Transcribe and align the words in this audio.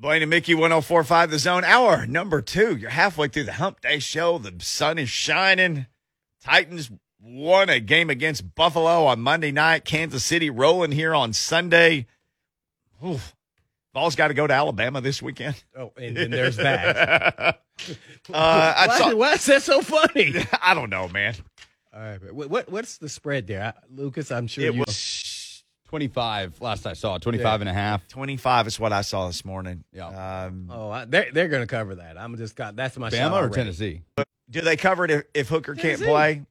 Blaine 0.00 0.22
and 0.22 0.30
Mickey 0.30 0.54
1045 0.54 1.30
The 1.30 1.38
Zone, 1.38 1.62
hour 1.62 2.06
number 2.06 2.40
two. 2.40 2.74
You're 2.74 2.88
halfway 2.88 3.28
through 3.28 3.44
the 3.44 3.52
hump 3.52 3.82
day 3.82 3.98
show. 3.98 4.38
The 4.38 4.54
sun 4.60 4.96
is 4.98 5.10
shining. 5.10 5.88
Titans 6.42 6.90
won 7.20 7.68
a 7.68 7.80
game 7.80 8.08
against 8.08 8.54
Buffalo 8.54 9.04
on 9.04 9.20
Monday 9.20 9.52
night. 9.52 9.84
Kansas 9.84 10.24
City 10.24 10.48
rolling 10.48 10.92
here 10.92 11.14
on 11.14 11.34
Sunday. 11.34 12.06
Oof. 13.06 13.36
Ball's 13.92 14.16
got 14.16 14.28
to 14.28 14.34
go 14.34 14.46
to 14.46 14.54
Alabama 14.54 15.02
this 15.02 15.20
weekend. 15.20 15.62
Oh, 15.76 15.92
and 15.98 16.16
then 16.16 16.30
there's 16.30 16.56
that. 16.56 17.36
uh, 18.32 18.86
why, 18.88 18.98
saw, 18.98 19.14
why 19.14 19.32
is 19.34 19.44
that 19.46 19.62
so 19.62 19.82
funny? 19.82 20.34
I 20.62 20.72
don't 20.72 20.88
know, 20.88 21.08
man. 21.08 21.34
All 21.92 22.00
right, 22.00 22.18
but 22.22 22.32
what, 22.32 22.48
what 22.48 22.70
what's 22.70 22.96
the 22.96 23.08
spread 23.10 23.48
there, 23.48 23.74
Lucas? 23.90 24.30
I'm 24.30 24.46
sure 24.46 24.64
It 24.64 24.74
you. 24.74 24.80
was 24.80 24.96
25 25.90 26.60
last 26.60 26.86
I 26.86 26.92
saw, 26.92 27.18
25 27.18 27.62
and 27.62 27.68
a 27.68 27.72
half. 27.72 28.06
25 28.06 28.68
is 28.68 28.78
what 28.78 28.92
I 28.92 29.00
saw 29.00 29.26
this 29.26 29.44
morning. 29.44 29.82
Yeah. 29.92 30.44
Um, 30.44 30.70
oh, 30.70 30.88
I, 30.88 31.04
they're 31.04 31.32
they're 31.32 31.48
going 31.48 31.62
to 31.62 31.66
cover 31.66 31.96
that. 31.96 32.16
I'm 32.16 32.36
just 32.36 32.54
got 32.54 32.76
that's 32.76 32.96
my 32.96 33.08
shot 33.08 33.32
Bama 33.32 33.32
or 33.32 33.34
already. 33.38 33.54
Tennessee? 33.54 34.02
do 34.48 34.60
they 34.60 34.76
cover 34.76 35.04
it 35.04 35.10
if, 35.10 35.24
if 35.34 35.48
Hooker 35.48 35.74
can't 35.74 36.00
play? 36.00 36.42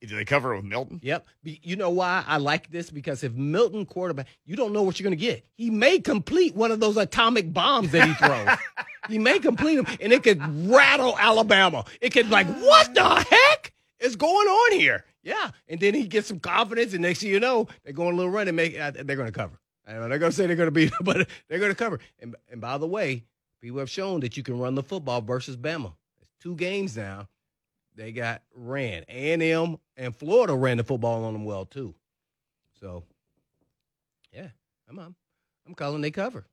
Do 0.00 0.16
they 0.16 0.24
cover 0.24 0.54
it 0.54 0.56
with 0.56 0.64
Milton? 0.64 0.98
Yep. 1.04 1.24
You 1.44 1.76
know 1.76 1.90
why 1.90 2.24
I 2.26 2.38
like 2.38 2.68
this? 2.70 2.90
Because 2.90 3.22
if 3.22 3.32
Milton 3.32 3.86
quarterback, 3.86 4.26
you 4.44 4.56
don't 4.56 4.72
know 4.72 4.82
what 4.82 4.98
you're 4.98 5.04
going 5.04 5.16
to 5.16 5.24
get. 5.24 5.46
He 5.54 5.70
may 5.70 6.00
complete 6.00 6.56
one 6.56 6.72
of 6.72 6.80
those 6.80 6.96
atomic 6.96 7.52
bombs 7.52 7.92
that 7.92 8.08
he 8.08 8.14
throws. 8.14 8.58
he 9.08 9.20
may 9.20 9.38
complete 9.38 9.76
them, 9.76 9.86
and 10.00 10.12
it 10.12 10.24
could 10.24 10.40
rattle 10.68 11.16
Alabama. 11.16 11.84
It 12.00 12.10
could 12.10 12.28
like, 12.28 12.48
what 12.48 12.92
the 12.92 13.24
heck 13.30 13.72
is 14.00 14.16
going 14.16 14.48
on 14.48 14.78
here? 14.78 15.04
Yeah. 15.26 15.50
And 15.66 15.80
then 15.80 15.92
he 15.92 16.06
gets 16.06 16.28
some 16.28 16.38
confidence, 16.38 16.92
and 16.92 17.02
next 17.02 17.18
thing 17.18 17.30
you 17.30 17.40
know, 17.40 17.66
they're 17.82 17.92
going 17.92 18.14
a 18.14 18.16
little 18.16 18.30
run 18.30 18.46
and 18.46 18.56
make. 18.56 18.78
Uh, 18.78 18.92
they're 18.92 19.16
going 19.16 19.26
to 19.26 19.32
cover. 19.32 19.58
I 19.84 19.94
know 19.94 20.08
they're 20.08 20.20
going 20.20 20.30
to 20.30 20.36
say 20.36 20.46
they're 20.46 20.54
going 20.54 20.68
to 20.68 20.70
beat, 20.70 20.92
but 21.02 21.28
they're 21.48 21.58
going 21.58 21.72
to 21.72 21.76
cover. 21.76 21.98
And 22.20 22.36
and 22.48 22.60
by 22.60 22.78
the 22.78 22.86
way, 22.86 23.24
people 23.60 23.80
have 23.80 23.90
shown 23.90 24.20
that 24.20 24.36
you 24.36 24.44
can 24.44 24.56
run 24.56 24.76
the 24.76 24.84
football 24.84 25.20
versus 25.20 25.56
Bama. 25.56 25.92
It's 26.22 26.30
two 26.40 26.54
games 26.54 26.96
now 26.96 27.26
they 27.96 28.12
got 28.12 28.42
ran. 28.54 29.04
A 29.08 29.32
and 29.32 29.42
M 29.42 29.78
and 29.96 30.14
Florida 30.14 30.54
ran 30.54 30.76
the 30.76 30.84
football 30.84 31.24
on 31.24 31.32
them 31.32 31.44
well 31.44 31.64
too. 31.64 31.92
So, 32.80 33.02
yeah, 34.32 34.48
I'm 34.88 34.98
I'm, 34.98 35.16
I'm 35.66 35.74
calling 35.74 36.02
they 36.02 36.12
cover. 36.12 36.46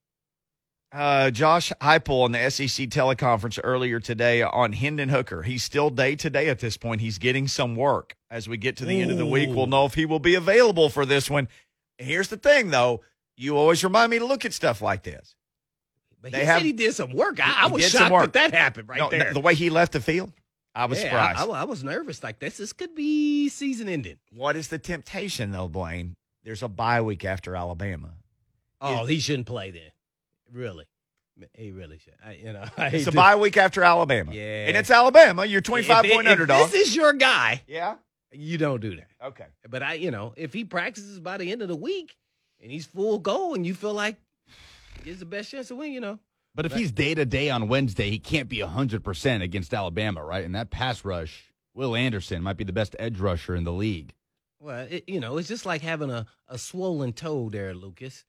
Uh, 0.93 1.31
Josh 1.31 1.71
Heupel 1.81 2.23
on 2.23 2.33
the 2.33 2.49
SEC 2.51 2.87
teleconference 2.89 3.59
earlier 3.63 3.99
today 3.99 4.43
on 4.43 4.73
Hendon 4.73 5.09
Hooker. 5.09 5.41
He's 5.41 5.63
still 5.63 5.89
day 5.89 6.15
to 6.17 6.29
day 6.29 6.49
at 6.49 6.59
this 6.59 6.77
point. 6.77 7.01
He's 7.01 7.17
getting 7.17 7.47
some 7.47 7.75
work. 7.75 8.15
As 8.29 8.47
we 8.47 8.57
get 8.57 8.77
to 8.77 8.85
the 8.85 9.01
end 9.01 9.09
of 9.09 9.17
the 9.17 9.25
week, 9.25 9.49
we'll 9.49 9.65
know 9.67 9.85
if 9.85 9.95
he 9.95 10.05
will 10.05 10.19
be 10.19 10.35
available 10.35 10.89
for 10.89 11.03
this 11.05 11.29
one. 11.31 11.47
Here's 11.97 12.27
the 12.27 12.37
thing, 12.37 12.69
though. 12.69 13.01
You 13.35 13.57
always 13.57 13.83
remind 13.83 14.11
me 14.11 14.19
to 14.19 14.25
look 14.25 14.45
at 14.45 14.53
stuff 14.53 14.81
like 14.83 15.01
this. 15.01 15.35
But 16.21 16.31
They 16.31 16.39
he 16.41 16.45
have- 16.45 16.59
said 16.59 16.65
he 16.65 16.73
did 16.73 16.93
some 16.93 17.11
work. 17.13 17.39
I, 17.43 17.63
I 17.63 17.67
was 17.67 17.89
shocked 17.89 18.33
that 18.33 18.33
that 18.33 18.53
happened 18.53 18.87
right 18.87 18.99
No, 18.99 19.09
there. 19.09 19.33
The 19.33 19.39
way 19.39 19.55
he 19.55 19.71
left 19.71 19.93
the 19.93 19.99
field, 19.99 20.31
I 20.75 20.85
was 20.85 20.99
Yeah, 20.99 21.05
surprised. 21.05 21.39
I, 21.39 21.45
I, 21.45 21.61
I 21.61 21.63
was 21.63 21.83
nervous. 21.83 22.21
Like 22.23 22.37
this, 22.37 22.57
this 22.57 22.71
could 22.71 22.93
be 22.93 23.49
season 23.49 23.89
ending. 23.89 24.17
what 24.31 24.55
is 24.55 24.67
the 24.67 24.77
temptation, 24.77 25.51
though, 25.51 25.67
Blaine? 25.67 26.15
There's 26.43 26.61
a 26.61 26.67
bye 26.67 27.01
week 27.01 27.25
after 27.25 27.55
Alabama. 27.55 28.11
Oh, 28.79 29.05
he 29.05 29.19
shouldn't 29.19 29.47
play 29.47 29.71
then. 29.71 29.89
Really, 30.53 30.85
he 31.53 31.71
really 31.71 31.97
should. 31.97 32.13
I, 32.23 32.33
you 32.33 32.53
know, 32.53 32.63
I 32.77 32.87
It's 32.87 33.07
a 33.07 33.11
to- 33.11 33.15
bye 33.17 33.35
week 33.35 33.57
after 33.57 33.83
Alabama. 33.83 34.33
Yeah. 34.33 34.67
And 34.67 34.77
it's 34.77 34.91
Alabama. 34.91 35.45
You're 35.45 35.61
25 35.61 36.05
If 36.05 36.11
point 36.13 36.27
if 36.27 36.31
underdog. 36.31 36.69
This 36.71 36.87
is 36.89 36.95
your 36.95 37.11
guy. 37.13 37.63
yeah. 37.67 37.95
You 38.35 38.57
don't 38.57 38.81
do 38.81 38.95
that. 38.95 39.07
Okay. 39.23 39.45
But 39.69 39.83
I, 39.83 39.93
you 39.93 40.09
know, 40.09 40.33
if 40.35 40.53
he 40.53 40.63
practices 40.65 41.19
by 41.19 41.37
the 41.37 41.51
end 41.51 41.61
of 41.61 41.67
the 41.67 41.75
week 41.75 42.15
and 42.61 42.71
he's 42.71 42.85
full 42.87 43.19
go, 43.19 43.53
and 43.53 43.63
you 43.65 43.75
feel 43.75 43.93
like 43.93 44.15
he's 45.03 45.19
the 45.19 45.25
best 45.25 45.51
chance 45.51 45.67
to 45.67 45.75
win, 45.75 45.91
you 45.91 45.99
know. 46.01 46.17
But 46.55 46.65
if 46.65 46.73
he's 46.73 46.91
day 46.91 47.13
to 47.15 47.25
day 47.25 47.49
on 47.51 47.67
Wednesday, 47.67 48.09
he 48.09 48.17
can't 48.19 48.49
be 48.49 48.57
100% 48.59 49.41
against 49.43 49.71
Alabama, 49.73 50.23
right? 50.23 50.43
And 50.45 50.55
that 50.55 50.69
pass 50.71 51.03
rush, 51.05 51.51
Will 51.75 51.95
Anderson 51.95 52.41
might 52.43 52.57
be 52.57 52.63
the 52.63 52.73
best 52.73 52.95
edge 52.99 53.19
rusher 53.19 53.55
in 53.55 53.63
the 53.65 53.71
league. 53.71 54.13
Well, 54.59 54.87
it, 54.89 55.03
you 55.07 55.19
know, 55.19 55.37
it's 55.37 55.47
just 55.47 55.65
like 55.65 55.81
having 55.81 56.09
a, 56.09 56.25
a 56.47 56.57
swollen 56.57 57.13
toe 57.13 57.49
there, 57.49 57.73
Lucas. 57.75 58.23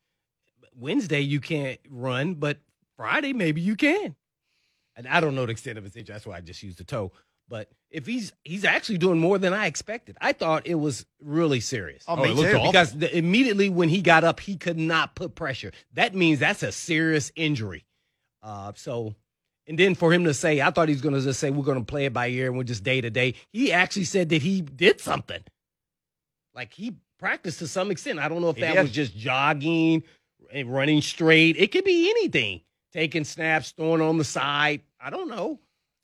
Wednesday 0.79 1.21
you 1.21 1.41
can't 1.41 1.79
run, 1.91 2.35
but 2.35 2.59
Friday 2.97 3.33
maybe 3.33 3.61
you 3.61 3.77
can. 3.77 4.15
And 4.97 5.09
I 5.09 5.21
don't 5.21 5.35
know 5.35 5.45
the 5.47 5.53
extent 5.53 5.79
of 5.79 5.85
his 5.85 5.97
injury. 5.97 6.13
That's 6.13 6.27
why 6.27 6.37
I 6.37 6.41
just 6.41 6.63
used 6.63 6.79
the 6.79 6.85
toe. 6.85 7.13
But 7.49 7.69
if 7.91 8.07
he's 8.07 8.33
he's 8.45 8.65
actually 8.65 8.99
doing 8.99 9.19
more 9.19 9.39
than 9.39 9.53
I 9.53 9.67
expected, 9.67 10.17
I 10.21 10.33
thought 10.33 10.67
it 10.67 10.77
was 10.77 11.05
really 11.21 11.61
serious. 11.61 12.05
Oh, 12.09 12.15
Oh, 12.17 12.23
me 12.23 12.31
it 12.31 12.35
looked 12.35 12.55
awful. 12.55 12.73
because 12.73 12.93
the, 12.97 13.17
immediately 13.17 13.69
when 13.69 13.89
he 13.91 14.01
got 14.01 14.25
up, 14.25 14.41
he 14.41 14.57
could 14.57 14.79
not 14.79 15.15
put 15.15 15.35
pressure. 15.35 15.73
That 15.93 16.15
means 16.15 16.39
that's 16.39 16.63
a 16.63 16.73
serious 16.73 17.33
injury. 17.37 17.85
Uh, 18.43 18.73
so, 18.77 19.15
and 19.67 19.79
then 19.79 19.95
for 19.95 20.13
him 20.13 20.25
to 20.25 20.33
say, 20.35 20.61
I 20.63 20.71
thought 20.71 20.89
he 20.89 20.95
was 20.95 21.03
going 21.03 21.15
to 21.15 21.21
just 21.21 21.39
say 21.41 21.51
we're 21.51 21.65
going 21.65 21.79
to 21.79 21.85
play 21.85 22.07
it 22.07 22.13
by 22.15 22.29
ear 22.29 22.47
and 22.49 22.57
we're 22.57 22.65
just 22.65 22.83
day 22.85 23.01
to 23.03 23.11
day. 23.11 23.35
He 23.53 23.73
actually 23.73 24.05
said 24.05 24.31
that 24.31 24.41
he 24.43 24.61
did 24.63 25.01
something. 25.01 25.43
Like 26.55 26.73
he 26.73 26.97
practiced 27.19 27.59
to 27.59 27.67
some 27.67 27.91
extent. 27.91 28.19
I 28.21 28.29
don't 28.29 28.41
know 28.41 28.51
if 28.51 28.57
that 28.57 28.75
did. 28.75 28.83
was 28.83 28.91
just 28.91 29.17
jogging 29.17 30.03
and 30.55 30.73
running 30.73 31.03
straight. 31.03 31.57
It 31.59 31.73
could 31.73 31.85
be 31.85 32.09
anything. 32.09 32.63
Taking 32.93 33.25
snaps, 33.25 33.73
throwing 33.73 34.01
on 34.01 34.19
the 34.19 34.25
side. 34.25 34.83
I 35.01 35.11
don't 35.11 35.29
know. 35.29 35.59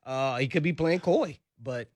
Uh, 0.04 0.38
he 0.38 0.48
could 0.48 0.64
be 0.64 0.72
playing 0.72 1.00
coy, 1.00 1.38
but 1.62 1.88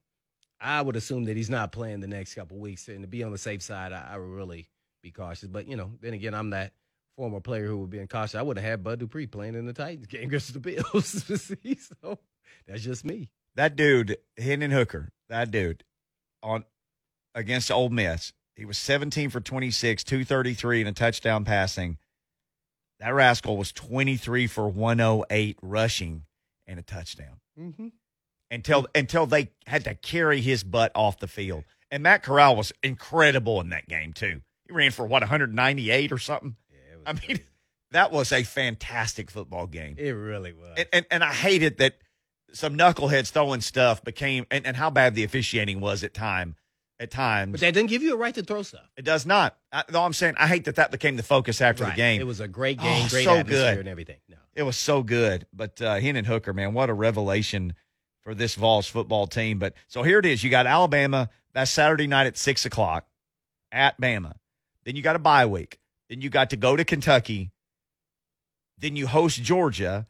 I 0.59 0.81
would 0.81 0.95
assume 0.95 1.25
that 1.25 1.35
he's 1.35 1.49
not 1.49 1.73
playing 1.73 1.99
the 1.99 2.07
next 2.07 2.33
couple 2.33 2.57
weeks. 2.57 2.87
And 2.87 3.01
to 3.01 3.07
be 3.07 3.23
on 3.23 3.33
the 3.33 3.37
safe 3.37 3.61
side, 3.61 3.91
I, 3.91 4.13
I 4.13 4.17
would 4.17 4.29
really 4.29 4.69
be 5.03 5.11
cautious. 5.11 5.49
But 5.49 5.67
you 5.67 5.75
know, 5.75 5.91
then 5.99 6.13
again, 6.13 6.33
I'm 6.33 6.51
that 6.51 6.71
former 7.17 7.41
player 7.41 7.67
who 7.67 7.79
would 7.79 7.89
be 7.89 8.05
cautious. 8.07 8.35
I 8.35 8.41
would 8.41 8.57
have 8.57 8.65
had 8.65 8.83
Bud 8.83 8.99
Dupree 8.99 9.27
playing 9.27 9.55
in 9.55 9.65
the 9.65 9.73
Titans 9.73 10.07
game 10.07 10.23
against 10.29 10.53
the 10.53 10.59
Bills. 10.59 11.29
So 12.01 12.19
that's 12.67 12.81
just 12.83 13.03
me. 13.03 13.31
That 13.55 13.75
dude, 13.75 14.17
Hendon 14.37 14.71
Hooker, 14.71 15.11
that 15.29 15.51
dude 15.51 15.83
on 16.41 16.63
against 17.33 17.69
Ole 17.69 17.89
Miss, 17.89 18.31
he 18.55 18.63
was 18.63 18.77
17 18.77 19.29
for 19.29 19.41
26, 19.41 20.03
233 20.05 20.81
and 20.81 20.89
a 20.89 20.93
touchdown 20.93 21.43
passing. 21.43 21.97
That 23.05 23.13
rascal 23.13 23.55
was 23.55 23.71
23 23.71 24.47
for 24.47 24.67
108 24.67 25.59
rushing 25.61 26.23
and 26.65 26.79
a 26.79 26.81
touchdown. 26.81 27.39
Mm-hmm. 27.59 27.89
Until 28.49 28.87
until 28.95 29.27
they 29.27 29.51
had 29.67 29.83
to 29.83 29.93
carry 29.93 30.41
his 30.41 30.63
butt 30.63 30.91
off 30.95 31.19
the 31.19 31.27
field. 31.27 31.65
And 31.91 32.01
Matt 32.01 32.23
Corral 32.23 32.55
was 32.55 32.73
incredible 32.81 33.61
in 33.61 33.69
that 33.69 33.87
game 33.87 34.11
too. 34.13 34.41
He 34.67 34.73
ran 34.73 34.89
for 34.89 35.05
what 35.05 35.21
198 35.21 36.11
or 36.11 36.17
something. 36.17 36.55
Yeah, 36.71 36.77
it 36.95 37.01
I 37.05 37.27
mean, 37.27 37.41
that 37.91 38.11
was 38.11 38.31
a 38.31 38.41
fantastic 38.41 39.29
football 39.29 39.67
game. 39.67 39.97
it 39.99 40.09
really 40.09 40.53
was. 40.53 40.73
and, 40.75 40.87
and 40.91 41.05
and 41.11 41.23
I 41.23 41.31
hated 41.31 41.77
that 41.77 41.99
some 42.53 42.75
knuckleheads 42.75 43.29
throwing 43.29 43.61
stuff 43.61 44.03
became 44.03 44.47
and, 44.49 44.65
and 44.65 44.75
how 44.75 44.89
bad 44.89 45.13
the 45.13 45.23
officiating 45.23 45.79
was 45.79 46.03
at 46.03 46.15
time 46.15 46.55
at 47.05 47.11
times. 47.11 47.51
but 47.53 47.59
that 47.61 47.73
didn't 47.73 47.89
give 47.89 48.01
you 48.03 48.13
a 48.13 48.17
right 48.17 48.35
to 48.35 48.43
throw 48.43 48.61
stuff. 48.63 48.89
it 48.97 49.05
does 49.05 49.25
not. 49.25 49.55
I, 49.71 49.83
no, 49.91 50.03
I'm 50.03 50.13
saying 50.13 50.35
I 50.37 50.47
hate 50.47 50.65
that 50.65 50.75
that 50.75 50.91
became 50.91 51.15
the 51.15 51.23
focus 51.23 51.61
after 51.61 51.83
Right. 51.83 51.91
the 51.91 51.95
game. 51.97 52.19
It 52.21 52.27
was 52.27 52.39
a 52.39 52.47
great 52.47 52.79
game, 52.79 53.05
Oh, 53.05 53.09
great 53.09 53.23
so 53.25 53.35
atmosphere 53.35 53.71
good. 53.75 53.79
and 53.79 53.87
everything. 53.89 54.17
No. 54.27 54.37
It 54.53 54.63
was 54.63 54.77
so 54.77 55.03
good. 55.03 55.45
But 55.53 55.81
uh, 55.81 55.95
Hendon 55.99 56.25
Hooker, 56.25 56.53
man, 56.53 56.73
what 56.73 56.89
a 56.89 56.93
revelation 56.93 57.73
for 58.23 58.33
this 58.33 58.55
Vols 58.55 58.87
football 58.87 59.27
team. 59.27 59.59
But 59.59 59.73
so 59.87 60.01
here 60.03 60.19
it 60.19 60.25
is. 60.25 60.43
You 60.43 60.49
got 60.49 60.65
Alabama. 60.65 61.29
That's 61.53 61.71
Saturday 61.71 62.07
night 62.07 62.27
at 62.27 62.37
six 62.37 62.65
o'clock 62.65 63.05
at 63.71 63.99
Bama. 63.99 64.33
Then 64.83 64.95
you 64.95 65.01
got 65.01 65.15
a 65.15 65.19
bye 65.19 65.45
week. 65.45 65.79
Then 66.09 66.21
you 66.21 66.29
got 66.29 66.49
to 66.51 66.57
go 66.57 66.75
to 66.75 66.83
Kentucky. 66.85 67.51
Then 68.77 68.95
you 68.95 69.07
host 69.07 69.41
Georgia, 69.41 70.05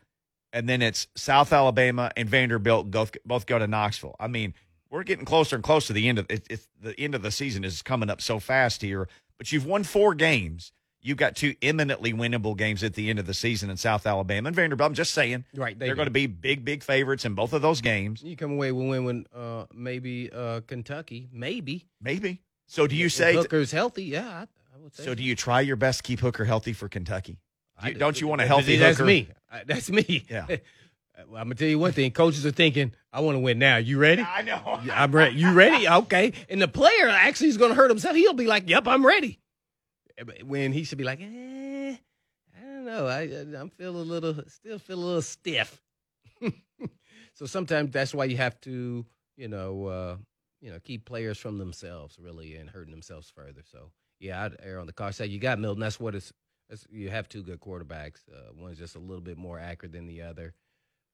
and 0.52 0.68
then 0.68 0.82
it's 0.82 1.08
South 1.16 1.54
Alabama 1.54 2.12
and 2.18 2.28
Vanderbilt 2.28 2.90
both 2.90 3.12
both 3.26 3.46
go 3.46 3.60
to 3.60 3.68
Knoxville. 3.68 4.16
I 4.20 4.28
mean, 4.28 4.54
we're 4.96 5.04
getting 5.04 5.26
closer 5.26 5.56
and 5.56 5.64
closer 5.64 5.88
to 5.88 5.94
the 5.94 6.08
end 6.08 6.20
of 6.20 6.26
it. 6.30 6.48
It's 6.50 6.68
the 6.82 6.98
end 7.00 7.16
of 7.16 7.22
the 7.22 7.32
season 7.32 7.64
is 7.64 7.82
coming 7.82 8.10
up 8.10 8.22
so 8.22 8.40
fast 8.40 8.82
here. 8.82 9.08
But 9.38 9.52
you've 9.52 9.66
won 9.66 9.84
four 9.84 10.16
games. 10.16 10.72
You've 11.02 11.18
got 11.18 11.36
two 11.36 11.54
eminently 11.62 12.14
winnable 12.14 12.58
games 12.58 12.84
at 12.84 12.94
the 12.96 13.10
end 13.10 13.20
of 13.20 13.28
the 13.28 13.34
season 13.34 13.70
in 13.70 13.78
South 13.78 14.08
Alabama 14.08 14.48
and 14.48 14.56
Vanderbilt. 14.56 14.88
I'm 14.90 14.96
just 14.96 15.14
saying 15.14 15.44
Right. 15.54 15.78
they're 15.78 15.94
going 15.96 16.08
to 16.08 16.12
be 16.12 16.26
big, 16.28 16.66
big 16.66 16.82
favorites 16.82 17.26
in 17.26 17.36
both 17.36 17.54
of 17.54 17.62
those 17.62 17.82
games. 17.82 18.24
You 18.24 18.36
come 18.36 18.54
away 18.54 18.72
with 18.72 18.88
win 18.90 19.04
when 19.04 19.26
uh, 19.36 19.66
maybe 19.74 20.32
uh, 20.32 20.62
Kentucky, 20.62 21.28
maybe. 21.32 21.86
Maybe. 22.02 22.42
So 22.66 22.88
do 22.88 22.96
you 22.96 23.08
If 23.08 23.12
say? 23.12 23.36
Hooker's 23.36 23.72
healthy? 23.72 24.06
Yeah, 24.06 24.28
I, 24.28 24.42
I 24.76 24.80
would 24.82 24.96
say. 24.96 25.04
so 25.04 25.14
do 25.14 25.22
you 25.22 25.36
try 25.36 25.62
your 25.62 25.76
best 25.76 26.00
to 26.00 26.04
keep 26.04 26.22
Hooker 26.22 26.46
healthy 26.46 26.74
for 26.74 26.88
Kentucky? 26.90 27.38
Do 27.84 27.90
you- 27.90 27.96
don't 27.96 28.20
you 28.20 28.28
want 28.28 28.42
a 28.42 28.48
healthy 28.48 28.78
That's 28.78 28.98
Hooker? 28.98 29.06
me. 29.08 29.28
That's 29.68 29.92
me. 29.92 30.26
Yeah. 30.30 30.46
well, 31.28 31.42
I'm 31.42 31.46
gonna 31.50 31.56
tell 31.56 31.68
you 31.68 31.78
one 31.80 31.92
thing. 31.92 32.12
Coaches 32.12 32.46
are 32.46 32.52
thinking, 32.52 32.94
"I 33.16 33.22
want 33.22 33.36
to 33.36 33.40
win 33.40 33.58
now." 33.60 33.78
You 33.78 33.98
ready? 33.98 34.22
I 34.22 34.42
know. 34.42 34.62
I'm 34.94 35.12
ready. 35.12 35.36
You 35.38 35.52
ready? 35.54 35.88
Okay. 36.04 36.34
And 36.50 36.62
the 36.62 36.68
player 36.68 37.08
actually 37.10 37.50
is 37.50 37.58
going 37.58 37.70
to 37.72 37.76
hurt 37.76 37.90
himself. 37.90 38.16
He'll 38.16 38.34
be 38.34 38.48
like, 38.48 38.68
"Yep, 38.70 38.88
I'm 38.88 39.06
ready." 39.06 39.40
When 40.44 40.72
he 40.72 40.84
should 40.84 40.98
be 40.98 41.04
like, 41.04 41.20
eh, 41.22 41.96
"I 42.58 42.62
don't 42.62 42.86
know. 42.86 43.08
I 43.08 43.22
I'm 43.60 43.70
feel 43.70 43.96
a 43.96 43.98
little, 43.98 44.36
still 44.48 44.80
feel 44.80 44.98
a 44.98 45.06
little 45.06 45.22
stiff." 45.22 45.82
so 47.34 47.46
sometimes 47.46 47.92
that's 47.92 48.14
why 48.14 48.26
you 48.26 48.38
have 48.38 48.60
to, 48.62 49.06
you 49.38 49.48
know, 49.48 49.86
uh, 49.88 50.18
you 50.62 50.72
know, 50.72 50.80
keep 50.84 51.06
players 51.06 51.38
from 51.38 51.58
themselves 51.58 52.18
really 52.20 52.56
and 52.56 52.70
hurting 52.70 52.92
themselves 52.92 53.30
further. 53.30 53.62
So 53.70 53.92
yeah, 54.20 54.44
I'd 54.46 54.56
err 54.64 54.80
on 54.80 54.88
the 54.88 54.94
caution 54.94 55.14
side. 55.14 55.30
You 55.32 55.40
got 55.40 55.60
Milton. 55.60 55.82
That's 55.82 56.00
what 56.00 56.16
it's 56.16 56.32
It's- 56.70 56.88
you 56.90 57.10
have 57.10 57.28
two 57.30 57.44
good 57.44 57.60
quarterbacks. 57.60 58.22
Uh, 58.32 58.52
one's 58.58 58.80
just 58.80 58.96
a 58.96 59.00
little 59.00 59.22
bit 59.22 59.38
more 59.38 59.60
accurate 59.60 59.92
than 59.92 60.08
the 60.08 60.22
other, 60.24 60.54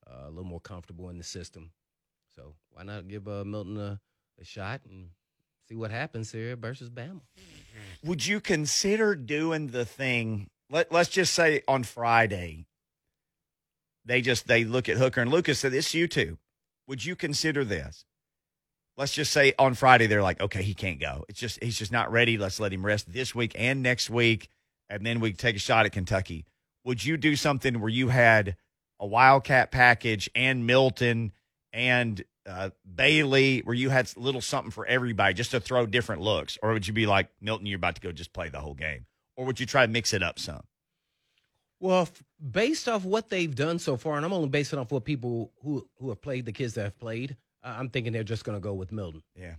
uh, 0.08 0.26
a 0.28 0.30
little 0.30 0.44
more 0.46 0.62
comfortable 0.62 1.10
in 1.10 1.18
the 1.18 1.24
system. 1.24 1.72
So 2.36 2.56
why 2.72 2.84
not 2.84 3.08
give 3.08 3.28
uh, 3.28 3.44
Milton 3.44 3.78
a, 3.78 4.00
a 4.40 4.46
shot 4.46 4.82
and 4.90 5.10
see 5.68 5.76
what 5.76 5.92
happens 5.92 6.32
here 6.32 6.56
versus 6.56 6.90
Bama? 6.90 7.22
Would 8.04 8.26
you 8.26 8.40
consider 8.40 9.16
doing 9.16 9.68
the 9.68 9.86
thing? 9.86 10.50
Let 10.70 10.92
Let's 10.92 11.10
just 11.10 11.34
say 11.34 11.62
on 11.68 11.84
Friday, 11.84 12.66
they 14.06 14.22
just 14.22 14.48
they 14.48 14.64
look 14.64 14.90
at 14.90 14.98
Hooker 14.98 15.22
and 15.22 15.32
Lucas 15.32 15.60
said, 15.60 15.74
"It's 15.74 15.94
you 15.94 16.08
two. 16.08 16.38
Would 16.88 17.06
you 17.06 17.16
consider 17.16 17.64
this?" 17.64 18.06
Let's 18.98 19.14
just 19.14 19.32
say 19.32 19.54
on 19.58 19.74
Friday 19.76 20.08
they're 20.08 20.24
like, 20.24 20.42
"Okay, 20.42 20.64
he 20.64 20.74
can't 20.74 21.00
go. 21.00 21.26
It's 21.30 21.40
just 21.40 21.62
he's 21.64 21.78
just 21.78 21.92
not 21.92 22.12
ready. 22.12 22.38
Let's 22.38 22.60
let 22.60 22.74
him 22.74 22.86
rest 22.86 23.12
this 23.12 23.36
week 23.36 23.54
and 23.56 23.84
next 23.84 24.10
week, 24.10 24.50
and 24.90 25.06
then 25.06 25.20
we 25.20 25.34
take 25.34 25.56
a 25.56 25.60
shot 25.60 25.86
at 25.86 25.92
Kentucky." 25.92 26.46
Would 26.84 27.06
you 27.06 27.16
do 27.16 27.36
something 27.36 27.80
where 27.80 27.90
you 27.90 28.10
had 28.10 28.56
a 29.00 29.06
Wildcat 29.06 29.72
package 29.72 30.30
and 30.34 30.66
Milton 30.66 31.32
and 31.74 32.24
uh, 32.46 32.72
Bailey, 32.96 33.60
where 33.60 33.76
you 33.76 33.90
had 33.90 34.12
a 34.16 34.20
little 34.20 34.42
something 34.42 34.72
for 34.72 34.86
everybody 34.86 35.34
just 35.34 35.52
to 35.52 35.60
throw 35.60 35.86
different 35.86 36.22
looks? 36.22 36.58
Or 36.64 36.74
would 36.74 36.88
you 36.88 36.94
be 36.94 37.06
like, 37.06 37.30
Milton, 37.40 37.66
you're 37.68 37.78
about 37.78 37.96
to 37.96 38.02
go 38.02 38.12
just 38.12 38.34
play 38.34 38.50
the 38.50 38.60
whole 38.60 38.74
game? 38.74 39.06
Or 39.38 39.46
would 39.46 39.60
you 39.60 39.66
try 39.66 39.86
to 39.86 39.92
mix 39.92 40.14
it 40.14 40.24
up 40.24 40.40
some? 40.40 40.62
Well, 41.80 42.02
f- 42.04 42.24
based 42.52 42.88
off 42.88 43.04
what 43.06 43.30
they've 43.30 43.54
done 43.54 43.80
so 43.80 43.98
far, 43.98 44.16
and 44.18 44.26
I'm 44.26 44.34
only 44.34 44.50
basing 44.50 44.78
off 44.80 44.92
what 44.92 45.04
people 45.06 45.52
who 45.64 45.88
who 46.00 46.10
have 46.10 46.22
played, 46.22 46.46
the 46.46 46.52
kids 46.52 46.76
that 46.76 46.84
have 46.84 47.00
played, 47.00 47.36
uh, 47.64 47.76
I'm 47.78 47.90
thinking 47.90 48.14
they're 48.14 48.24
just 48.24 48.44
going 48.44 48.56
to 48.56 48.62
go 48.62 48.74
with 48.74 48.92
Milton, 48.92 49.24
Yeah. 49.36 49.56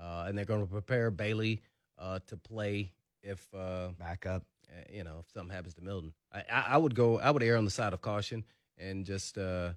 uh, 0.00 0.24
and 0.26 0.36
they're 0.36 0.44
going 0.44 0.60
to 0.66 0.66
prepare 0.70 1.10
Bailey 1.10 1.60
uh, 1.98 2.18
to 2.26 2.36
play 2.36 2.90
if 3.22 3.46
uh, 3.54 3.88
Back 3.98 4.26
up. 4.26 4.42
uh, 4.68 4.82
you 4.92 5.04
know 5.04 5.18
if 5.20 5.30
something 5.32 5.54
happens 5.54 5.74
to 5.74 5.82
Milton. 5.82 6.12
I, 6.32 6.42
I, 6.50 6.64
I 6.70 6.76
would 6.78 6.94
go. 6.96 7.20
I 7.20 7.30
would 7.30 7.42
err 7.44 7.56
on 7.56 7.64
the 7.64 7.70
side 7.70 7.92
of 7.92 8.00
caution 8.00 8.44
and 8.78 9.04
just 9.04 9.38
uh, 9.38 9.72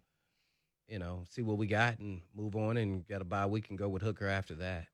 you 0.88 1.00
know 1.00 1.24
see 1.30 1.42
what 1.42 1.58
we 1.58 1.68
got 1.68 2.00
and 2.00 2.22
move 2.36 2.56
on 2.56 2.78
and 2.78 3.06
get 3.08 3.22
a 3.22 3.26
bye 3.26 3.46
week 3.46 3.70
and 3.70 3.78
go 3.78 3.90
with 3.90 4.02
Hooker 4.02 4.28
after 4.28 4.56
that. 4.56 4.88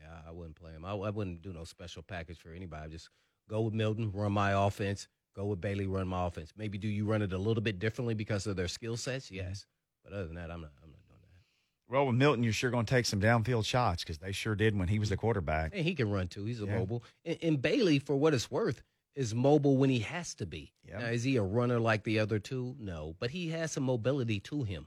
Yeah, 0.00 0.16
I 0.26 0.32
wouldn't 0.32 0.56
play 0.56 0.72
him. 0.72 0.84
I, 0.84 0.92
I 0.92 1.10
wouldn't 1.10 1.42
do 1.42 1.52
no 1.52 1.64
special 1.64 2.02
package 2.02 2.38
for 2.38 2.52
anybody. 2.52 2.90
Just 2.92 3.10
go 3.48 3.60
with 3.62 3.74
Milton, 3.74 4.10
run 4.12 4.32
my 4.32 4.52
offense. 4.66 5.08
Go 5.36 5.44
with 5.46 5.60
Bailey, 5.60 5.86
run 5.86 6.08
my 6.08 6.26
offense. 6.26 6.52
Maybe 6.56 6.76
do 6.78 6.88
you 6.88 7.04
run 7.04 7.22
it 7.22 7.32
a 7.32 7.38
little 7.38 7.62
bit 7.62 7.78
differently 7.78 8.14
because 8.14 8.46
of 8.48 8.56
their 8.56 8.66
skill 8.68 8.96
sets? 8.96 9.26
Mm-hmm. 9.26 9.36
Yes, 9.36 9.66
but 10.02 10.12
other 10.12 10.26
than 10.26 10.34
that, 10.36 10.50
I'm 10.50 10.60
not. 10.62 10.72
I'm 10.82 10.90
not 10.90 10.98
doing 11.06 11.18
that. 11.20 11.92
Well, 11.94 12.06
with 12.06 12.16
Milton, 12.16 12.42
you're 12.42 12.52
sure 12.52 12.70
going 12.70 12.86
to 12.86 12.90
take 12.94 13.06
some 13.06 13.20
downfield 13.20 13.64
shots 13.64 14.02
because 14.02 14.18
they 14.18 14.32
sure 14.32 14.54
did 14.56 14.76
when 14.76 14.88
he 14.88 14.98
was 14.98 15.10
the 15.10 15.16
quarterback. 15.16 15.72
And 15.74 15.84
he 15.84 15.94
can 15.94 16.10
run 16.10 16.26
too. 16.28 16.44
He's 16.44 16.60
a 16.60 16.64
Yeah. 16.66 16.78
mobile. 16.78 17.04
And, 17.24 17.38
and 17.42 17.62
Bailey, 17.62 17.98
for 18.00 18.16
what 18.16 18.34
it's 18.34 18.50
worth, 18.50 18.82
is 19.14 19.34
mobile 19.34 19.76
when 19.76 19.90
he 19.90 20.00
has 20.00 20.34
to 20.36 20.46
be. 20.46 20.72
Yeah. 20.88 20.98
Now, 20.98 21.06
is 21.06 21.22
he 21.24 21.36
a 21.36 21.42
runner 21.42 21.78
like 21.78 22.02
the 22.04 22.18
other 22.20 22.38
two? 22.38 22.74
No, 22.78 23.14
but 23.20 23.30
he 23.30 23.48
has 23.50 23.72
some 23.72 23.84
mobility 23.84 24.40
to 24.40 24.62
him. 24.64 24.86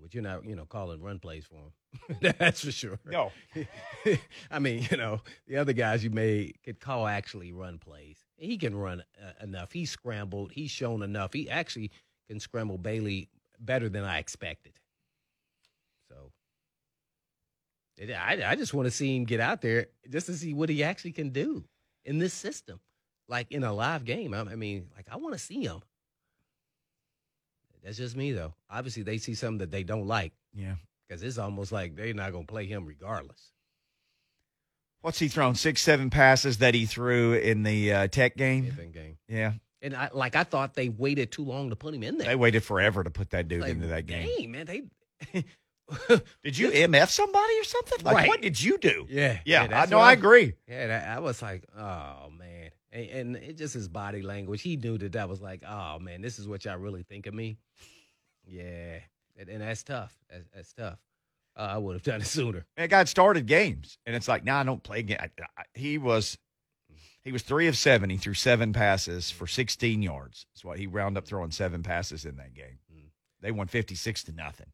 But 0.00 0.14
you're 0.14 0.22
not, 0.22 0.44
you 0.44 0.54
know, 0.56 0.64
calling 0.64 1.00
run 1.02 1.18
plays 1.18 1.44
for 1.46 1.56
him. 1.56 2.32
That's 2.38 2.64
for 2.64 2.72
sure. 2.72 2.98
No. 3.04 3.32
I 4.50 4.58
mean, 4.58 4.86
you 4.90 4.96
know, 4.96 5.20
the 5.46 5.56
other 5.56 5.72
guys 5.72 6.02
you 6.04 6.10
may 6.10 6.52
could 6.64 6.80
call 6.80 7.06
actually 7.06 7.52
run 7.52 7.78
plays. 7.78 8.18
He 8.36 8.56
can 8.58 8.76
run 8.76 9.02
uh, 9.22 9.44
enough. 9.44 9.72
He's 9.72 9.90
scrambled. 9.90 10.52
He's 10.52 10.70
shown 10.70 11.02
enough. 11.02 11.32
He 11.32 11.48
actually 11.50 11.90
can 12.28 12.40
scramble 12.40 12.78
Bailey 12.78 13.28
better 13.60 13.88
than 13.88 14.04
I 14.04 14.18
expected. 14.18 14.72
So 16.08 16.30
it- 17.96 18.10
I, 18.12 18.50
I 18.52 18.54
just 18.56 18.74
want 18.74 18.86
to 18.86 18.90
see 18.90 19.16
him 19.16 19.24
get 19.24 19.40
out 19.40 19.60
there 19.60 19.86
just 20.08 20.26
to 20.26 20.34
see 20.34 20.54
what 20.54 20.68
he 20.68 20.82
actually 20.84 21.12
can 21.12 21.30
do 21.30 21.64
in 22.04 22.18
this 22.18 22.32
system, 22.34 22.80
like 23.28 23.50
in 23.50 23.64
a 23.64 23.72
live 23.72 24.04
game. 24.04 24.32
I, 24.34 24.40
I 24.40 24.54
mean, 24.56 24.88
like 24.96 25.06
I 25.10 25.16
want 25.16 25.34
to 25.34 25.38
see 25.38 25.62
him. 25.64 25.80
That's 27.84 27.96
just 27.96 28.16
me, 28.16 28.32
though. 28.32 28.54
Obviously, 28.70 29.02
they 29.02 29.18
see 29.18 29.34
something 29.34 29.58
that 29.58 29.70
they 29.70 29.82
don't 29.84 30.06
like 30.06 30.32
Yeah. 30.54 30.74
because 31.08 31.22
it's 31.22 31.38
almost 31.38 31.72
like 31.72 31.94
they're 31.96 32.14
not 32.14 32.32
going 32.32 32.44
to 32.46 32.50
play 32.52 32.66
him 32.66 32.84
regardless. 32.86 33.52
What's 35.00 35.18
he 35.20 35.28
thrown? 35.28 35.54
Six, 35.54 35.80
seven 35.80 36.10
passes 36.10 36.58
that 36.58 36.74
he 36.74 36.84
threw 36.86 37.34
in 37.34 37.62
the 37.62 37.92
uh, 37.92 38.06
Tech 38.08 38.36
game. 38.36 38.64
Game. 38.92 39.16
Yeah. 39.28 39.52
And 39.80 39.94
I 39.94 40.10
like 40.12 40.34
I 40.34 40.42
thought 40.42 40.74
they 40.74 40.88
waited 40.88 41.30
too 41.30 41.44
long 41.44 41.70
to 41.70 41.76
put 41.76 41.94
him 41.94 42.02
in 42.02 42.18
there. 42.18 42.26
They 42.26 42.34
waited 42.36 42.64
forever 42.64 43.04
to 43.04 43.10
put 43.10 43.30
that 43.30 43.46
dude 43.46 43.60
Like, 43.60 43.70
into 43.70 43.86
that 43.86 44.06
game. 44.06 44.28
Dang, 44.36 44.50
man, 44.50 44.66
they 44.66 44.82
Did 46.42 46.58
you 46.58 46.70
MF 46.70 47.08
somebody 47.08 47.54
or 47.60 47.64
something? 47.64 47.98
Like, 48.04 48.14
Right. 48.16 48.28
what 48.28 48.42
did 48.42 48.60
you 48.60 48.76
do? 48.78 49.06
Yeah, 49.08 49.38
Yeah, 49.46 49.62
I 49.62 49.66
that's 49.68 49.90
know. 49.92 50.00
I 50.00 50.12
agree. 50.12 50.54
Yeah, 50.68 50.88
that, 50.88 51.16
I 51.16 51.20
was 51.20 51.40
like, 51.40 51.62
oh 51.78 52.28
man, 52.36 52.57
and, 52.98 53.10
and 53.10 53.36
it 53.36 53.56
just 53.56 53.74
his 53.74 53.88
body 53.88 54.22
language. 54.22 54.62
He 54.62 54.76
knew 54.76 54.98
that 54.98 55.12
that 55.12 55.28
was 55.28 55.40
like, 55.40 55.62
oh 55.68 55.98
man, 55.98 56.20
this 56.20 56.38
is 56.38 56.48
what 56.48 56.64
y'all 56.64 56.78
really 56.78 57.02
think 57.02 57.26
of 57.26 57.34
me. 57.34 57.58
Yeah, 58.46 58.98
and, 59.38 59.48
and 59.48 59.62
that's 59.62 59.82
tough. 59.82 60.16
That's, 60.30 60.48
that's 60.54 60.72
tough. 60.72 60.98
Uh, 61.56 61.72
I 61.72 61.78
would 61.78 61.94
have 61.94 62.02
done 62.02 62.20
it 62.20 62.26
sooner. 62.26 62.64
Man, 62.76 62.88
God 62.88 63.08
started 63.08 63.46
games, 63.46 63.98
and 64.06 64.14
it's 64.16 64.28
like, 64.28 64.44
nah, 64.44 64.60
I 64.60 64.64
don't 64.64 64.82
play 64.82 65.02
game. 65.02 65.18
I, 65.20 65.30
I, 65.56 65.64
he 65.74 65.98
was, 65.98 66.38
he 67.22 67.32
was 67.32 67.42
three 67.42 67.66
of 67.66 67.76
seven. 67.76 68.10
He 68.10 68.16
threw 68.16 68.34
seven 68.34 68.72
passes 68.72 69.30
for 69.30 69.46
16 69.46 70.02
yards. 70.02 70.46
That's 70.52 70.64
why 70.64 70.76
he 70.76 70.86
round 70.86 71.18
up 71.18 71.26
throwing 71.26 71.50
seven 71.50 71.82
passes 71.82 72.24
in 72.24 72.36
that 72.36 72.54
game. 72.54 72.78
Mm. 72.94 73.10
They 73.40 73.50
won 73.50 73.66
56 73.66 74.24
to 74.24 74.32
nothing. 74.32 74.68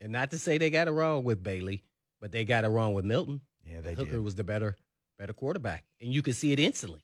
And 0.00 0.12
not 0.12 0.30
to 0.30 0.38
say 0.38 0.58
they 0.58 0.70
got 0.70 0.86
it 0.86 0.92
wrong 0.92 1.24
with 1.24 1.42
Bailey, 1.42 1.82
but 2.20 2.30
they 2.30 2.44
got 2.44 2.64
it 2.64 2.68
wrong 2.68 2.94
with 2.94 3.04
Milton. 3.04 3.40
Yeah, 3.64 3.80
they 3.80 3.94
Hooker 3.94 4.12
did. 4.12 4.22
was 4.22 4.36
the 4.36 4.44
better, 4.44 4.76
better 5.18 5.32
quarterback, 5.32 5.84
and 6.00 6.12
you 6.12 6.22
could 6.22 6.36
see 6.36 6.52
it 6.52 6.60
instantly. 6.60 7.02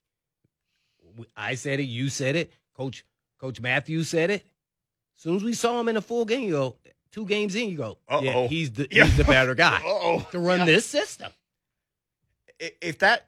I 1.37 1.55
said 1.55 1.81
it, 1.81 1.85
you 1.85 2.09
said 2.09 2.37
it, 2.37 2.53
Coach 2.77 3.05
Coach 3.41 3.61
Matthews 3.61 4.09
said 4.09 4.31
it. 4.31 4.43
As 5.17 5.23
soon 5.23 5.37
as 5.37 5.45
we 5.45 5.53
saw 5.55 5.79
him 5.81 5.89
in 5.89 5.97
a 5.97 6.01
full 6.03 6.25
game, 6.25 6.43
you 6.45 6.53
go 6.53 6.77
two 7.13 7.25
games 7.27 7.55
in, 7.55 7.69
you 7.69 7.77
go, 7.77 7.99
yeah, 8.11 8.17
Uh-oh. 8.33 8.49
he's 8.49 8.73
the 8.73 8.89
Yeah. 8.91 9.05
he's 9.05 9.17
the 9.17 9.25
better 9.25 9.55
guy 9.55 9.81
Oh, 9.85 10.27
to 10.33 10.39
run 10.39 10.67
this 10.67 10.85
system. 10.87 11.31
if 12.59 12.99
that, 13.01 13.27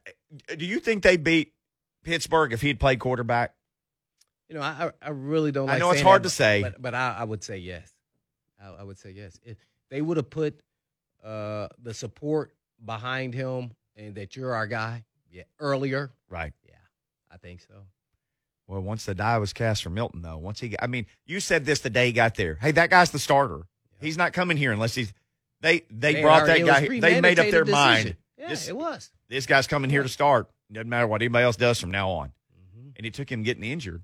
do 0.56 0.64
you 0.64 0.80
think 0.80 1.02
they 1.02 1.16
beat 1.16 1.52
Pittsburgh 2.02 2.52
if 2.52 2.60
he'd 2.62 2.80
played 2.80 2.98
quarterback? 2.98 3.54
You 4.48 4.54
know, 4.56 4.62
I 4.62 4.92
I 5.02 5.10
really 5.10 5.50
don't. 5.50 5.68
I 5.68 5.78
know 5.78 5.90
it's 5.90 6.00
hard 6.02 6.22
that, 6.22 6.28
to 6.28 6.34
say. 6.34 6.62
but 6.62 6.80
but 6.80 6.94
I, 6.94 7.16
I 7.18 7.24
would 7.24 7.42
say 7.42 7.58
yes. 7.58 7.90
I, 8.62 8.68
I 8.80 8.82
would 8.84 8.96
say 8.98 9.10
yes. 9.10 9.38
If 9.42 9.56
they 9.90 10.00
would 10.00 10.16
have 10.16 10.30
put 10.30 10.60
uh, 11.24 11.66
the 11.82 11.92
support 11.92 12.52
behind 12.84 13.34
him 13.34 13.72
and 13.96 14.14
that 14.14 14.36
you're 14.36 14.54
our 14.54 14.68
guy, 14.68 15.04
yeah, 15.32 15.42
earlier, 15.58 16.12
Right. 16.30 16.52
Yeah, 17.36 17.44
I 17.44 17.48
think 17.48 17.60
so. 17.62 17.74
Well, 18.66 18.80
once 18.80 19.04
the 19.04 19.14
die 19.14 19.38
was 19.38 19.52
cast 19.52 19.82
for 19.82 19.90
Milton, 19.90 20.22
though, 20.22 20.38
once 20.38 20.58
he, 20.60 20.74
I 20.80 20.86
mean, 20.88 21.06
you 21.24 21.38
said 21.40 21.64
this 21.64 21.80
the 21.80 21.90
day 21.90 22.06
he 22.06 22.12
got 22.12 22.34
there. 22.34 22.58
Hey, 22.60 22.72
that 22.72 22.90
guy's 22.90 23.10
the 23.10 23.18
starter. 23.18 23.62
He's 24.00 24.16
not 24.18 24.32
coming 24.32 24.56
here 24.56 24.72
unless 24.72 24.94
he's. 24.94 25.12
They 25.60 25.84
they, 25.90 26.14
They 26.14 26.22
brought 26.22 26.42
are- 26.42 26.46
that 26.48 26.58
guy. 26.64 26.80
was 26.88 27.00
They 27.00 27.20
made 27.20 27.38
up 27.38 27.48
their 27.50 27.64
premeditated 27.64 27.68
mind. 27.72 28.16
Yeah, 28.38 28.48
This- 28.48 28.68
it 28.68 28.76
was. 28.76 29.10
This 29.28 29.46
guy's 29.46 29.66
coming 29.66 29.88
here 29.90 30.02
to 30.02 30.08
start. 30.08 30.50
Doesn't 30.70 30.88
matter 30.88 31.06
what 31.06 31.22
anybody 31.22 31.44
else 31.44 31.56
does 31.56 31.80
from 31.80 31.90
now 31.90 32.10
on. 32.10 32.32
Mhm. 32.78 32.92
And 32.96 33.06
it 33.06 33.14
took 33.14 33.30
him 33.30 33.42
getting 33.42 33.64
injured. 33.64 34.02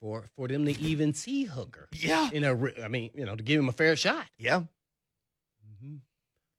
For 0.00 0.28
for 0.36 0.46
them 0.48 0.64
to 0.64 0.80
even 0.80 1.12
see 1.12 1.44
Hooker 1.44 1.88
Yeah. 1.92 2.30
in 2.32 2.44
a, 2.44 2.54
re- 2.54 2.80
I 2.82 2.86
mean, 2.88 3.10
you 3.14 3.26
know, 3.26 3.34
to 3.36 3.42
give 3.42 3.58
him 3.60 3.68
a 3.68 3.72
fair 3.72 3.96
shot. 3.96 4.26
Yeah. 4.38 4.60
Mm-hmm. 5.66 5.96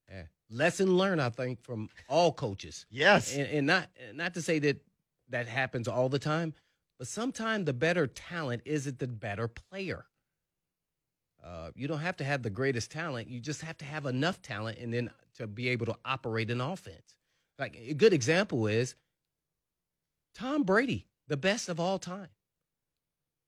Yeah. 0.10 0.24
Lesson 0.50 0.96
learned, 0.98 1.22
I 1.22 1.30
think, 1.30 1.62
from 1.64 1.90
all 2.10 2.34
coaches. 2.34 2.86
Yes. 2.90 3.34
and, 3.34 3.48
and 3.48 3.68
not 3.68 3.88
not 4.14 4.34
to 4.34 4.42
say 4.42 4.60
that 4.60 4.82
that 5.30 5.48
happens 5.48 5.88
all 5.88 6.10
the 6.10 6.20
time, 6.20 6.54
but 6.98 7.08
sometimes 7.08 7.66
the 7.66 7.74
better 7.74 8.08
talent 8.08 8.62
isn't 8.66 9.00
the 9.00 9.08
better 9.08 9.48
player. 9.48 10.06
Uh, 11.44 11.72
you 11.76 11.88
don't 11.88 12.00
have 12.00 12.18
to 12.18 12.24
have 12.24 12.44
the 12.44 12.50
greatest 12.50 12.92
talent. 12.92 13.30
You 13.30 13.40
just 13.40 13.62
have 13.62 13.78
to 13.78 13.86
have 13.86 14.06
enough 14.06 14.42
talent, 14.42 14.78
and 14.80 14.94
then 14.94 15.10
to 15.38 15.48
be 15.48 15.70
able 15.70 15.86
to 15.86 15.96
operate 16.04 16.52
an 16.52 16.60
offense. 16.60 17.16
Like 17.58 17.78
a 17.78 17.94
good 17.94 18.14
example 18.14 18.68
is 18.68 18.96
Tom 20.36 20.64
Brady, 20.64 21.08
the 21.28 21.38
best 21.38 21.70
of 21.70 21.80
all 21.80 22.00
time. 22.00 22.30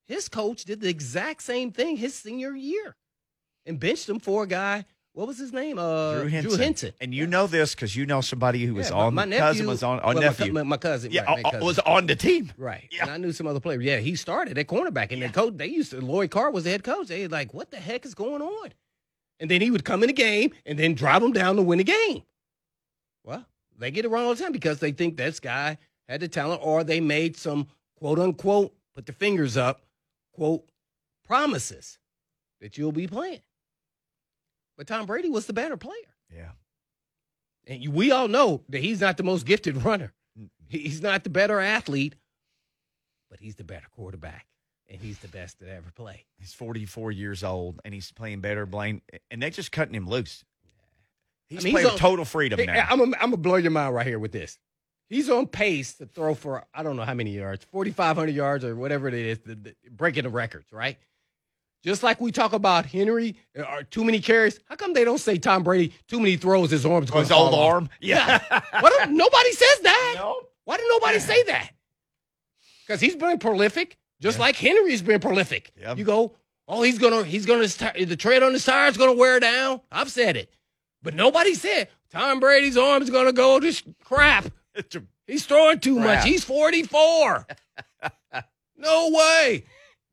His 0.07 0.29
coach 0.29 0.65
did 0.65 0.81
the 0.81 0.89
exact 0.89 1.43
same 1.43 1.71
thing 1.71 1.97
his 1.97 2.15
senior 2.15 2.55
year, 2.55 2.95
and 3.65 3.79
benched 3.79 4.09
him 4.09 4.19
for 4.19 4.43
a 4.43 4.47
guy. 4.47 4.85
What 5.13 5.27
was 5.27 5.37
his 5.37 5.51
name? 5.51 5.77
Uh, 5.77 6.19
Drew 6.19 6.27
Henson. 6.29 6.55
Drew 6.55 6.63
Henson. 6.63 6.93
And 7.01 7.13
you 7.13 7.27
know 7.27 7.45
this 7.45 7.75
because 7.75 7.95
you 7.97 8.05
know 8.05 8.21
somebody 8.21 8.65
who 8.65 8.75
was 8.75 8.89
Yeah, 8.89 8.95
on. 8.95 9.13
my 9.13 9.23
cousin 9.23 9.39
nephew- 9.65 9.67
was 9.67 9.83
on. 9.83 9.99
on 9.99 10.13
well, 10.15 10.23
nephew. 10.23 10.53
My, 10.53 10.63
my 10.63 10.77
cousin. 10.77 11.11
yeah, 11.11 11.23
right, 11.23 11.43
my 11.43 11.49
uh, 11.49 11.51
cousin. 11.51 11.65
was 11.65 11.79
on 11.79 12.05
the 12.07 12.15
team. 12.15 12.51
Right. 12.57 12.87
Yeah. 12.91 13.03
And 13.03 13.11
I 13.11 13.17
knew 13.17 13.33
some 13.33 13.45
other 13.45 13.59
players. 13.59 13.83
Yeah, 13.83 13.97
he 13.97 14.15
started 14.15 14.57
at 14.57 14.67
cornerback. 14.67 15.11
And 15.11 15.21
the 15.21 15.27
coach, 15.29 15.57
they 15.57 15.67
used 15.67 15.91
to, 15.91 15.99
Lloyd 15.99 16.31
Carr 16.31 16.49
was 16.51 16.63
the 16.63 16.69
head 16.69 16.83
coach. 16.85 17.07
They 17.07 17.23
were 17.23 17.27
like, 17.29 17.53
what 17.53 17.71
the 17.71 17.77
heck 17.77 18.05
is 18.05 18.15
going 18.15 18.41
on? 18.41 18.69
And 19.41 19.51
then 19.51 19.59
he 19.59 19.69
would 19.69 19.83
come 19.83 20.01
in 20.03 20.07
the 20.07 20.13
game 20.13 20.51
and 20.65 20.79
then 20.79 20.93
drive 20.93 21.21
them 21.21 21.33
down 21.33 21.57
to 21.57 21.61
win 21.61 21.79
the 21.79 21.83
game. 21.83 22.23
Well, 23.25 23.45
they 23.77 23.91
get 23.91 24.05
it 24.05 24.09
wrong 24.09 24.25
all 24.25 24.35
the 24.35 24.41
time 24.41 24.51
because 24.53 24.79
they 24.79 24.91
think 24.93 25.17
this 25.17 25.39
guy 25.41 25.77
had 26.07 26.21
the 26.21 26.27
talent 26.29 26.61
or 26.63 26.83
they 26.85 27.01
made 27.01 27.35
some 27.35 27.67
quote 27.97 28.17
unquote, 28.19 28.73
put 28.95 29.05
the 29.07 29.13
fingers 29.13 29.57
up, 29.57 29.81
quote, 30.33 30.63
promises 31.27 31.97
that 32.61 32.77
you'll 32.77 32.91
be 32.91 33.07
playing. 33.07 33.41
But 34.81 34.87
Tom 34.87 35.05
Brady 35.05 35.29
was 35.29 35.45
the 35.45 35.53
better 35.53 35.77
player. 35.77 35.93
Yeah. 36.35 36.49
And 37.67 37.83
you, 37.83 37.91
we 37.91 38.09
all 38.09 38.27
know 38.27 38.63
that 38.69 38.81
he's 38.81 38.99
not 38.99 39.15
the 39.15 39.21
most 39.21 39.45
gifted 39.45 39.85
runner. 39.85 40.11
He's 40.69 41.03
not 41.03 41.23
the 41.23 41.29
better 41.29 41.59
athlete 41.59 42.15
but 43.29 43.39
he's 43.39 43.55
the 43.55 43.63
better 43.63 43.85
quarterback, 43.95 44.47
and 44.89 44.99
he's 44.99 45.19
the 45.19 45.27
best 45.27 45.59
to 45.59 45.71
ever 45.71 45.91
play. 45.93 46.25
He's 46.39 46.51
44 46.55 47.11
years 47.11 47.43
old 47.43 47.79
and 47.85 47.93
he's 47.93 48.11
playing 48.11 48.41
better, 48.41 48.65
Blaine. 48.65 49.03
And 49.29 49.39
they're 49.41 49.51
just 49.51 49.71
cutting 49.71 49.93
him 49.93 50.07
loose. 50.09 50.43
He's 51.47 51.59
I 51.59 51.63
mean, 51.65 51.73
playing 51.73 51.85
he's 51.85 51.93
on- 51.93 51.99
total 51.99 52.25
freedom 52.25 52.57
Hey, 52.59 52.65
now. 52.65 52.87
I'm 52.89 52.97
gonna 52.97 53.15
I'm 53.17 53.27
gonna 53.29 53.37
blow 53.37 53.57
your 53.57 53.69
mind 53.71 53.93
right 53.93 54.07
here 54.07 54.17
with 54.17 54.31
this. 54.31 54.57
He's 55.09 55.29
on 55.29 55.45
pace 55.45 55.93
to 55.95 56.07
throw 56.07 56.33
for 56.33 56.65
I 56.73 56.81
don't 56.81 56.95
know 56.95 57.05
how 57.05 57.13
many 57.13 57.35
yards, 57.35 57.63
4,500 57.71 58.33
yards 58.33 58.65
or 58.65 58.75
whatever 58.75 59.07
it 59.07 59.13
is, 59.13 59.37
the, 59.45 59.53
the- 59.53 59.75
breaking 59.91 60.23
the 60.23 60.29
records, 60.29 60.71
right? 60.71 60.97
Just 61.83 62.03
like 62.03 62.21
we 62.21 62.31
talk 62.31 62.53
about 62.53 62.85
Henry 62.85 63.35
uh, 63.57 63.63
or 63.63 63.83
too 63.83 64.03
many 64.03 64.19
carries. 64.19 64.59
How 64.65 64.75
come 64.75 64.93
they 64.93 65.03
don't 65.03 65.17
say 65.17 65.37
Tom 65.37 65.63
Brady 65.63 65.93
too 66.07 66.19
many 66.19 66.37
throws? 66.37 66.69
His 66.71 66.85
arms 66.85 67.09
going 67.09 67.23
His 67.23 67.31
old 67.31 67.55
arm. 67.55 67.89
Yeah. 68.01 68.37
What 68.79 68.93
if- 69.01 69.09
nobody 69.09 69.51
says 69.51 69.79
that. 69.83 70.13
No. 70.17 70.41
Why 70.65 70.77
did 70.77 70.85
nobody 70.89 71.19
say 71.19 71.41
that? 71.43 71.71
Because 72.85 73.01
he's 73.01 73.15
been 73.15 73.39
prolific, 73.39 73.97
just 74.19 74.37
like 74.37 74.55
Henry's 74.55 75.01
been 75.01 75.19
prolific. 75.19 75.71
Yep. 75.79 75.97
You 75.97 76.03
go, 76.03 76.35
oh, 76.67 76.81
he's 76.83 76.99
gonna, 76.99 77.23
he's 77.23 77.45
gonna, 77.45 77.67
the 77.67 78.15
tread 78.17 78.43
on 78.43 78.53
his 78.53 78.63
tire's 78.65 78.97
gonna 78.97 79.13
wear 79.13 79.39
down. 79.39 79.81
I've 79.91 80.11
said 80.11 80.37
it, 80.37 80.53
but 81.01 81.13
nobody 81.15 81.53
said 81.55 81.87
Tom 82.11 82.39
Brady's 82.39 82.77
arm's 82.77 83.09
gonna 83.09 83.33
go 83.33 83.59
to 83.59 83.71
sh- 83.71 83.83
crap. 84.03 84.45
He's 85.27 85.45
throwing 85.45 85.79
too 85.79 85.95
Crap. 85.95 86.19
much. 86.19 86.25
He's 86.27 86.43
44. 86.43 87.47
no 88.77 89.09
way. 89.11 89.63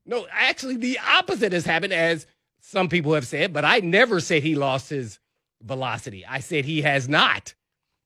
No, 0.08 0.26
actually, 0.32 0.76
the 0.76 0.98
opposite 0.98 1.52
has 1.52 1.66
happened, 1.66 1.92
as 1.92 2.26
some 2.60 2.88
people 2.88 3.14
have 3.14 3.26
said, 3.26 3.52
but 3.52 3.64
I 3.64 3.80
never 3.80 4.20
said 4.20 4.42
he 4.42 4.54
lost 4.54 4.88
his 4.88 5.20
velocity. 5.62 6.24
I 6.26 6.40
said 6.40 6.64
he 6.64 6.82
has 6.82 7.08
not. 7.08 7.54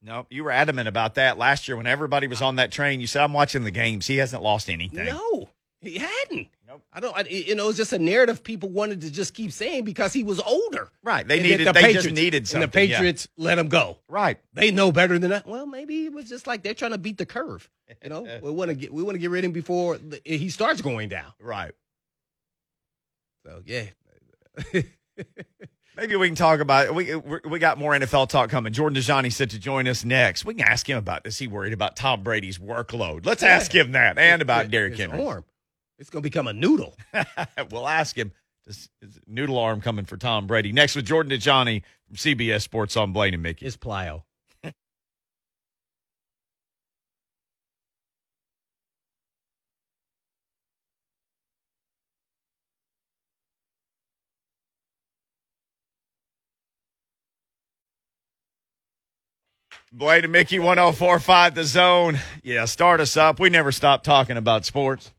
No, 0.02 0.26
you 0.30 0.42
were 0.42 0.50
adamant 0.50 0.88
about 0.88 1.14
that 1.14 1.38
last 1.38 1.68
year 1.68 1.76
when 1.76 1.86
everybody 1.86 2.26
was 2.26 2.42
on 2.42 2.56
that 2.56 2.72
train. 2.72 3.00
You 3.00 3.06
said, 3.06 3.22
I'm 3.22 3.32
watching 3.32 3.62
the 3.62 3.70
games. 3.70 4.08
He 4.08 4.16
hasn't 4.16 4.42
lost 4.42 4.68
anything. 4.68 5.04
No, 5.06 5.48
he 5.80 5.98
hadn't. 5.98 6.48
Nope. 6.66 6.82
I 6.92 6.98
don't. 7.00 7.16
I, 7.16 7.20
you 7.28 7.54
know, 7.54 7.68
it's 7.68 7.78
just 7.78 7.92
a 7.92 7.98
narrative 8.00 8.42
people 8.42 8.68
wanted 8.70 9.02
to 9.02 9.12
just 9.12 9.32
keep 9.34 9.52
saying 9.52 9.84
because 9.84 10.12
he 10.12 10.24
was 10.24 10.40
older. 10.40 10.90
Right. 11.04 11.26
They 11.26 11.38
And 11.38 11.48
needed, 11.48 11.66
that 11.68 11.74
they 11.74 11.92
just 11.92 12.10
needed 12.10 12.48
something. 12.48 12.64
And 12.64 12.72
the 12.72 12.86
yeah. 12.88 12.96
Patriots 12.96 13.28
let 13.36 13.58
him 13.58 13.68
go. 13.68 13.98
Right. 14.08 14.38
They 14.54 14.72
know 14.72 14.90
better 14.90 15.18
than 15.20 15.30
that. 15.30 15.46
Well, 15.46 15.66
maybe 15.66 16.06
it 16.06 16.12
was 16.12 16.28
just 16.28 16.48
like 16.48 16.64
they're 16.64 16.74
trying 16.74 16.92
to 16.92 16.98
beat 16.98 17.18
the 17.18 17.26
curve. 17.26 17.68
You 18.02 18.10
know, 18.10 18.26
we 18.42 18.50
want 18.50 18.70
to 18.70 18.74
get 18.74 18.92
we 18.92 19.02
want 19.04 19.14
to 19.14 19.18
get 19.20 19.30
rid 19.30 19.44
of 19.44 19.50
him 19.50 19.52
before 19.52 19.98
the, 19.98 20.20
he 20.24 20.48
starts 20.48 20.80
going 20.80 21.10
down. 21.10 21.32
Right. 21.40 21.72
So 23.44 23.62
yeah, 23.64 23.84
Maybe 25.94 26.16
we 26.16 26.26
can 26.26 26.36
talk 26.36 26.60
about 26.60 26.94
we 26.94 27.14
we 27.14 27.38
we 27.48 27.58
got 27.58 27.78
more 27.78 27.92
NFL 27.92 28.28
talk 28.28 28.48
coming. 28.48 28.72
Jordan 28.72 29.00
Dajani 29.00 29.30
said 29.32 29.50
to 29.50 29.58
join 29.58 29.86
us 29.86 30.04
next. 30.04 30.44
We 30.44 30.54
can 30.54 30.66
ask 30.66 30.88
him 30.88 30.96
about 30.96 31.22
this. 31.24 31.38
he 31.38 31.46
worried 31.46 31.74
about 31.74 31.96
Tom 31.96 32.22
Brady's 32.22 32.58
workload? 32.58 33.26
Let's 33.26 33.42
ask 33.42 33.74
him 33.74 33.92
that 33.92 34.16
and 34.18 34.40
about 34.40 34.70
Derrick 34.70 34.92
his 34.92 35.00
Henry. 35.00 35.22
arm. 35.26 35.44
It's 35.98 36.08
gonna 36.08 36.22
become 36.22 36.46
a 36.46 36.52
noodle. 36.54 36.96
we'll 37.70 37.88
ask 37.88 38.16
him. 38.16 38.32
Is, 38.66 38.88
is 39.02 39.18
noodle 39.26 39.58
arm 39.58 39.80
coming 39.80 40.04
for 40.04 40.16
Tom 40.16 40.46
Brady 40.46 40.72
next 40.72 40.94
with 40.94 41.04
Jordan 41.04 41.36
Dajani 41.36 41.82
from 42.06 42.16
CBS 42.16 42.62
Sports 42.62 42.96
on 42.96 43.12
Blaine 43.12 43.34
and 43.34 43.42
Mickey. 43.42 43.66
It's 43.66 43.76
plyo. 43.76 44.22
Blaine 59.94 60.24
and 60.24 60.32
Mickey 60.32 60.58
1045 60.58 61.54
the 61.54 61.64
zone. 61.64 62.18
Yeah, 62.42 62.64
start 62.64 63.00
us 63.00 63.14
up. 63.16 63.38
We 63.38 63.50
never 63.50 63.70
stop 63.70 64.02
talking 64.02 64.38
about 64.38 64.64
sports. 64.64 65.12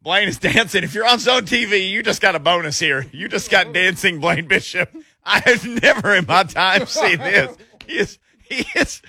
Blaine 0.00 0.28
is 0.28 0.38
dancing. 0.38 0.82
If 0.82 0.94
you're 0.94 1.06
on 1.06 1.18
Zone 1.18 1.42
TV, 1.42 1.90
you 1.90 2.02
just 2.02 2.22
got 2.22 2.34
a 2.34 2.38
bonus 2.38 2.78
here. 2.78 3.04
You 3.12 3.28
just 3.28 3.50
got 3.50 3.72
dancing 3.74 4.20
Blaine 4.20 4.46
Bishop. 4.46 4.88
I 5.24 5.40
have 5.40 5.66
never 5.66 6.14
in 6.14 6.24
my 6.26 6.44
time 6.44 6.86
seen 6.86 7.18
this. 7.18 7.56
He 7.86 7.98
is 7.98 8.18
he 8.48 8.64
is 8.76 9.02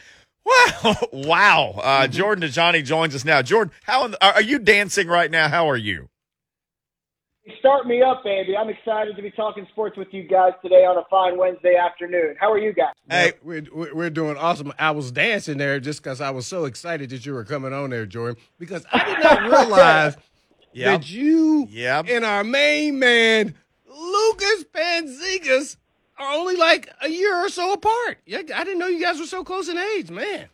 wow 0.44 0.96
wow. 1.13 1.79
Uh, 1.82 2.08
Jordan 2.08 2.50
Dajani 2.50 2.84
joins 2.84 3.15
us 3.15 3.24
now. 3.24 3.41
Jordan, 3.41 3.72
how 3.84 4.12
are 4.22 4.41
you 4.41 4.60
dancing 4.60 5.08
right 5.08 5.29
now? 5.32 5.48
How 5.48 5.70
are 5.70 5.77
you? 5.77 6.10
Start 7.60 7.88
me 7.88 8.01
up, 8.01 8.24
baby. 8.24 8.58
I'm 8.58 8.70
excited 8.70 9.16
to 9.16 9.22
be 9.22 9.32
talking 9.32 9.66
sports 9.72 9.96
with 9.98 10.10
you 10.12 10.24
guys 10.24 10.51
today 10.62 10.86
on 10.86 10.98
a 10.98 11.04
fine 11.10 11.38
Wednesday 11.38 11.75
afternoon. 11.75 12.36
How 12.39 12.51
are 12.51 12.58
you 12.58 12.74
guys? 12.74 12.94
Hey, 13.10 13.34
we're, 13.42 13.63
we're 13.74 13.96
we're 13.96 14.10
doing 14.10 14.36
awesome. 14.38 14.74
I 14.77 14.92
was 14.92 15.12
dancing 15.12 15.58
there 15.58 15.80
just 15.80 16.04
because 16.04 16.20
I 16.20 16.30
was 16.32 16.46
so 16.46 16.66
excited 16.66 17.10
that 17.12 17.25
you 17.25 17.34
were 17.34 17.46
coming 17.46 17.72
on 17.74 17.89
there, 17.89 18.06
Jordan. 18.06 18.42
Because 18.60 18.86
I 18.92 19.06
did 19.06 19.20
not 19.24 19.42
realize 19.70 20.18
yeah. 20.74 20.92
that 20.98 21.10
you 21.10 21.68
Yep. 21.70 22.08
and 22.10 22.25
our 22.25 22.44
main 22.44 23.00
man 23.00 23.56
Lucas 23.89 24.66
Panzigas 24.74 25.77
are 26.18 26.34
only 26.34 26.58
like 26.58 26.89
a 27.01 27.08
year 27.10 27.36
or 27.46 27.50
so 27.50 27.72
apart. 27.74 28.18
Yeah, 28.25 28.39
I 28.56 28.63
didn't 28.66 28.80
know 28.80 28.88
you 28.88 29.01
guys 29.01 29.20
were 29.20 29.25
so 29.25 29.44
close 29.44 29.70
in 29.70 29.77
age, 29.77 30.10
man. 30.12 30.48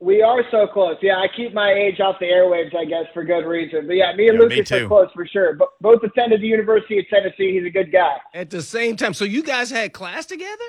We 0.00 0.22
are 0.22 0.44
so 0.52 0.66
close. 0.68 0.96
Yeah, 1.02 1.16
I 1.16 1.26
keep 1.34 1.52
my 1.52 1.72
age 1.72 1.98
off 1.98 2.16
the 2.20 2.26
airwaves, 2.26 2.74
I 2.76 2.84
guess, 2.84 3.06
for 3.12 3.24
good 3.24 3.44
reason. 3.44 3.86
But 3.88 3.94
yeah, 3.96 4.14
me 4.14 4.28
and 4.28 4.38
Yeah, 4.38 4.46
me 4.46 4.54
Lucas 4.56 4.68
too. 4.68 4.84
are 4.84 4.88
close 4.88 5.08
for 5.12 5.26
sure. 5.26 5.54
But 5.54 5.70
both 5.80 6.02
attended 6.04 6.40
the 6.40 6.46
University 6.46 6.98
of 7.00 7.08
Tennessee. 7.08 7.52
He's 7.58 7.66
a 7.66 7.70
good 7.70 7.90
guy. 7.90 8.16
At 8.32 8.50
the 8.50 8.62
same 8.62 8.96
time, 8.96 9.12
so 9.12 9.24
you 9.24 9.42
guys 9.42 9.70
had 9.70 9.92
class 9.92 10.24
together? 10.26 10.64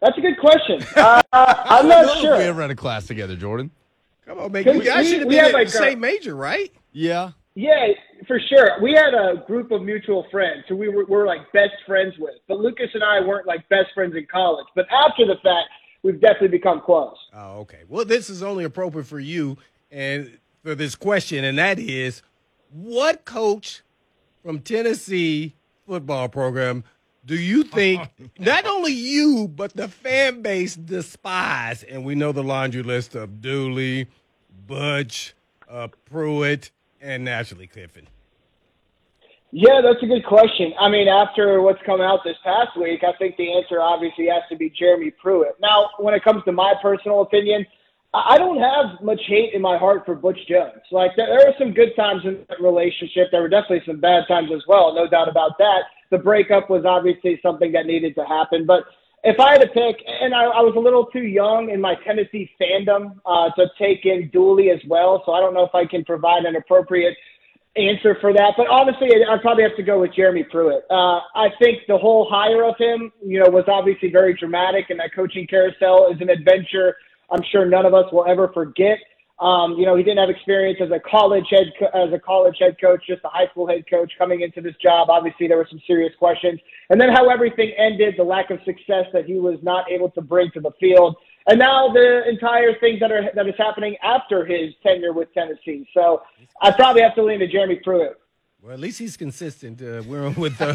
That's 0.00 0.16
a 0.16 0.20
good 0.20 0.38
question. 0.38 0.80
Uh, 0.96 1.22
I'm 1.32 1.88
not 1.88 2.06
don't 2.06 2.22
know 2.22 2.32
if 2.34 2.38
we 2.38 2.44
ever 2.44 2.62
had 2.62 2.70
a 2.70 2.76
class 2.76 3.06
together, 3.06 3.34
Jordan. 3.36 3.70
Come 4.26 4.38
on, 4.38 4.52
man. 4.52 4.64
Cause 4.64 4.74
You 4.76 4.84
guys 4.84 5.04
we- 5.04 5.10
should 5.10 5.20
have 5.20 5.28
been 5.28 5.38
had 5.38 5.48
at 5.48 5.54
like 5.54 5.68
the 5.68 5.78
a- 5.78 5.82
same 5.82 6.00
major, 6.00 6.34
right? 6.36 6.72
Yeah. 6.92 7.32
Yeah, 7.54 7.88
for 8.28 8.38
sure. 8.48 8.80
We 8.80 8.92
had 8.92 9.12
a 9.14 9.42
group 9.46 9.72
of 9.72 9.82
mutual 9.82 10.24
friends 10.30 10.64
who 10.68 10.76
we 10.76 10.88
were, 10.88 11.04
were 11.06 11.26
like 11.26 11.50
best 11.52 11.72
friends 11.86 12.14
with. 12.18 12.34
But 12.46 12.58
Lucas 12.60 12.88
and 12.94 13.02
I 13.02 13.20
weren't 13.20 13.46
like 13.48 13.68
best 13.68 13.88
friends 13.94 14.14
in 14.14 14.26
college. 14.30 14.66
But 14.76 14.86
after 14.92 15.26
the 15.26 15.34
fact, 15.42 15.66
we've 16.02 16.20
definitely 16.20 16.48
become 16.48 16.80
close. 16.80 17.16
Oh, 17.34 17.60
okay. 17.60 17.80
Well, 17.88 18.04
this 18.04 18.30
is 18.30 18.42
only 18.42 18.64
appropriate 18.64 19.06
for 19.06 19.20
you 19.20 19.56
and 19.90 20.38
for 20.62 20.74
this 20.74 20.94
question, 20.94 21.44
and 21.44 21.58
that 21.58 21.78
is 21.78 22.22
what 22.70 23.24
coach 23.24 23.82
from 24.42 24.60
Tennessee 24.60 25.54
football 25.86 26.28
program 26.28 26.84
do 27.24 27.36
you 27.36 27.62
think 27.62 28.08
not 28.38 28.66
only 28.66 28.92
you, 28.92 29.48
but 29.54 29.74
the 29.74 29.88
fan 29.88 30.42
base 30.42 30.74
despise? 30.74 31.82
And 31.82 32.04
we 32.04 32.14
know 32.14 32.32
the 32.32 32.42
laundry 32.42 32.82
list 32.82 33.14
of 33.14 33.40
Dooley, 33.40 34.08
Butch, 34.66 35.34
uh, 35.68 35.88
Pruitt, 36.06 36.70
and 37.00 37.24
naturally 37.24 37.66
Kiffin. 37.66 38.06
Yeah, 39.50 39.80
that's 39.82 40.02
a 40.02 40.06
good 40.06 40.26
question. 40.26 40.74
I 40.78 40.90
mean, 40.90 41.08
after 41.08 41.62
what's 41.62 41.80
come 41.86 42.02
out 42.02 42.20
this 42.22 42.36
past 42.44 42.76
week, 42.78 43.02
I 43.02 43.16
think 43.18 43.36
the 43.36 43.56
answer 43.56 43.80
obviously 43.80 44.26
has 44.26 44.42
to 44.50 44.56
be 44.56 44.70
Jeremy 44.78 45.10
Pruitt. 45.10 45.56
Now, 45.60 45.88
when 45.98 46.12
it 46.12 46.22
comes 46.22 46.44
to 46.44 46.52
my 46.52 46.74
personal 46.82 47.22
opinion, 47.22 47.64
I 48.12 48.36
don't 48.36 48.60
have 48.60 49.02
much 49.02 49.20
hate 49.26 49.54
in 49.54 49.62
my 49.62 49.78
heart 49.78 50.04
for 50.04 50.14
Butch 50.14 50.38
Jones. 50.48 50.82
Like, 50.92 51.12
there, 51.16 51.28
were 51.28 51.54
some 51.58 51.72
good 51.72 51.96
times 51.96 52.22
in 52.24 52.44
that 52.48 52.60
relationship. 52.60 53.28
There 53.30 53.40
were 53.40 53.48
definitely 53.48 53.82
some 53.86 54.00
bad 54.00 54.24
times 54.28 54.50
as 54.54 54.62
well, 54.68 54.94
no 54.94 55.08
doubt 55.08 55.28
about 55.28 55.56
that. 55.58 55.84
The 56.10 56.18
breakup 56.18 56.68
was 56.68 56.84
obviously 56.84 57.38
something 57.42 57.72
that 57.72 57.86
needed 57.86 58.14
to 58.16 58.24
happen. 58.24 58.66
But 58.66 58.84
if 59.24 59.40
I 59.40 59.52
had 59.52 59.62
to 59.62 59.68
pick, 59.68 59.96
and 60.06 60.34
I, 60.34 60.44
I 60.44 60.60
was 60.60 60.74
a 60.76 60.80
little 60.80 61.06
too 61.06 61.24
young 61.24 61.70
in 61.70 61.80
my 61.80 61.94
Tennessee 62.06 62.50
fandom 62.60 63.16
uh, 63.24 63.50
to 63.56 63.66
take 63.78 64.04
in 64.04 64.28
Dooley 64.30 64.70
as 64.70 64.80
well, 64.86 65.22
so 65.24 65.32
I 65.32 65.40
don't 65.40 65.54
know 65.54 65.64
if 65.64 65.74
I 65.74 65.86
can 65.86 66.04
provide 66.04 66.44
an 66.44 66.56
appropriate 66.56 67.16
answer 67.78 68.16
for 68.20 68.32
that. 68.32 68.54
But 68.56 68.66
honestly, 68.68 69.08
I'd 69.08 69.40
probably 69.40 69.62
have 69.62 69.76
to 69.76 69.82
go 69.82 70.00
with 70.00 70.14
Jeremy 70.14 70.44
Pruitt. 70.44 70.84
Uh, 70.90 71.20
I 71.34 71.48
think 71.62 71.82
the 71.86 71.96
whole 71.96 72.28
hire 72.30 72.64
of 72.64 72.74
him, 72.78 73.12
you 73.24 73.38
know, 73.38 73.48
was 73.48 73.64
obviously 73.68 74.10
very 74.10 74.34
dramatic, 74.34 74.90
and 74.90 74.98
that 75.00 75.14
coaching 75.14 75.46
carousel 75.46 76.10
is 76.12 76.20
an 76.20 76.28
adventure 76.30 76.96
I'm 77.30 77.42
sure 77.50 77.66
none 77.66 77.86
of 77.86 77.94
us 77.94 78.10
will 78.12 78.26
ever 78.26 78.50
forget. 78.52 78.98
Um, 79.40 79.74
you 79.78 79.86
know, 79.86 79.94
he 79.94 80.02
didn't 80.02 80.18
have 80.18 80.30
experience 80.30 80.80
as 80.82 80.90
a 80.90 80.98
college 80.98 81.46
head 81.50 81.66
co- 81.78 81.94
as 81.94 82.12
a 82.12 82.18
college 82.18 82.56
head 82.58 82.76
coach, 82.80 83.04
just 83.06 83.22
a 83.24 83.28
high 83.28 83.46
school 83.50 83.68
head 83.68 83.84
coach 83.88 84.12
coming 84.18 84.40
into 84.40 84.60
this 84.60 84.74
job. 84.82 85.10
Obviously, 85.10 85.46
there 85.46 85.56
were 85.56 85.66
some 85.70 85.80
serious 85.86 86.12
questions, 86.18 86.58
and 86.90 87.00
then 87.00 87.10
how 87.10 87.28
everything 87.30 87.72
ended, 87.78 88.14
the 88.16 88.24
lack 88.24 88.50
of 88.50 88.58
success 88.64 89.04
that 89.12 89.26
he 89.26 89.34
was 89.34 89.58
not 89.62 89.88
able 89.90 90.10
to 90.10 90.20
bring 90.20 90.50
to 90.52 90.60
the 90.60 90.72
field, 90.80 91.14
and 91.48 91.58
now 91.58 91.88
the 91.92 92.28
entire 92.28 92.78
thing 92.78 92.98
that 93.00 93.10
are 93.10 93.30
that 93.34 93.48
is 93.48 93.54
happening 93.58 93.96
after 94.02 94.44
his 94.44 94.74
tenure 94.82 95.12
with 95.12 95.32
Tennessee. 95.34 95.88
So, 95.94 96.22
I 96.60 96.70
probably 96.70 97.02
have 97.02 97.14
to 97.16 97.24
lean 97.24 97.40
to 97.40 97.48
Jeremy 97.48 97.80
Pruitt. 97.82 98.20
Well, 98.62 98.72
at 98.72 98.80
least 98.80 98.98
he's 98.98 99.16
consistent. 99.16 99.80
Uh, 99.80 100.02
we're 100.06 100.30
with 100.36 100.60
uh, 100.60 100.74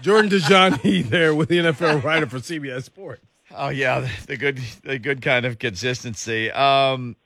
Jordan 0.00 0.30
Dajani 0.30 1.08
there 1.08 1.34
with 1.34 1.48
the 1.48 1.58
NFL 1.58 2.02
writer 2.04 2.26
for 2.26 2.38
CBS 2.38 2.84
Sports. 2.84 3.22
Oh 3.54 3.68
yeah, 3.68 4.00
the, 4.00 4.26
the 4.26 4.36
good 4.36 4.60
the 4.82 4.98
good 4.98 5.22
kind 5.22 5.44
of 5.44 5.58
consistency. 5.58 6.50
Um, 6.50 7.16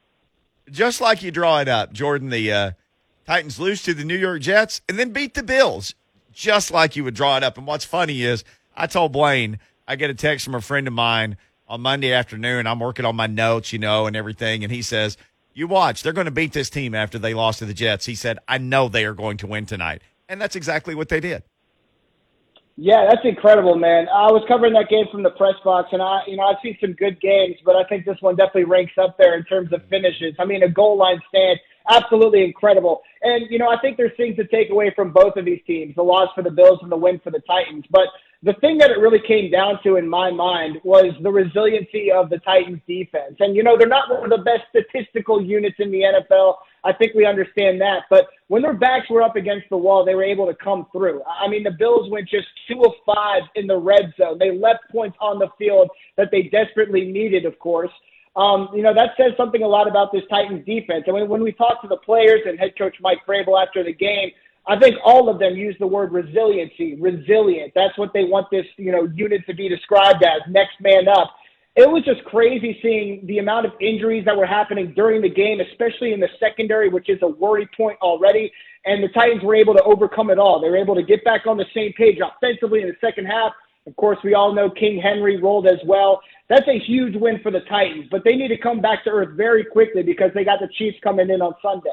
just 0.70 1.00
like 1.00 1.22
you 1.22 1.30
draw 1.30 1.60
it 1.60 1.68
up, 1.68 1.92
Jordan. 1.92 2.30
The 2.30 2.52
uh, 2.52 2.70
Titans 3.26 3.60
lose 3.60 3.82
to 3.82 3.94
the 3.94 4.04
New 4.04 4.16
York 4.16 4.40
Jets 4.40 4.80
and 4.88 4.98
then 4.98 5.12
beat 5.12 5.34
the 5.34 5.42
Bills, 5.42 5.94
just 6.32 6.70
like 6.70 6.96
you 6.96 7.04
would 7.04 7.14
draw 7.14 7.36
it 7.36 7.42
up. 7.42 7.56
And 7.56 7.66
what's 7.66 7.84
funny 7.84 8.22
is, 8.22 8.44
I 8.76 8.86
told 8.86 9.12
Blaine 9.12 9.58
I 9.86 9.96
get 9.96 10.10
a 10.10 10.14
text 10.14 10.44
from 10.44 10.54
a 10.54 10.60
friend 10.60 10.86
of 10.86 10.92
mine 10.92 11.36
on 11.68 11.80
Monday 11.80 12.12
afternoon. 12.12 12.66
I'm 12.66 12.80
working 12.80 13.04
on 13.04 13.14
my 13.14 13.26
notes, 13.26 13.72
you 13.72 13.78
know, 13.78 14.06
and 14.06 14.16
everything, 14.16 14.64
and 14.64 14.72
he 14.72 14.82
says. 14.82 15.16
You 15.54 15.66
watch. 15.66 16.04
They're 16.04 16.12
going 16.12 16.26
to 16.26 16.30
beat 16.30 16.52
this 16.52 16.70
team 16.70 16.94
after 16.94 17.18
they 17.18 17.34
lost 17.34 17.58
to 17.58 17.64
the 17.64 17.74
Jets. 17.74 18.06
He 18.06 18.14
said, 18.14 18.38
I 18.46 18.58
know 18.58 18.88
they 18.88 19.04
are 19.04 19.12
going 19.12 19.38
to 19.38 19.48
win 19.48 19.66
tonight. 19.66 20.02
And 20.28 20.40
that's 20.40 20.54
exactly 20.54 20.94
what 20.94 21.08
they 21.08 21.18
did. 21.18 21.42
Yeah, 22.80 23.06
that's 23.10 23.24
incredible, 23.24 23.74
man. 23.74 24.06
I 24.08 24.30
was 24.30 24.44
covering 24.46 24.72
that 24.74 24.88
game 24.88 25.06
from 25.10 25.24
the 25.24 25.30
press 25.30 25.54
box, 25.64 25.88
and 25.90 26.00
I, 26.00 26.20
you 26.28 26.36
know, 26.36 26.44
I've 26.44 26.58
seen 26.62 26.78
some 26.80 26.92
good 26.92 27.20
games, 27.20 27.56
but 27.64 27.74
I 27.74 27.82
think 27.88 28.04
this 28.04 28.18
one 28.20 28.36
definitely 28.36 28.66
ranks 28.70 28.92
up 29.02 29.18
there 29.18 29.36
in 29.36 29.42
terms 29.46 29.72
of 29.72 29.82
finishes. 29.88 30.36
I 30.38 30.44
mean, 30.44 30.62
a 30.62 30.68
goal 30.68 30.96
line 30.96 31.20
stand, 31.28 31.58
absolutely 31.88 32.44
incredible. 32.44 33.02
And 33.22 33.50
you 33.50 33.58
know, 33.58 33.68
I 33.68 33.80
think 33.80 33.96
there's 33.96 34.16
things 34.16 34.36
to 34.36 34.46
take 34.46 34.70
away 34.70 34.92
from 34.94 35.12
both 35.12 35.36
of 35.36 35.44
these 35.44 35.60
teams: 35.66 35.94
the 35.94 36.02
loss 36.02 36.28
for 36.34 36.42
the 36.42 36.50
Bills 36.50 36.78
and 36.82 36.90
the 36.90 36.96
win 36.96 37.20
for 37.22 37.30
the 37.30 37.42
Titans. 37.48 37.84
But 37.90 38.08
the 38.42 38.52
thing 38.54 38.78
that 38.78 38.90
it 38.90 38.98
really 38.98 39.20
came 39.26 39.50
down 39.50 39.80
to 39.82 39.96
in 39.96 40.08
my 40.08 40.30
mind 40.30 40.78
was 40.84 41.12
the 41.22 41.30
resiliency 41.30 42.12
of 42.12 42.30
the 42.30 42.38
Titans 42.38 42.80
defense. 42.86 43.34
And, 43.40 43.56
you 43.56 43.64
know, 43.64 43.76
they're 43.76 43.88
not 43.88 44.08
one 44.08 44.30
of 44.32 44.38
the 44.38 44.44
best 44.44 44.62
statistical 44.70 45.42
units 45.42 45.76
in 45.80 45.90
the 45.90 46.02
NFL. 46.02 46.54
I 46.84 46.92
think 46.92 47.14
we 47.14 47.26
understand 47.26 47.80
that. 47.80 48.04
But 48.08 48.28
when 48.46 48.62
their 48.62 48.74
backs 48.74 49.10
were 49.10 49.22
up 49.22 49.34
against 49.34 49.68
the 49.70 49.76
wall, 49.76 50.04
they 50.04 50.14
were 50.14 50.22
able 50.22 50.46
to 50.46 50.54
come 50.54 50.86
through. 50.92 51.20
I 51.24 51.48
mean, 51.48 51.64
the 51.64 51.72
Bills 51.72 52.08
went 52.10 52.28
just 52.28 52.46
two 52.70 52.80
of 52.84 52.92
five 53.04 53.42
in 53.56 53.66
the 53.66 53.76
red 53.76 54.14
zone. 54.16 54.38
They 54.38 54.56
left 54.56 54.84
points 54.92 55.16
on 55.20 55.40
the 55.40 55.48
field 55.58 55.90
that 56.16 56.28
they 56.30 56.42
desperately 56.42 57.10
needed, 57.10 57.44
of 57.44 57.58
course. 57.58 57.90
Um, 58.38 58.68
you 58.72 58.82
know, 58.82 58.94
that 58.94 59.10
says 59.16 59.32
something 59.36 59.62
a 59.62 59.66
lot 59.66 59.88
about 59.88 60.12
this 60.12 60.22
Titans 60.30 60.64
defense. 60.64 61.02
And 61.06 61.14
when, 61.14 61.28
when 61.28 61.42
we 61.42 61.50
talked 61.50 61.82
to 61.82 61.88
the 61.88 61.96
players 61.96 62.42
and 62.46 62.56
head 62.56 62.78
coach 62.78 62.96
Mike 63.00 63.18
Vrabel 63.26 63.60
after 63.60 63.82
the 63.82 63.92
game, 63.92 64.30
I 64.68 64.78
think 64.78 64.96
all 65.04 65.28
of 65.28 65.40
them 65.40 65.56
use 65.56 65.74
the 65.80 65.86
word 65.88 66.12
resiliency, 66.12 66.94
resilient. 67.00 67.72
That's 67.74 67.98
what 67.98 68.12
they 68.12 68.24
want 68.24 68.46
this, 68.50 68.66
you 68.76 68.92
know, 68.92 69.10
unit 69.12 69.44
to 69.46 69.54
be 69.54 69.68
described 69.68 70.22
as, 70.22 70.42
next 70.48 70.80
man 70.80 71.08
up. 71.08 71.34
It 71.74 71.90
was 71.90 72.04
just 72.04 72.24
crazy 72.26 72.78
seeing 72.82 73.26
the 73.26 73.38
amount 73.38 73.66
of 73.66 73.72
injuries 73.80 74.24
that 74.26 74.36
were 74.36 74.46
happening 74.46 74.92
during 74.94 75.20
the 75.20 75.28
game, 75.28 75.60
especially 75.60 76.12
in 76.12 76.20
the 76.20 76.28
secondary, 76.38 76.88
which 76.88 77.08
is 77.08 77.18
a 77.22 77.28
worry 77.28 77.68
point 77.76 77.98
already. 78.00 78.52
And 78.84 79.02
the 79.02 79.08
Titans 79.08 79.42
were 79.42 79.56
able 79.56 79.74
to 79.74 79.82
overcome 79.82 80.30
it 80.30 80.38
all. 80.38 80.60
They 80.60 80.68
were 80.68 80.76
able 80.76 80.94
to 80.94 81.02
get 81.02 81.24
back 81.24 81.46
on 81.46 81.56
the 81.56 81.66
same 81.74 81.92
page 81.94 82.18
offensively 82.22 82.82
in 82.82 82.88
the 82.88 82.96
second 83.00 83.26
half. 83.26 83.52
Of 83.88 83.96
course, 83.96 84.18
we 84.22 84.34
all 84.34 84.54
know 84.54 84.68
King 84.68 85.00
Henry 85.00 85.40
rolled 85.40 85.66
as 85.66 85.78
well. 85.86 86.20
That's 86.48 86.68
a 86.68 86.78
huge 86.78 87.16
win 87.16 87.40
for 87.42 87.50
the 87.50 87.60
Titans, 87.60 88.06
but 88.10 88.22
they 88.22 88.36
need 88.36 88.48
to 88.48 88.58
come 88.58 88.82
back 88.82 89.02
to 89.04 89.10
earth 89.10 89.34
very 89.34 89.64
quickly 89.64 90.02
because 90.02 90.30
they 90.34 90.44
got 90.44 90.60
the 90.60 90.68
Chiefs 90.76 90.98
coming 91.02 91.30
in 91.30 91.40
on 91.40 91.54
Sunday. 91.62 91.88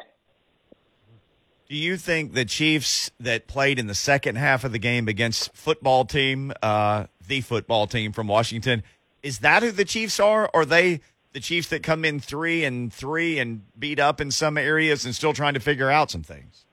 Do 1.69 1.75
you 1.77 1.95
think 1.95 2.33
the 2.33 2.43
Chiefs 2.43 3.11
that 3.21 3.47
played 3.47 3.79
in 3.79 3.87
the 3.87 3.95
second 3.95 4.35
half 4.35 4.65
of 4.65 4.73
the 4.73 4.77
game 4.77 5.07
against 5.07 5.55
football 5.55 6.03
team, 6.03 6.51
uh, 6.61 7.05
the 7.25 7.39
football 7.39 7.87
team 7.87 8.11
from 8.11 8.27
Washington, 8.27 8.83
is 9.23 9.39
that 9.39 9.63
who 9.63 9.71
the 9.71 9.85
Chiefs 9.85 10.19
are? 10.19 10.49
Or 10.53 10.61
are 10.61 10.65
they 10.65 10.99
the 11.31 11.39
Chiefs 11.39 11.69
that 11.69 11.81
come 11.81 12.03
in 12.03 12.19
three 12.19 12.65
and 12.65 12.91
three 12.91 13.39
and 13.39 13.61
beat 13.79 13.99
up 13.99 14.19
in 14.19 14.31
some 14.31 14.57
areas 14.57 15.05
and 15.05 15.15
still 15.15 15.33
trying 15.33 15.53
to 15.53 15.61
figure 15.61 15.89
out 15.89 16.11
some 16.11 16.23
things? 16.23 16.64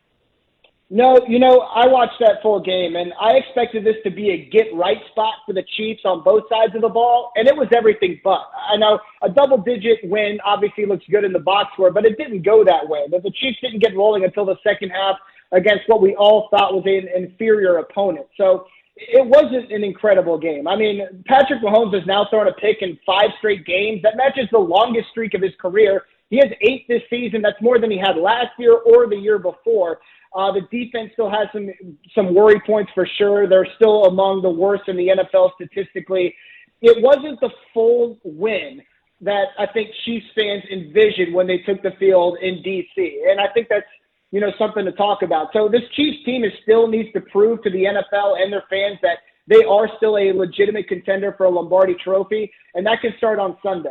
No, 0.95 1.19
you 1.27 1.39
know, 1.39 1.61
I 1.75 1.87
watched 1.87 2.21
that 2.21 2.43
full 2.43 2.61
game, 2.61 2.97
and 2.97 3.15
I 3.19 3.39
expected 3.39 3.83
this 3.83 3.97
to 4.05 4.11
be 4.11 4.29
a 4.29 4.45
get 4.51 4.67
right 4.75 4.99
spot 5.11 5.37
for 5.47 5.55
the 5.55 5.65
Chiefs 5.75 6.03
on 6.05 6.23
both 6.23 6.43
sides 6.51 6.75
of 6.75 6.83
the 6.83 6.91
ball, 6.91 7.33
and 7.35 7.49
it 7.49 7.57
was 7.57 7.67
everything 7.75 8.21
but. 8.23 8.43
I 8.71 8.77
know 8.77 9.01
a 9.23 9.31
double 9.31 9.57
digit 9.57 10.01
win 10.03 10.39
obviously 10.45 10.85
looks 10.85 11.07
good 11.11 11.25
in 11.25 11.33
the 11.33 11.39
box 11.39 11.71
score, 11.73 11.91
but 11.91 12.05
it 12.05 12.19
didn't 12.19 12.43
go 12.43 12.63
that 12.63 12.87
way. 12.87 13.07
The 13.11 13.33
Chiefs 13.41 13.57
didn't 13.63 13.83
get 13.83 13.97
rolling 13.97 14.25
until 14.25 14.45
the 14.45 14.57
second 14.63 14.91
half 14.91 15.17
against 15.53 15.85
what 15.87 16.03
we 16.03 16.15
all 16.15 16.49
thought 16.51 16.75
was 16.75 16.85
an 16.85 17.09
inferior 17.17 17.79
opponent. 17.79 18.27
So 18.37 18.67
it 18.97 19.27
wasn't 19.27 19.73
an 19.73 19.83
incredible 19.85 20.39
game. 20.39 20.69
I 20.69 20.77
mean, 20.77 21.25
Patrick 21.25 21.63
Mahomes 21.63 21.95
has 21.95 22.07
now 22.07 22.27
thrown 22.29 22.49
a 22.49 22.53
pick 22.53 22.83
in 22.83 22.99
five 23.07 23.31
straight 23.39 23.65
games. 23.65 24.03
That 24.03 24.19
matches 24.19 24.47
the 24.53 24.59
longest 24.59 25.09
streak 25.09 25.33
of 25.33 25.41
his 25.41 25.53
career. 25.59 26.05
He 26.33 26.39
has 26.39 26.49
eight 26.63 26.89
this 26.89 27.03
season. 27.11 27.43
That's 27.43 27.61
more 27.61 27.79
than 27.79 27.91
he 27.91 27.99
had 27.99 28.17
last 28.17 28.53
year 28.59 28.73
or 28.73 29.07
the 29.07 29.17
year 29.17 29.39
before. 29.39 30.01
Uh, 30.35 30.51
the 30.51 30.63
defense 30.71 31.11
still 31.13 31.29
has 31.29 31.47
some 31.53 31.69
some 32.15 32.35
worry 32.35 32.59
points 32.67 32.91
for 32.95 33.07
sure. 33.19 33.47
They're 33.47 33.69
still 33.77 34.07
among 34.07 34.41
the 34.41 34.49
worst 34.49 34.85
in 34.89 34.97
the 34.97 35.09
NFL 35.09 35.51
statistically. 35.57 36.35
It 36.81 37.03
wasn't 37.03 37.39
the 37.41 37.51
full 37.75 38.19
win 38.25 38.81
that 39.21 39.49
I 39.59 39.67
think 39.67 39.91
Chiefs 40.07 40.25
fans 40.35 40.63
envisioned 40.73 41.35
when 41.35 41.47
they 41.47 41.59
took 41.59 41.83
the 41.83 41.93
field 41.99 42.39
in 42.41 42.63
DC, 42.63 43.29
and 43.29 43.39
I 43.39 43.49
think 43.53 43.67
that's 43.69 43.85
you 44.31 44.41
know 44.41 44.53
something 44.59 44.87
to 44.87 44.93
talk 44.93 45.21
about. 45.21 45.49
So 45.53 45.69
this 45.69 45.83
Chiefs 45.95 46.25
team 46.25 46.45
is 46.45 46.53
still 46.63 46.87
needs 46.87 47.13
to 47.13 47.21
prove 47.21 47.63
to 47.63 47.69
the 47.69 47.85
NFL 47.85 48.41
and 48.41 48.51
their 48.51 48.65
fans 48.71 48.99
that 49.03 49.19
they 49.49 49.65
are 49.65 49.87
still 49.99 50.17
a 50.17 50.33
legitimate 50.33 50.89
contender 50.89 51.35
for 51.37 51.45
a 51.45 51.51
Lombardi 51.51 51.95
Trophy, 52.03 52.51
and 52.75 52.87
that 52.87 53.03
can 53.03 53.13
start 53.19 53.39
on 53.39 53.59
Sunday. 53.63 53.91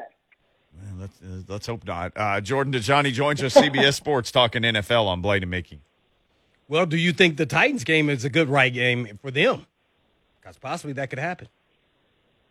Well, 1.02 1.10
let's, 1.20 1.50
uh, 1.50 1.52
let's 1.52 1.68
hope 1.68 1.86
not. 1.86 2.14
Uh, 2.16 2.42
Jordan 2.42 2.74
Dajani 2.74 3.12
joins 3.12 3.42
us, 3.42 3.56
CBS 3.56 3.96
Sports, 3.96 4.32
talking 4.32 4.62
NFL 4.62 5.06
on 5.08 5.22
Blaine 5.22 5.42
and 5.42 5.52
Mickey. 5.52 5.82
Well, 6.68 6.86
do 6.86 6.96
you 6.96 7.12
think 7.12 7.38
the 7.38 7.46
Titans 7.46 7.84
game 7.84 8.10
is 8.10 8.24
a 8.24 8.30
good 8.30 8.50
right 8.50 8.74
game 8.74 9.20
for 9.22 9.32
them? 9.32 9.66
Because 10.40 10.58
possibly 10.58 10.94
that 10.94 11.10
could 11.10 11.20
happen. 11.20 11.48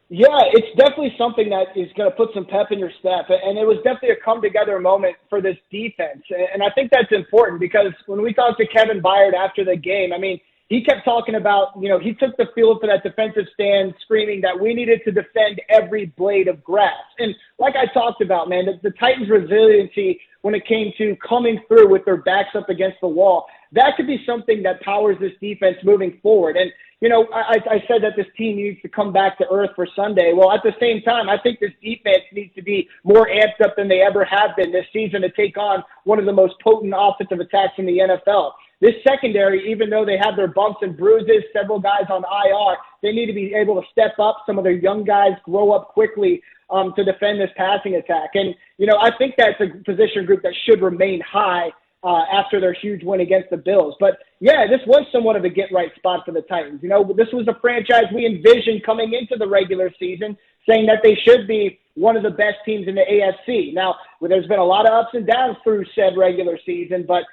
Yeah, 0.08 0.26
it's 0.52 0.66
definitely 0.76 1.14
something 1.16 1.48
that 1.50 1.68
is 1.76 1.88
going 1.96 2.10
to 2.10 2.16
put 2.16 2.30
some 2.34 2.44
pep 2.44 2.72
in 2.72 2.80
your 2.80 2.90
step. 2.98 3.26
And 3.28 3.56
it 3.56 3.64
was 3.64 3.76
definitely 3.84 4.10
a 4.10 4.24
come 4.24 4.42
together 4.42 4.78
moment 4.80 5.14
for 5.28 5.40
this 5.40 5.56
defense. 5.70 6.22
And 6.52 6.62
I 6.62 6.70
think 6.74 6.90
that's 6.90 7.12
important 7.12 7.60
because 7.60 7.92
when 8.06 8.20
we 8.20 8.34
talked 8.34 8.58
to 8.58 8.66
Kevin 8.66 9.00
Byard 9.00 9.34
after 9.34 9.64
the 9.64 9.76
game, 9.76 10.12
I 10.12 10.18
mean, 10.18 10.40
he 10.70 10.84
kept 10.84 11.04
talking 11.04 11.34
about, 11.34 11.72
you 11.80 11.88
know, 11.88 11.98
he 11.98 12.14
took 12.14 12.36
the 12.36 12.46
field 12.54 12.78
for 12.80 12.86
that 12.86 13.02
defensive 13.02 13.46
stand, 13.52 13.92
screaming 14.02 14.40
that 14.42 14.58
we 14.58 14.72
needed 14.72 15.00
to 15.04 15.10
defend 15.10 15.60
every 15.68 16.06
blade 16.16 16.46
of 16.46 16.62
grass. 16.62 16.94
And 17.18 17.34
like 17.58 17.74
I 17.74 17.92
talked 17.92 18.22
about, 18.22 18.48
man, 18.48 18.66
the, 18.66 18.78
the 18.88 18.94
Titans' 18.96 19.28
resiliency 19.28 20.20
when 20.42 20.54
it 20.54 20.64
came 20.66 20.92
to 20.96 21.16
coming 21.28 21.60
through 21.66 21.90
with 21.90 22.04
their 22.04 22.18
backs 22.18 22.50
up 22.54 22.68
against 22.68 22.98
the 23.00 23.08
wall, 23.08 23.46
that 23.72 23.94
could 23.96 24.06
be 24.06 24.22
something 24.24 24.62
that 24.62 24.80
powers 24.82 25.16
this 25.20 25.32
defense 25.40 25.76
moving 25.82 26.20
forward. 26.22 26.56
And, 26.56 26.70
you 27.00 27.08
know, 27.08 27.26
I, 27.34 27.56
I 27.68 27.84
said 27.88 28.02
that 28.04 28.12
this 28.16 28.26
team 28.38 28.56
needs 28.56 28.80
to 28.82 28.88
come 28.88 29.12
back 29.12 29.38
to 29.38 29.50
earth 29.50 29.70
for 29.74 29.88
Sunday. 29.96 30.32
Well, 30.34 30.52
at 30.52 30.62
the 30.62 30.72
same 30.80 31.02
time, 31.02 31.28
I 31.28 31.36
think 31.42 31.58
this 31.58 31.72
defense 31.82 32.22
needs 32.32 32.54
to 32.54 32.62
be 32.62 32.88
more 33.02 33.28
amped 33.28 33.64
up 33.64 33.74
than 33.76 33.88
they 33.88 34.02
ever 34.02 34.24
have 34.24 34.50
been 34.56 34.70
this 34.70 34.86
season 34.92 35.22
to 35.22 35.30
take 35.30 35.56
on 35.56 35.82
one 36.04 36.20
of 36.20 36.26
the 36.26 36.32
most 36.32 36.54
potent 36.62 36.94
offensive 36.96 37.40
attacks 37.40 37.74
in 37.76 37.86
the 37.86 37.98
NFL. 37.98 38.52
This 38.80 38.94
secondary, 39.06 39.70
even 39.70 39.90
though 39.90 40.06
they 40.06 40.16
have 40.16 40.36
their 40.36 40.48
bumps 40.48 40.78
and 40.82 40.96
bruises, 40.96 41.44
several 41.52 41.80
guys 41.80 42.04
on 42.08 42.24
IR, 42.24 42.76
they 43.02 43.12
need 43.12 43.26
to 43.26 43.34
be 43.34 43.54
able 43.54 43.80
to 43.80 43.86
step 43.92 44.18
up. 44.18 44.42
Some 44.46 44.56
of 44.56 44.64
their 44.64 44.72
young 44.72 45.04
guys 45.04 45.32
grow 45.44 45.72
up 45.72 45.88
quickly 45.88 46.42
um, 46.70 46.94
to 46.96 47.04
defend 47.04 47.40
this 47.40 47.50
passing 47.56 47.96
attack. 47.96 48.30
And, 48.34 48.54
you 48.78 48.86
know, 48.86 48.96
I 48.98 49.10
think 49.18 49.34
that's 49.36 49.60
a 49.60 49.68
position 49.84 50.24
group 50.24 50.42
that 50.42 50.54
should 50.66 50.80
remain 50.80 51.20
high 51.20 51.70
uh, 52.02 52.22
after 52.32 52.60
their 52.60 52.72
huge 52.72 53.04
win 53.04 53.20
against 53.20 53.50
the 53.50 53.56
Bills. 53.56 53.94
But 54.00 54.18
yeah, 54.40 54.66
this 54.66 54.80
was 54.86 55.06
somewhat 55.12 55.36
of 55.36 55.44
a 55.44 55.50
get 55.50 55.70
right 55.72 55.94
spot 55.96 56.24
for 56.24 56.32
the 56.32 56.42
Titans. 56.42 56.80
You 56.82 56.88
know, 56.88 57.12
this 57.14 57.28
was 57.32 57.46
a 57.48 57.60
franchise 57.60 58.04
we 58.14 58.24
envisioned 58.24 58.82
coming 58.84 59.12
into 59.12 59.36
the 59.38 59.46
regular 59.46 59.92
season, 59.98 60.36
saying 60.68 60.86
that 60.86 61.00
they 61.02 61.18
should 61.26 61.46
be 61.46 61.78
one 61.94 62.16
of 62.16 62.22
the 62.22 62.30
best 62.30 62.56
teams 62.64 62.88
in 62.88 62.94
the 62.94 63.02
AFC. 63.02 63.74
Now, 63.74 63.96
well, 64.20 64.30
there's 64.30 64.46
been 64.46 64.58
a 64.58 64.64
lot 64.64 64.86
of 64.86 64.92
ups 64.92 65.10
and 65.12 65.26
downs 65.26 65.56
through 65.62 65.84
said 65.94 66.16
regular 66.16 66.58
season, 66.64 67.04
but 67.06 67.24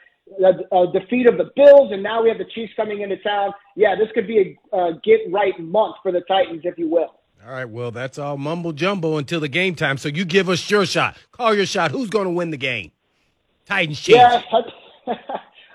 a, 0.44 0.76
a 0.76 0.92
defeat 0.92 1.28
of 1.28 1.38
the 1.38 1.52
Bills, 1.56 1.92
and 1.92 2.04
now 2.04 2.24
we 2.24 2.30
have 2.30 2.38
the 2.38 2.46
Chiefs 2.46 2.74
coming 2.76 3.02
into 3.02 3.18
town. 3.18 3.54
Yeah, 3.76 3.96
this 3.96 4.10
could 4.14 4.28
be 4.28 4.58
a, 4.74 4.94
get 5.04 5.22
right 5.32 5.58
month 5.60 5.96
for 6.04 6.12
the 6.12 6.22
Titans, 6.22 6.62
if 6.64 6.78
you 6.78 6.90
will. 6.90 7.16
All 7.46 7.54
right, 7.54 7.70
well, 7.70 7.92
that's 7.92 8.18
all 8.18 8.38
mumble 8.38 8.74
jumbo 8.74 9.18
until 9.18 9.40
the 9.40 9.48
game 9.48 9.76
time. 9.76 9.98
So 9.98 10.10
you 10.10 10.26
give 10.26 10.50
us 10.50 10.70
your 10.70 10.86
shot. 10.86 11.18
Call 11.32 11.56
your 11.56 11.66
shot. 11.66 11.92
Who's 11.92 12.10
going 12.10 12.26
to 12.26 12.32
win 12.32 12.52
the 12.52 12.58
game? 12.58 12.92
Titans, 13.66 14.00
Chiefs. 14.00 14.18
Yeah. 14.18 14.42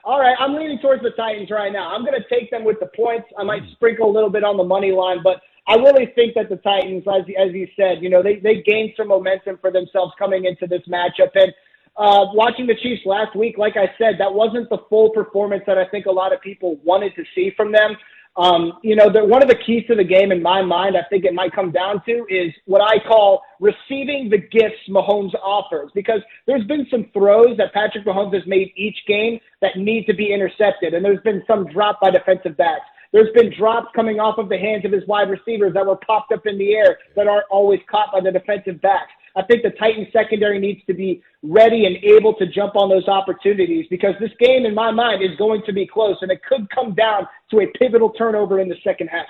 all 0.04 0.20
right, 0.20 0.36
I'm 0.38 0.54
leaning 0.54 0.78
towards 0.80 1.02
the 1.02 1.10
Titans 1.10 1.50
right 1.50 1.72
now. 1.72 1.94
I'm 1.94 2.04
going 2.04 2.20
to 2.20 2.28
take 2.28 2.50
them 2.50 2.64
with 2.64 2.78
the 2.80 2.90
points. 2.94 3.28
I 3.38 3.44
might 3.44 3.62
mm. 3.62 3.72
sprinkle 3.72 4.10
a 4.10 4.12
little 4.12 4.30
bit 4.30 4.44
on 4.44 4.56
the 4.56 4.64
money 4.64 4.92
line, 4.92 5.22
but 5.22 5.40
I 5.66 5.76
really 5.76 6.06
think 6.14 6.34
that 6.34 6.48
the 6.48 6.56
Titans, 6.56 7.04
as 7.06 7.22
as 7.38 7.52
you 7.52 7.68
said, 7.76 8.02
you 8.02 8.10
know, 8.10 8.22
they 8.22 8.36
they 8.36 8.62
gained 8.62 8.94
some 8.96 9.08
momentum 9.08 9.58
for 9.60 9.70
themselves 9.70 10.12
coming 10.18 10.44
into 10.44 10.66
this 10.66 10.82
matchup, 10.88 11.30
and 11.34 11.54
uh, 11.96 12.26
watching 12.32 12.66
the 12.66 12.74
Chiefs 12.74 13.02
last 13.04 13.36
week, 13.36 13.58
like 13.58 13.76
I 13.76 13.90
said, 13.98 14.16
that 14.18 14.32
wasn't 14.32 14.68
the 14.70 14.78
full 14.88 15.10
performance 15.10 15.62
that 15.66 15.78
I 15.78 15.86
think 15.88 16.06
a 16.06 16.10
lot 16.10 16.32
of 16.32 16.40
people 16.40 16.80
wanted 16.84 17.14
to 17.16 17.24
see 17.34 17.52
from 17.56 17.72
them. 17.72 17.96
Um, 18.34 18.78
you 18.82 18.96
know, 18.96 19.08
one 19.08 19.42
of 19.42 19.50
the 19.50 19.56
keys 19.66 19.84
to 19.88 19.94
the 19.94 20.04
game 20.04 20.32
in 20.32 20.42
my 20.42 20.62
mind, 20.62 20.96
I 20.96 21.02
think 21.10 21.26
it 21.26 21.34
might 21.34 21.52
come 21.52 21.70
down 21.70 22.02
to 22.06 22.24
is 22.30 22.50
what 22.64 22.80
I 22.80 22.98
call 23.06 23.42
receiving 23.60 24.30
the 24.30 24.38
gifts 24.38 24.88
Mahomes 24.88 25.34
offers. 25.34 25.90
Because 25.94 26.20
there's 26.46 26.64
been 26.64 26.86
some 26.90 27.10
throws 27.12 27.58
that 27.58 27.74
Patrick 27.74 28.06
Mahomes 28.06 28.32
has 28.32 28.46
made 28.46 28.72
each 28.74 28.96
game 29.06 29.38
that 29.60 29.76
need 29.76 30.06
to 30.06 30.14
be 30.14 30.32
intercepted, 30.32 30.94
and 30.94 31.04
there's 31.04 31.20
been 31.20 31.42
some 31.46 31.66
drop 31.66 32.00
by 32.00 32.10
defensive 32.10 32.56
backs. 32.56 32.86
There's 33.12 33.32
been 33.34 33.52
drops 33.58 33.88
coming 33.94 34.18
off 34.18 34.38
of 34.38 34.48
the 34.48 34.56
hands 34.56 34.86
of 34.86 34.92
his 34.92 35.06
wide 35.06 35.28
receivers 35.28 35.74
that 35.74 35.86
were 35.86 35.96
popped 35.96 36.32
up 36.32 36.46
in 36.46 36.56
the 36.56 36.74
air 36.74 36.96
that 37.14 37.28
aren't 37.28 37.44
always 37.50 37.80
caught 37.90 38.10
by 38.10 38.20
the 38.20 38.32
defensive 38.32 38.80
backs. 38.80 39.12
I 39.34 39.42
think 39.42 39.62
the 39.62 39.70
Titans 39.70 40.08
secondary 40.12 40.58
needs 40.58 40.80
to 40.86 40.94
be 40.94 41.22
ready 41.42 41.86
and 41.86 41.96
able 42.04 42.34
to 42.34 42.46
jump 42.46 42.76
on 42.76 42.88
those 42.88 43.08
opportunities 43.08 43.86
because 43.88 44.14
this 44.20 44.30
game, 44.38 44.66
in 44.66 44.74
my 44.74 44.90
mind, 44.90 45.22
is 45.22 45.36
going 45.38 45.62
to 45.66 45.72
be 45.72 45.86
close 45.86 46.16
and 46.20 46.30
it 46.30 46.42
could 46.44 46.68
come 46.70 46.94
down 46.94 47.26
to 47.50 47.60
a 47.60 47.66
pivotal 47.78 48.10
turnover 48.10 48.60
in 48.60 48.68
the 48.68 48.76
second 48.84 49.08
half. 49.08 49.26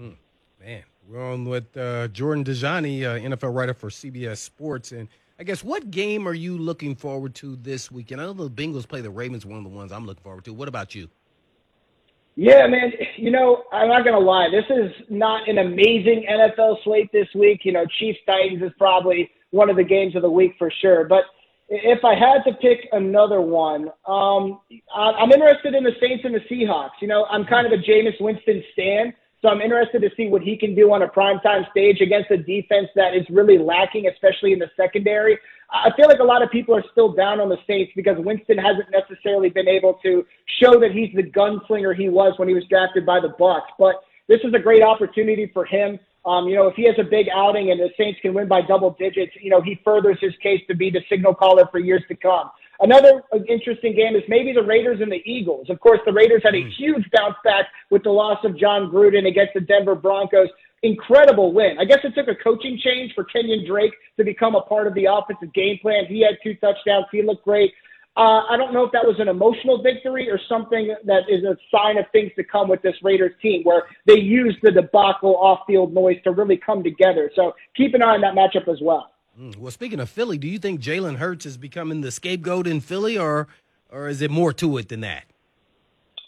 Mm, 0.00 0.16
man, 0.64 0.82
we're 1.08 1.32
on 1.32 1.44
with 1.44 1.76
uh, 1.76 2.08
Jordan 2.08 2.44
Dajani, 2.44 3.02
uh, 3.02 3.18
NFL 3.18 3.54
writer 3.54 3.74
for 3.74 3.90
CBS 3.90 4.38
Sports. 4.38 4.92
And 4.92 5.08
I 5.38 5.44
guess 5.44 5.64
what 5.64 5.90
game 5.90 6.28
are 6.28 6.34
you 6.34 6.56
looking 6.56 6.94
forward 6.94 7.34
to 7.36 7.56
this 7.56 7.90
weekend? 7.90 8.20
I 8.20 8.24
know 8.26 8.32
the 8.32 8.50
Bengals 8.50 8.86
play 8.86 9.00
the 9.00 9.10
Ravens, 9.10 9.44
one 9.44 9.58
of 9.58 9.64
the 9.64 9.70
ones 9.70 9.90
I'm 9.90 10.06
looking 10.06 10.22
forward 10.22 10.44
to. 10.44 10.54
What 10.54 10.68
about 10.68 10.94
you? 10.94 11.08
Yeah, 12.34 12.66
man. 12.66 12.92
You 13.16 13.30
know, 13.30 13.64
I'm 13.72 13.88
not 13.88 14.04
gonna 14.04 14.18
lie. 14.18 14.48
This 14.50 14.64
is 14.70 14.90
not 15.10 15.48
an 15.48 15.58
amazing 15.58 16.26
NFL 16.30 16.82
slate 16.82 17.10
this 17.12 17.28
week. 17.34 17.60
You 17.64 17.72
know, 17.72 17.84
Chiefs 17.98 18.18
Titans 18.26 18.62
is 18.62 18.72
probably 18.78 19.30
one 19.50 19.68
of 19.68 19.76
the 19.76 19.84
games 19.84 20.16
of 20.16 20.22
the 20.22 20.30
week 20.30 20.54
for 20.58 20.70
sure. 20.80 21.04
But 21.04 21.24
if 21.68 22.04
I 22.04 22.14
had 22.14 22.42
to 22.44 22.56
pick 22.56 22.88
another 22.92 23.40
one, 23.40 23.90
um, 24.06 24.60
I'm 24.94 25.30
interested 25.30 25.74
in 25.74 25.84
the 25.84 25.92
Saints 26.00 26.24
and 26.24 26.34
the 26.34 26.40
Seahawks. 26.50 27.00
You 27.00 27.08
know, 27.08 27.26
I'm 27.26 27.44
kind 27.44 27.66
of 27.66 27.72
a 27.72 27.82
Jameis 27.82 28.18
Winston 28.20 28.62
stan, 28.72 29.12
so 29.42 29.48
I'm 29.48 29.60
interested 29.60 30.00
to 30.02 30.10
see 30.16 30.28
what 30.28 30.42
he 30.42 30.56
can 30.56 30.74
do 30.74 30.92
on 30.92 31.02
a 31.02 31.08
primetime 31.08 31.70
stage 31.70 32.00
against 32.00 32.30
a 32.30 32.36
defense 32.38 32.88
that 32.94 33.14
is 33.14 33.26
really 33.28 33.58
lacking, 33.58 34.06
especially 34.06 34.52
in 34.52 34.58
the 34.58 34.70
secondary. 34.76 35.38
I 35.72 35.90
feel 35.96 36.06
like 36.06 36.18
a 36.18 36.24
lot 36.24 36.42
of 36.42 36.50
people 36.50 36.76
are 36.76 36.84
still 36.92 37.12
down 37.12 37.40
on 37.40 37.48
the 37.48 37.56
Saints 37.66 37.92
because 37.96 38.16
Winston 38.18 38.58
hasn't 38.58 38.90
necessarily 38.90 39.48
been 39.48 39.68
able 39.68 39.94
to 40.02 40.24
show 40.60 40.78
that 40.78 40.92
he's 40.92 41.10
the 41.14 41.22
gunslinger 41.22 41.96
he 41.96 42.10
was 42.10 42.34
when 42.36 42.46
he 42.46 42.54
was 42.54 42.64
drafted 42.68 43.06
by 43.06 43.20
the 43.20 43.34
Bucs. 43.40 43.72
But 43.78 43.96
this 44.28 44.40
is 44.44 44.52
a 44.54 44.58
great 44.58 44.82
opportunity 44.82 45.50
for 45.52 45.64
him. 45.64 45.98
Um, 46.24 46.46
you 46.46 46.54
know, 46.54 46.68
if 46.68 46.74
he 46.76 46.84
has 46.84 46.94
a 46.98 47.04
big 47.04 47.26
outing 47.34 47.70
and 47.70 47.80
the 47.80 47.90
Saints 47.96 48.20
can 48.20 48.34
win 48.34 48.48
by 48.48 48.60
double 48.60 48.94
digits, 48.98 49.32
you 49.40 49.50
know, 49.50 49.60
he 49.60 49.80
furthers 49.82 50.18
his 50.20 50.32
case 50.42 50.60
to 50.68 50.76
be 50.76 50.90
the 50.90 51.00
signal 51.08 51.34
caller 51.34 51.66
for 51.72 51.78
years 51.78 52.02
to 52.08 52.14
come. 52.14 52.50
Another 52.80 53.22
interesting 53.48 53.94
game 53.94 54.14
is 54.14 54.22
maybe 54.28 54.52
the 54.52 54.62
Raiders 54.62 55.00
and 55.00 55.10
the 55.10 55.22
Eagles. 55.24 55.70
Of 55.70 55.80
course, 55.80 56.00
the 56.04 56.12
Raiders 56.12 56.42
had 56.44 56.54
a 56.54 56.62
hmm. 56.62 56.68
huge 56.68 57.10
bounce 57.12 57.36
back 57.44 57.66
with 57.90 58.02
the 58.02 58.10
loss 58.10 58.38
of 58.44 58.58
Jon 58.58 58.90
Gruden 58.90 59.26
against 59.26 59.54
the 59.54 59.60
Denver 59.60 59.94
Broncos 59.94 60.48
incredible 60.82 61.52
win. 61.52 61.76
I 61.78 61.84
guess 61.84 61.98
it 62.04 62.14
took 62.14 62.28
a 62.28 62.34
coaching 62.34 62.78
change 62.82 63.12
for 63.14 63.24
Kenyon 63.24 63.64
Drake 63.66 63.92
to 64.16 64.24
become 64.24 64.54
a 64.54 64.62
part 64.62 64.86
of 64.86 64.94
the 64.94 65.06
offensive 65.06 65.52
game 65.54 65.78
plan. 65.80 66.06
He 66.06 66.20
had 66.22 66.38
two 66.42 66.54
touchdowns. 66.56 67.06
He 67.12 67.22
looked 67.22 67.44
great. 67.44 67.72
Uh, 68.14 68.42
I 68.50 68.58
don't 68.58 68.74
know 68.74 68.84
if 68.84 68.92
that 68.92 69.06
was 69.06 69.16
an 69.20 69.28
emotional 69.28 69.82
victory 69.82 70.28
or 70.28 70.38
something 70.46 70.94
that 71.06 71.22
is 71.30 71.44
a 71.44 71.56
sign 71.74 71.96
of 71.96 72.04
things 72.12 72.30
to 72.36 72.44
come 72.44 72.68
with 72.68 72.82
this 72.82 72.94
Raiders 73.02 73.32
team, 73.40 73.62
where 73.64 73.84
they 74.06 74.18
used 74.18 74.58
the 74.62 74.70
debacle 74.70 75.34
off-field 75.36 75.94
noise 75.94 76.18
to 76.24 76.30
really 76.30 76.58
come 76.58 76.82
together. 76.82 77.30
So 77.34 77.54
keep 77.74 77.94
an 77.94 78.02
eye 78.02 78.14
on 78.14 78.20
that 78.20 78.34
matchup 78.34 78.70
as 78.70 78.80
well. 78.82 79.12
Mm, 79.40 79.56
well, 79.56 79.70
speaking 79.70 79.98
of 79.98 80.10
Philly, 80.10 80.36
do 80.36 80.46
you 80.46 80.58
think 80.58 80.80
Jalen 80.82 81.16
Hurts 81.16 81.46
is 81.46 81.56
becoming 81.56 82.02
the 82.02 82.10
scapegoat 82.10 82.66
in 82.66 82.80
Philly, 82.80 83.16
or 83.16 83.48
or 83.90 84.08
is 84.08 84.20
it 84.20 84.30
more 84.30 84.52
to 84.54 84.76
it 84.76 84.90
than 84.90 85.00
that? 85.00 85.24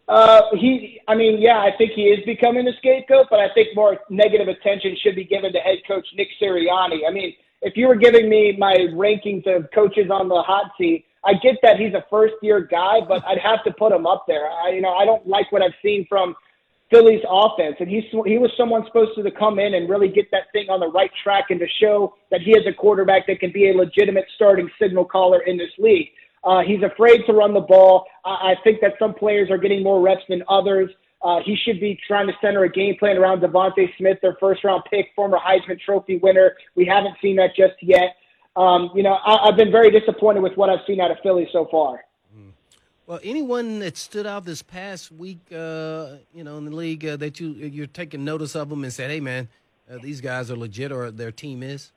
Uh, 0.07 0.43
he, 0.55 1.01
I 1.09 1.14
mean, 1.14 1.40
yeah, 1.40 1.59
I 1.59 1.71
think 1.79 1.93
he 1.93 2.03
is 2.03 2.25
becoming 2.27 2.69
a 2.69 2.73
scapegoat, 2.79 3.27
but 3.31 3.40
I 3.40 3.49
think 3.55 3.69
more 3.75 3.99
negative 4.11 4.49
attention 4.49 4.97
should 5.03 5.17
be 5.17 5.25
given 5.25 5.53
to 5.53 5.59
head 5.59 5.79
coach 5.88 6.07
Nick 6.14 6.29
Sirianni. 6.40 7.01
I 7.09 7.11
mean, 7.11 7.35
if 7.62 7.77
you 7.77 7.88
were 7.88 7.97
giving 7.97 8.29
me 8.29 8.55
my 8.59 8.75
rankings 8.93 9.47
of 9.47 9.67
coaches 9.75 10.11
on 10.11 10.29
the 10.29 10.43
hot 10.43 10.73
seat, 10.77 11.07
I 11.25 11.33
get 11.35 11.57
that 11.62 11.79
he's 11.79 11.95
a 11.95 12.05
first 12.11 12.35
year 12.43 12.61
guy, 12.61 13.01
but 13.07 13.25
I'd 13.27 13.38
have 13.38 13.64
to 13.64 13.73
put 13.73 13.93
him 13.93 14.07
up 14.07 14.27
there. 14.29 14.51
I, 14.51 14.73
you 14.73 14.83
know, 14.83 14.93
I 14.93 15.07
don't 15.07 15.27
like 15.27 15.51
what 15.51 15.62
I've 15.62 15.73
seen 15.83 16.05
from 16.07 16.37
Philly's 16.90 17.25
offense, 17.29 17.77
and 17.81 17.88
he's 17.88 18.05
he 18.27 18.37
was 18.37 18.51
someone 18.59 18.85
supposed 18.87 19.12
to 19.17 19.31
come 19.31 19.59
in 19.59 19.73
and 19.73 19.88
really 19.88 20.09
get 20.09 20.31
that 20.33 20.53
thing 20.53 20.69
on 20.69 20.81
the 20.81 20.90
right 20.90 21.11
track 21.23 21.47
and 21.49 21.59
to 21.61 21.67
show 21.81 22.14
that 22.31 22.43
he 22.43 22.51
is 22.51 22.67
a 22.67 22.73
quarterback 22.75 23.27
that 23.27 23.40
can 23.40 23.51
be 23.53 23.71
a 23.71 23.73
legitimate 23.73 24.27
starting 24.35 24.71
signal 24.79 25.07
caller 25.07 25.40
in 25.40 25.57
this 25.57 25.73
league. 25.79 26.11
Uh, 26.45 26.61
he's 26.61 26.83
afraid 26.83 27.25
to 27.27 27.33
run 27.33 27.55
the 27.55 27.61
ball. 27.61 28.07
I, 28.25 28.53
I 28.53 28.55
think 28.63 28.81
that 28.81 28.95
some 28.99 29.15
players 29.15 29.51
are 29.51 29.59
getting 29.59 29.83
more 29.83 30.01
reps 30.01 30.23
than 30.29 30.43
others. 30.49 30.91
Uh, 31.23 31.41
he 31.45 31.57
should 31.57 31.81
be 31.81 31.99
trying 32.07 32.27
to 32.27 32.35
center 32.43 32.65
a 32.65 32.69
game 32.69 32.97
plan 32.99 33.17
around 33.17 33.41
DeVonta 33.41 33.89
Smith, 33.97 34.19
their 34.21 34.37
first 34.39 34.63
round 34.63 34.83
pick, 34.91 35.07
former 35.17 35.39
Heisman 35.39 35.81
Trophy 35.81 36.19
winner. 36.19 36.55
We 36.75 36.85
haven't 36.85 37.17
seen 37.23 37.37
that 37.37 37.57
just 37.57 37.75
yet. 37.81 38.17
Um, 38.57 38.91
you 38.95 39.03
know, 39.03 39.15
I, 39.15 39.49
I've 39.49 39.57
been 39.57 39.73
very 39.73 39.91
disappointed 39.91 40.43
with 40.43 40.57
what 40.57 40.69
I've 40.69 40.85
seen 40.87 41.01
out 41.01 41.11
of 41.11 41.17
Philly 41.23 41.49
so 41.51 41.67
far. 41.71 42.05
Well, 43.07 43.21
anyone 43.23 43.81
that 43.81 43.99
stood 43.99 44.27
out 44.27 44.47
this 44.47 44.63
past 44.63 45.13
week, 45.13 45.41
uh, 45.53 46.17
you 46.33 46.43
know, 46.43 46.57
in 46.57 46.65
the 46.65 46.75
league 46.75 47.05
uh, 47.05 47.17
that 47.17 47.39
you 47.39 47.51
you're 47.51 47.87
taking 47.87 48.25
notice 48.25 48.57
of 48.57 48.71
them 48.71 48.83
and 48.83 48.91
said, 48.91 49.11
"Hey, 49.11 49.21
man, 49.21 49.49
uh, 49.91 49.99
these 50.03 50.23
guys 50.23 50.51
are 50.51 50.57
legit," 50.57 50.91
or 50.91 51.11
their 51.11 51.31
team 51.31 51.63
is. 51.63 51.93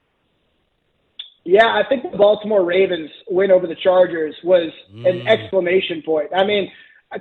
Yeah, 1.47 1.67
I 1.67 1.87
think 1.87 2.11
the 2.11 2.17
Baltimore 2.17 2.65
Ravens 2.65 3.09
win 3.29 3.51
over 3.51 3.67
the 3.67 3.75
Chargers 3.81 4.35
was 4.43 4.69
mm. 4.93 5.09
an 5.09 5.25
exclamation 5.29 6.03
point. 6.05 6.29
I 6.35 6.43
mean, 6.43 6.69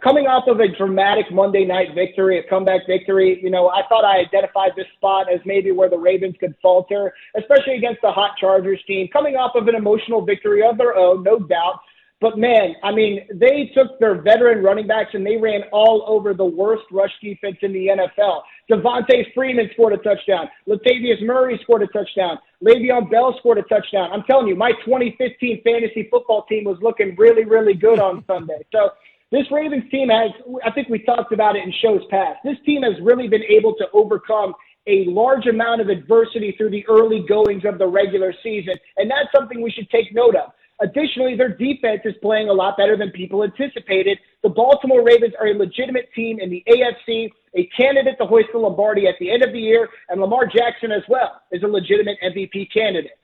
coming 0.02 0.26
off 0.26 0.48
of 0.48 0.58
a 0.58 0.66
dramatic 0.66 1.26
Monday 1.30 1.64
night 1.64 1.94
victory, 1.94 2.40
a 2.40 2.42
comeback 2.50 2.88
victory, 2.88 3.38
you 3.40 3.50
know, 3.50 3.68
I 3.68 3.82
thought 3.88 4.04
I 4.04 4.18
identified 4.18 4.72
this 4.76 4.86
spot 4.96 5.32
as 5.32 5.38
maybe 5.44 5.70
where 5.70 5.88
the 5.88 5.96
Ravens 5.96 6.34
could 6.40 6.56
falter, 6.60 7.14
especially 7.38 7.76
against 7.76 8.02
the 8.02 8.10
hot 8.10 8.32
Chargers 8.36 8.82
team, 8.88 9.06
coming 9.12 9.36
off 9.36 9.52
of 9.54 9.68
an 9.68 9.76
emotional 9.76 10.26
victory 10.26 10.66
of 10.66 10.76
their 10.76 10.96
own, 10.96 11.22
no 11.22 11.38
doubt. 11.38 11.78
But 12.20 12.38
man, 12.38 12.74
I 12.82 12.92
mean, 12.92 13.26
they 13.34 13.70
took 13.74 13.98
their 14.00 14.22
veteran 14.22 14.62
running 14.62 14.86
backs 14.86 15.10
and 15.12 15.24
they 15.24 15.36
ran 15.36 15.64
all 15.70 16.02
over 16.06 16.32
the 16.32 16.44
worst 16.44 16.84
rush 16.90 17.12
defense 17.22 17.58
in 17.60 17.74
the 17.74 17.88
NFL. 17.88 18.40
Devonta 18.70 19.22
Freeman 19.34 19.68
scored 19.74 19.92
a 19.92 19.98
touchdown. 19.98 20.48
Latavius 20.66 21.22
Murray 21.22 21.60
scored 21.62 21.82
a 21.82 21.86
touchdown. 21.88 22.38
Le'Veon 22.64 23.10
Bell 23.10 23.36
scored 23.38 23.58
a 23.58 23.62
touchdown. 23.62 24.10
I'm 24.12 24.22
telling 24.22 24.48
you, 24.48 24.56
my 24.56 24.72
2015 24.84 25.62
fantasy 25.62 26.08
football 26.10 26.46
team 26.48 26.64
was 26.64 26.78
looking 26.80 27.14
really, 27.16 27.44
really 27.44 27.74
good 27.74 27.98
on 27.98 28.24
Sunday. 28.26 28.64
So 28.72 28.90
this 29.30 29.44
Ravens 29.50 29.90
team 29.90 30.08
has, 30.08 30.30
I 30.64 30.70
think 30.70 30.88
we 30.88 31.00
talked 31.00 31.32
about 31.32 31.54
it 31.54 31.64
in 31.64 31.72
shows 31.82 32.00
past. 32.10 32.38
This 32.44 32.56
team 32.64 32.82
has 32.82 32.94
really 33.02 33.28
been 33.28 33.44
able 33.44 33.74
to 33.74 33.86
overcome 33.92 34.54
a 34.86 35.04
large 35.06 35.46
amount 35.46 35.80
of 35.80 35.88
adversity 35.88 36.54
through 36.56 36.70
the 36.70 36.86
early 36.88 37.24
goings 37.28 37.64
of 37.64 37.78
the 37.78 37.86
regular 37.86 38.32
season. 38.42 38.74
And 38.96 39.10
that's 39.10 39.28
something 39.36 39.60
we 39.60 39.70
should 39.70 39.90
take 39.90 40.14
note 40.14 40.36
of. 40.36 40.52
Additionally, 40.80 41.36
their 41.36 41.48
defense 41.48 42.02
is 42.04 42.14
playing 42.20 42.50
a 42.50 42.52
lot 42.52 42.76
better 42.76 42.96
than 42.96 43.10
people 43.10 43.42
anticipated. 43.42 44.18
The 44.42 44.50
Baltimore 44.50 45.02
Ravens 45.02 45.32
are 45.40 45.46
a 45.46 45.54
legitimate 45.54 46.10
team 46.14 46.38
in 46.38 46.50
the 46.50 46.62
AFC, 46.68 47.30
a 47.54 47.66
candidate 47.76 48.18
to 48.18 48.26
hoist 48.26 48.48
the 48.52 48.58
Lombardi 48.58 49.06
at 49.06 49.14
the 49.18 49.30
end 49.30 49.42
of 49.42 49.52
the 49.52 49.58
year, 49.58 49.88
and 50.10 50.20
Lamar 50.20 50.46
Jackson 50.46 50.92
as 50.92 51.02
well 51.08 51.40
is 51.50 51.62
a 51.62 51.66
legitimate 51.66 52.18
MVP 52.22 52.70
candidate. 52.72 53.18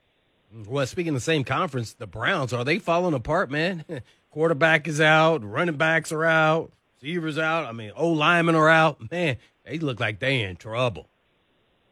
Well, 0.66 0.86
speaking 0.86 1.10
of 1.10 1.16
the 1.16 1.20
same 1.20 1.44
conference, 1.44 1.92
the 1.92 2.06
Browns 2.06 2.52
are 2.52 2.64
they 2.64 2.78
falling 2.78 3.14
apart, 3.14 3.50
man? 3.50 3.84
Quarterback 4.30 4.88
is 4.88 5.00
out, 5.00 5.44
running 5.44 5.76
backs 5.76 6.10
are 6.10 6.24
out, 6.24 6.72
receivers 7.02 7.38
out. 7.38 7.66
I 7.66 7.72
mean, 7.72 7.92
old 7.94 8.16
linemen 8.16 8.54
are 8.54 8.68
out. 8.68 9.10
Man, 9.10 9.36
they 9.64 9.78
look 9.78 10.00
like 10.00 10.20
they 10.20 10.42
in 10.42 10.56
trouble. 10.56 11.08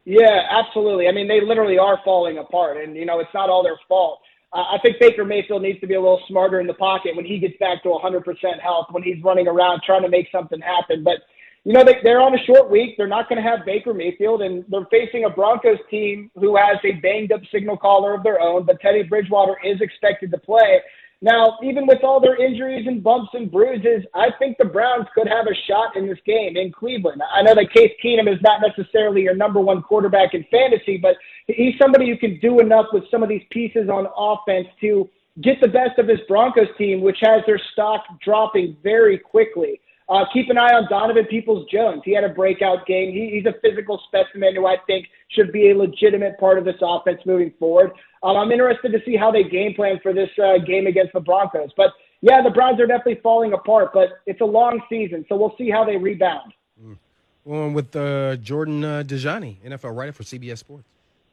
Yeah, 0.06 0.40
absolutely. 0.50 1.08
I 1.08 1.12
mean, 1.12 1.28
they 1.28 1.42
literally 1.42 1.78
are 1.78 2.00
falling 2.04 2.38
apart, 2.38 2.78
and 2.78 2.96
you 2.96 3.04
know, 3.04 3.20
it's 3.20 3.32
not 3.34 3.50
all 3.50 3.62
their 3.62 3.78
fault. 3.86 4.20
I 4.52 4.78
think 4.82 4.98
Baker 4.98 5.24
Mayfield 5.24 5.62
needs 5.62 5.78
to 5.80 5.86
be 5.86 5.94
a 5.94 6.00
little 6.00 6.20
smarter 6.26 6.60
in 6.60 6.66
the 6.66 6.74
pocket 6.74 7.14
when 7.14 7.24
he 7.24 7.38
gets 7.38 7.56
back 7.58 7.82
to 7.84 7.88
100% 7.88 8.24
health, 8.60 8.86
when 8.90 9.02
he's 9.02 9.22
running 9.22 9.46
around 9.46 9.82
trying 9.86 10.02
to 10.02 10.08
make 10.08 10.28
something 10.32 10.60
happen. 10.60 11.04
But, 11.04 11.18
you 11.62 11.72
know, 11.72 11.84
they, 11.84 11.98
they're 12.02 12.20
on 12.20 12.34
a 12.34 12.44
short 12.44 12.68
week. 12.68 12.96
They're 12.96 13.06
not 13.06 13.28
going 13.28 13.40
to 13.40 13.48
have 13.48 13.64
Baker 13.64 13.94
Mayfield, 13.94 14.42
and 14.42 14.64
they're 14.68 14.86
facing 14.90 15.24
a 15.24 15.30
Broncos 15.30 15.78
team 15.88 16.32
who 16.34 16.56
has 16.56 16.78
a 16.82 16.92
banged 17.00 17.30
up 17.30 17.42
signal 17.52 17.76
caller 17.76 18.12
of 18.12 18.24
their 18.24 18.40
own. 18.40 18.64
But 18.66 18.80
Teddy 18.80 19.04
Bridgewater 19.04 19.56
is 19.64 19.80
expected 19.80 20.32
to 20.32 20.38
play. 20.38 20.80
Now, 21.22 21.58
even 21.62 21.86
with 21.86 22.02
all 22.02 22.18
their 22.18 22.42
injuries 22.42 22.86
and 22.86 23.02
bumps 23.02 23.30
and 23.34 23.50
bruises, 23.50 24.04
I 24.14 24.28
think 24.38 24.56
the 24.56 24.64
Browns 24.64 25.06
could 25.14 25.28
have 25.28 25.46
a 25.46 25.54
shot 25.68 25.94
in 25.94 26.08
this 26.08 26.18
game 26.24 26.56
in 26.56 26.72
Cleveland. 26.72 27.20
I 27.30 27.42
know 27.42 27.54
that 27.54 27.72
Case 27.74 27.92
Keenum 28.02 28.32
is 28.32 28.40
not 28.42 28.62
necessarily 28.62 29.22
your 29.22 29.34
number 29.34 29.60
one 29.60 29.82
quarterback 29.82 30.32
in 30.32 30.46
fantasy, 30.50 30.96
but 30.96 31.16
he's 31.46 31.74
somebody 31.78 32.08
who 32.08 32.16
can 32.16 32.40
do 32.40 32.60
enough 32.60 32.86
with 32.92 33.04
some 33.10 33.22
of 33.22 33.28
these 33.28 33.42
pieces 33.50 33.90
on 33.90 34.06
offense 34.16 34.68
to 34.80 35.10
get 35.42 35.60
the 35.60 35.68
best 35.68 35.98
of 35.98 36.06
this 36.06 36.20
Broncos 36.26 36.68
team, 36.78 37.02
which 37.02 37.18
has 37.20 37.42
their 37.46 37.60
stock 37.72 38.02
dropping 38.24 38.78
very 38.82 39.18
quickly. 39.18 39.78
Uh, 40.10 40.24
keep 40.32 40.50
an 40.50 40.58
eye 40.58 40.74
on 40.74 40.88
Donovan 40.90 41.24
Peoples 41.26 41.68
Jones. 41.70 42.02
He 42.04 42.12
had 42.12 42.24
a 42.24 42.28
breakout 42.28 42.84
game. 42.84 43.12
He, 43.12 43.30
he's 43.30 43.46
a 43.46 43.54
physical 43.60 44.02
specimen 44.08 44.56
who 44.56 44.66
I 44.66 44.76
think 44.88 45.06
should 45.28 45.52
be 45.52 45.70
a 45.70 45.76
legitimate 45.76 46.36
part 46.40 46.58
of 46.58 46.64
this 46.64 46.74
offense 46.82 47.20
moving 47.24 47.52
forward. 47.60 47.92
Um, 48.24 48.36
I'm 48.36 48.50
interested 48.50 48.90
to 48.90 48.98
see 49.06 49.14
how 49.14 49.30
they 49.30 49.44
game 49.44 49.74
plan 49.74 50.00
for 50.02 50.12
this 50.12 50.28
uh, 50.42 50.58
game 50.66 50.88
against 50.88 51.12
the 51.12 51.20
Broncos. 51.20 51.70
But 51.76 51.92
yeah, 52.22 52.42
the 52.42 52.50
Browns 52.50 52.80
are 52.80 52.86
definitely 52.88 53.20
falling 53.22 53.52
apart, 53.52 53.92
but 53.94 54.08
it's 54.26 54.40
a 54.40 54.44
long 54.44 54.80
season, 54.88 55.24
so 55.28 55.36
we'll 55.36 55.54
see 55.56 55.70
how 55.70 55.84
they 55.84 55.96
rebound. 55.96 56.52
Mm. 56.84 56.96
Well, 57.44 57.70
with 57.70 57.94
uh, 57.94 58.36
Jordan 58.36 58.84
uh, 58.84 59.04
Dajani, 59.06 59.58
NFL 59.64 59.96
writer 59.96 60.12
for 60.12 60.24
CBS 60.24 60.58
Sports. 60.58 60.88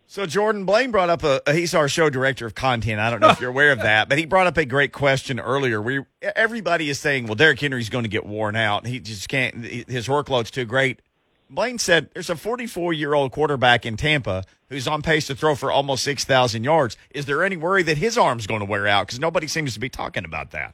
So 0.10 0.26
Jordan 0.26 0.63
Blaine 0.63 0.91
brought 0.91 1.10
up 1.10 1.24
a 1.24 1.41
he's 1.54 1.76
our 1.76 1.89
show 1.89 2.10
director 2.10 2.46
of 2.46 2.56
content. 2.56 3.02
I 3.02 3.10
don't 3.10 3.20
know 3.20 3.30
if 3.30 3.41
you're 3.41 3.50
aware 3.50 3.74
of 3.74 3.80
that, 3.80 4.08
but 4.08 4.17
he 4.17 4.26
brought 4.26 4.48
up 4.48 4.56
a 4.56 4.63
great 4.63 4.93
question 4.93 5.38
earlier. 5.38 5.82
We 5.82 6.06
everybody 6.22 6.89
is 6.89 6.98
saying, 6.98 7.26
well, 7.26 7.36
Derrick 7.36 7.60
Henry's 7.60 7.89
going 7.89 8.06
to 8.06 8.10
get 8.10 8.26
worn 8.26 8.56
out. 8.56 8.88
He 8.88 9.02
just 9.02 9.28
can't. 9.28 9.65
His 9.65 10.08
workload's 10.08 10.50
too 10.50 10.63
great. 10.63 11.02
Blaine 11.50 11.78
said 11.78 12.10
there's 12.13 12.30
a 12.30 12.38
44 12.38 12.93
year 12.93 13.13
old 13.13 13.34
quarterback 13.34 13.86
in 13.86 13.98
Tampa 13.98 14.46
who's 14.70 14.88
on 14.88 15.02
pace 15.02 15.28
to 15.28 15.36
throw 15.36 15.56
for 15.56 15.72
almost 15.72 16.04
6,000 16.06 16.63
yards. 16.63 16.96
Is 17.12 17.26
there 17.26 17.43
any 17.43 17.58
worry 17.58 17.84
that 17.84 17.98
his 17.98 18.17
arm's 18.17 18.48
going 18.48 18.60
to 18.62 18.65
wear 18.65 18.88
out? 18.88 19.08
Because 19.08 19.20
nobody 19.20 19.48
seems 19.48 19.74
to 19.74 19.80
be 19.80 19.89
talking 19.89 20.24
about 20.24 20.52
that. 20.52 20.74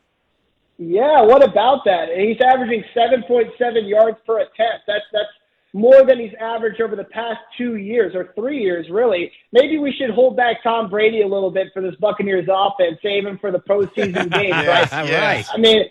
Yeah, 0.78 1.22
what 1.22 1.43
about 1.43 1.86
that? 1.86 2.10
He's 2.15 2.39
averaging 2.43 2.84
7.7 2.96 3.89
yards 3.89 4.17
per 4.26 4.39
attempt. 4.39 4.86
That's 4.88 5.06
that's 5.12 5.30
more 5.73 6.05
than 6.05 6.19
he's 6.19 6.33
averaged 6.39 6.79
over 6.81 6.95
the 6.95 7.03
past 7.05 7.39
two 7.57 7.77
years 7.77 8.15
or 8.15 8.31
three 8.36 8.62
years, 8.62 8.88
really. 8.89 9.31
Maybe 9.51 9.79
we 9.79 9.91
should 9.91 10.12
hold 10.12 10.38
back 10.38 10.62
Tom 10.62 10.89
Brady 10.89 11.21
a 11.21 11.27
little 11.27 11.49
bit 11.49 11.67
for 11.73 11.81
this 11.81 11.95
Buccaneers 11.95 12.47
offense, 12.51 12.99
save 13.01 13.25
him 13.25 13.39
for 13.39 13.51
the 13.51 13.59
postseason 13.59 14.31
game. 14.31 14.49
Yes, 14.49 14.91
right? 14.91 15.07
yes. 15.07 15.49
I 15.51 15.57
mean, 15.57 15.83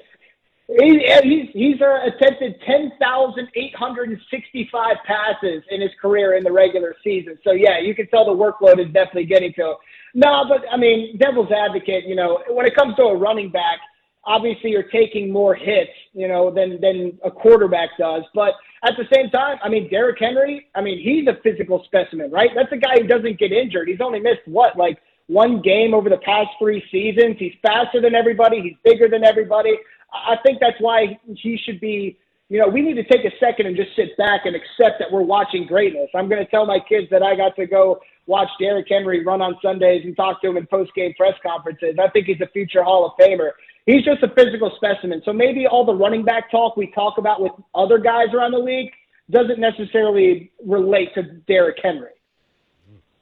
he, 0.68 1.04
he's 1.24 1.48
he's 1.52 1.80
uh, 1.82 2.06
attempted 2.06 2.54
ten 2.64 2.92
thousand 3.00 3.48
eight 3.56 3.74
hundred 3.74 4.10
and 4.10 4.20
sixty-five 4.30 4.96
passes 5.04 5.62
in 5.70 5.80
his 5.80 5.90
career 6.00 6.36
in 6.36 6.44
the 6.44 6.52
regular 6.52 6.94
season. 7.02 7.36
So 7.44 7.52
yeah, 7.52 7.80
you 7.80 7.94
can 7.94 8.06
tell 8.06 8.24
the 8.24 8.30
workload 8.30 8.78
is 8.78 8.92
definitely 8.92 9.26
getting 9.26 9.52
to 9.54 9.62
him. 9.62 9.74
No, 10.14 10.44
but 10.48 10.64
I 10.70 10.76
mean, 10.76 11.18
devil's 11.18 11.50
advocate. 11.50 12.04
You 12.06 12.14
know, 12.14 12.42
when 12.48 12.66
it 12.66 12.76
comes 12.76 12.94
to 12.96 13.02
a 13.02 13.16
running 13.16 13.50
back, 13.50 13.80
obviously 14.24 14.70
you're 14.70 14.84
taking 14.84 15.32
more 15.32 15.54
hits, 15.54 15.90
you 16.12 16.28
know, 16.28 16.50
than 16.50 16.80
than 16.80 17.18
a 17.24 17.30
quarterback 17.30 17.90
does. 17.98 18.22
But 18.34 18.54
at 18.84 18.94
the 18.96 19.04
same 19.14 19.30
time, 19.30 19.58
I 19.62 19.68
mean, 19.68 19.88
Derrick 19.90 20.18
Henry, 20.18 20.66
I 20.74 20.80
mean, 20.80 21.00
he's 21.00 21.26
a 21.28 21.40
physical 21.42 21.82
specimen, 21.84 22.30
right? 22.30 22.50
That's 22.54 22.72
a 22.72 22.76
guy 22.76 23.00
who 23.00 23.06
doesn't 23.06 23.38
get 23.38 23.52
injured. 23.52 23.88
He's 23.88 24.00
only 24.00 24.20
missed 24.20 24.46
what, 24.46 24.76
like 24.76 24.98
one 25.26 25.62
game 25.62 25.94
over 25.94 26.08
the 26.08 26.18
past 26.18 26.50
three 26.58 26.82
seasons. 26.90 27.36
He's 27.38 27.54
faster 27.62 28.00
than 28.00 28.14
everybody. 28.14 28.60
He's 28.60 28.76
bigger 28.84 29.08
than 29.08 29.24
everybody. 29.24 29.78
I 30.12 30.36
think 30.44 30.58
that's 30.60 30.80
why 30.80 31.18
he 31.36 31.58
should 31.64 31.80
be. 31.80 32.18
You 32.48 32.60
know, 32.60 32.68
we 32.68 32.82
need 32.82 32.94
to 32.94 33.04
take 33.04 33.24
a 33.24 33.34
second 33.40 33.66
and 33.66 33.74
just 33.74 33.96
sit 33.96 34.14
back 34.18 34.42
and 34.44 34.54
accept 34.54 34.98
that 34.98 35.10
we're 35.10 35.22
watching 35.22 35.66
greatness. 35.66 36.10
I'm 36.14 36.28
going 36.28 36.44
to 36.44 36.50
tell 36.50 36.66
my 36.66 36.80
kids 36.86 37.08
that 37.10 37.22
I 37.22 37.34
got 37.34 37.56
to 37.56 37.66
go 37.66 38.00
watch 38.26 38.48
Derrick 38.60 38.86
Henry 38.90 39.24
run 39.24 39.40
on 39.40 39.56
Sundays 39.62 40.04
and 40.04 40.14
talk 40.14 40.42
to 40.42 40.50
him 40.50 40.58
in 40.58 40.66
post-game 40.66 41.14
press 41.16 41.32
conferences. 41.42 41.96
I 41.98 42.10
think 42.10 42.26
he's 42.26 42.42
a 42.42 42.48
future 42.48 42.84
Hall 42.84 43.06
of 43.06 43.12
Famer. 43.18 43.52
He's 43.86 44.04
just 44.04 44.22
a 44.22 44.28
physical 44.28 44.72
specimen. 44.76 45.22
So 45.24 45.32
maybe 45.32 45.66
all 45.66 45.84
the 45.84 45.94
running 45.94 46.24
back 46.24 46.50
talk 46.50 46.76
we 46.76 46.90
talk 46.92 47.18
about 47.18 47.40
with 47.42 47.52
other 47.74 47.98
guys 47.98 48.28
around 48.32 48.52
the 48.52 48.58
league 48.58 48.92
doesn't 49.30 49.58
necessarily 49.58 50.52
relate 50.64 51.14
to 51.14 51.22
Derrick 51.22 51.78
Henry. 51.82 52.10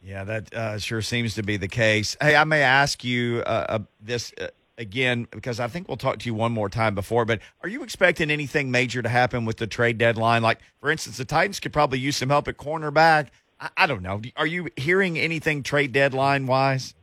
Yeah, 0.02 0.24
that 0.24 0.54
uh, 0.54 0.78
sure 0.78 1.02
seems 1.02 1.34
to 1.34 1.42
be 1.42 1.56
the 1.56 1.68
case. 1.68 2.16
Hey, 2.20 2.34
I 2.34 2.44
may 2.44 2.62
ask 2.62 3.04
you 3.04 3.42
uh, 3.46 3.66
uh, 3.68 3.78
this 4.00 4.32
uh, 4.40 4.48
again 4.78 5.28
because 5.30 5.60
I 5.60 5.68
think 5.68 5.88
we'll 5.88 5.98
talk 5.98 6.18
to 6.20 6.26
you 6.26 6.34
one 6.34 6.52
more 6.52 6.70
time 6.70 6.94
before. 6.94 7.24
But 7.24 7.40
are 7.62 7.68
you 7.68 7.82
expecting 7.82 8.30
anything 8.30 8.70
major 8.70 9.02
to 9.02 9.08
happen 9.08 9.44
with 9.44 9.58
the 9.58 9.66
trade 9.66 9.98
deadline? 9.98 10.42
Like, 10.42 10.58
for 10.80 10.90
instance, 10.90 11.18
the 11.18 11.26
Titans 11.26 11.60
could 11.60 11.72
probably 11.72 11.98
use 11.98 12.16
some 12.16 12.30
help 12.30 12.48
at 12.48 12.56
cornerback. 12.56 13.28
I, 13.60 13.68
I 13.76 13.86
don't 13.86 14.02
know. 14.02 14.22
Are 14.36 14.46
you 14.46 14.68
hearing 14.76 15.18
anything 15.18 15.62
trade 15.62 15.92
deadline 15.92 16.46
wise? 16.46 16.94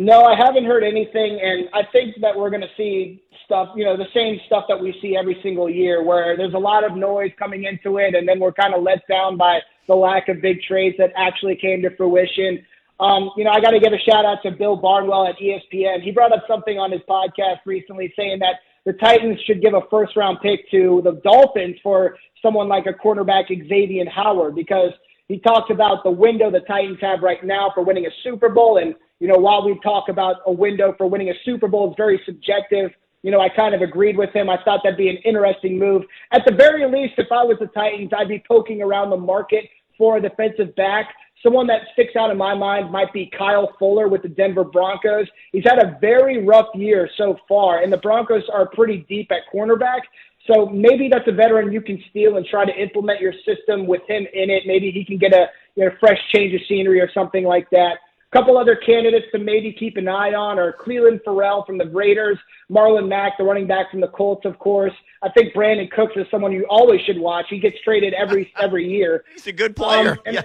No, 0.00 0.24
I 0.24 0.34
haven't 0.34 0.64
heard 0.64 0.82
anything, 0.82 1.38
and 1.42 1.68
I 1.74 1.82
think 1.92 2.22
that 2.22 2.34
we're 2.34 2.48
going 2.48 2.62
to 2.62 2.74
see 2.74 3.22
stuff, 3.44 3.68
you 3.76 3.84
know, 3.84 3.98
the 3.98 4.08
same 4.14 4.40
stuff 4.46 4.64
that 4.70 4.80
we 4.80 4.98
see 5.02 5.14
every 5.14 5.38
single 5.42 5.68
year, 5.68 6.02
where 6.02 6.38
there's 6.38 6.54
a 6.54 6.58
lot 6.58 6.84
of 6.84 6.96
noise 6.96 7.32
coming 7.38 7.64
into 7.64 7.98
it, 7.98 8.14
and 8.14 8.26
then 8.26 8.40
we're 8.40 8.50
kind 8.50 8.72
of 8.72 8.82
let 8.82 9.06
down 9.10 9.36
by 9.36 9.60
the 9.88 9.94
lack 9.94 10.30
of 10.30 10.40
big 10.40 10.62
trades 10.62 10.96
that 10.96 11.12
actually 11.18 11.54
came 11.54 11.82
to 11.82 11.94
fruition. 11.96 12.64
Um, 12.98 13.30
you 13.36 13.44
know, 13.44 13.50
I 13.50 13.60
got 13.60 13.72
to 13.72 13.78
give 13.78 13.92
a 13.92 13.98
shout 13.98 14.24
out 14.24 14.38
to 14.44 14.52
Bill 14.52 14.74
Barnwell 14.74 15.26
at 15.26 15.36
ESPN. 15.36 16.00
He 16.00 16.12
brought 16.12 16.32
up 16.32 16.44
something 16.48 16.78
on 16.78 16.90
his 16.90 17.02
podcast 17.06 17.58
recently 17.66 18.10
saying 18.16 18.38
that 18.38 18.54
the 18.86 18.94
Titans 18.94 19.38
should 19.46 19.60
give 19.60 19.74
a 19.74 19.82
first 19.90 20.16
round 20.16 20.38
pick 20.40 20.60
to 20.70 21.02
the 21.04 21.20
Dolphins 21.22 21.76
for 21.82 22.16
someone 22.40 22.68
like 22.68 22.86
a 22.86 22.94
quarterback 22.94 23.48
Xavier 23.48 24.08
Howard 24.08 24.54
because 24.54 24.92
he 25.28 25.38
talked 25.40 25.70
about 25.70 26.04
the 26.04 26.10
window 26.10 26.50
the 26.50 26.60
Titans 26.60 26.96
have 27.02 27.20
right 27.20 27.44
now 27.44 27.70
for 27.74 27.84
winning 27.84 28.06
a 28.06 28.10
Super 28.24 28.48
Bowl. 28.48 28.78
And, 28.78 28.94
you 29.20 29.28
know, 29.28 29.36
while 29.36 29.64
we 29.64 29.78
talk 29.80 30.08
about 30.08 30.36
a 30.46 30.52
window 30.52 30.94
for 30.96 31.06
winning 31.06 31.28
a 31.28 31.34
Super 31.44 31.68
Bowl, 31.68 31.88
it's 31.90 31.96
very 31.96 32.20
subjective. 32.24 32.90
You 33.22 33.30
know, 33.30 33.40
I 33.40 33.50
kind 33.50 33.74
of 33.74 33.82
agreed 33.82 34.16
with 34.16 34.30
him. 34.30 34.48
I 34.48 34.56
thought 34.64 34.80
that'd 34.82 34.96
be 34.96 35.10
an 35.10 35.18
interesting 35.18 35.78
move. 35.78 36.02
At 36.32 36.42
the 36.46 36.54
very 36.54 36.90
least, 36.90 37.14
if 37.18 37.30
I 37.30 37.44
was 37.44 37.58
the 37.60 37.66
Titans, 37.66 38.10
I'd 38.16 38.28
be 38.28 38.42
poking 38.48 38.82
around 38.82 39.10
the 39.10 39.18
market 39.18 39.66
for 39.98 40.16
a 40.16 40.22
defensive 40.22 40.74
back. 40.74 41.14
Someone 41.42 41.66
that 41.66 41.82
sticks 41.92 42.16
out 42.16 42.30
in 42.30 42.38
my 42.38 42.54
mind 42.54 42.90
might 42.90 43.12
be 43.12 43.30
Kyle 43.36 43.74
Fuller 43.78 44.08
with 44.08 44.22
the 44.22 44.28
Denver 44.28 44.64
Broncos. 44.64 45.26
He's 45.52 45.64
had 45.64 45.78
a 45.78 45.98
very 46.00 46.44
rough 46.44 46.68
year 46.74 47.08
so 47.16 47.38
far, 47.46 47.82
and 47.82 47.92
the 47.92 47.98
Broncos 47.98 48.44
are 48.52 48.66
pretty 48.68 49.04
deep 49.08 49.30
at 49.30 49.40
cornerback. 49.54 50.00
So 50.46 50.66
maybe 50.66 51.08
that's 51.10 51.28
a 51.28 51.32
veteran 51.32 51.72
you 51.72 51.82
can 51.82 52.02
steal 52.08 52.38
and 52.38 52.46
try 52.46 52.64
to 52.64 52.72
implement 52.72 53.20
your 53.20 53.34
system 53.44 53.86
with 53.86 54.02
him 54.08 54.26
in 54.32 54.48
it. 54.48 54.62
Maybe 54.66 54.90
he 54.90 55.04
can 55.04 55.18
get 55.18 55.34
a 55.34 55.46
you 55.76 55.84
know, 55.84 55.90
fresh 56.00 56.18
change 56.34 56.54
of 56.54 56.60
scenery 56.66 57.00
or 57.00 57.10
something 57.12 57.44
like 57.44 57.68
that. 57.70 57.98
Couple 58.32 58.56
other 58.56 58.76
candidates 58.76 59.26
to 59.32 59.38
maybe 59.40 59.72
keep 59.72 59.96
an 59.96 60.06
eye 60.06 60.34
on 60.34 60.56
are 60.58 60.72
Clelin 60.72 61.20
Ferrell 61.24 61.64
from 61.64 61.78
the 61.78 61.86
Raiders, 61.86 62.38
Marlon 62.70 63.08
Mack, 63.08 63.36
the 63.38 63.42
running 63.42 63.66
back 63.66 63.90
from 63.90 64.00
the 64.00 64.06
Colts, 64.06 64.44
of 64.44 64.56
course. 64.60 64.92
I 65.22 65.30
think 65.30 65.52
Brandin 65.52 65.90
Cooks 65.90 66.12
is 66.14 66.26
someone 66.30 66.52
you 66.52 66.64
always 66.70 67.00
should 67.00 67.18
watch. 67.18 67.46
He 67.50 67.58
gets 67.58 67.76
traded 67.82 68.14
every 68.14 68.52
every 68.60 68.88
year. 68.88 69.24
He's 69.34 69.48
a 69.48 69.52
good 69.52 69.74
player. 69.74 70.12
Um, 70.12 70.18
yeah. 70.34 70.42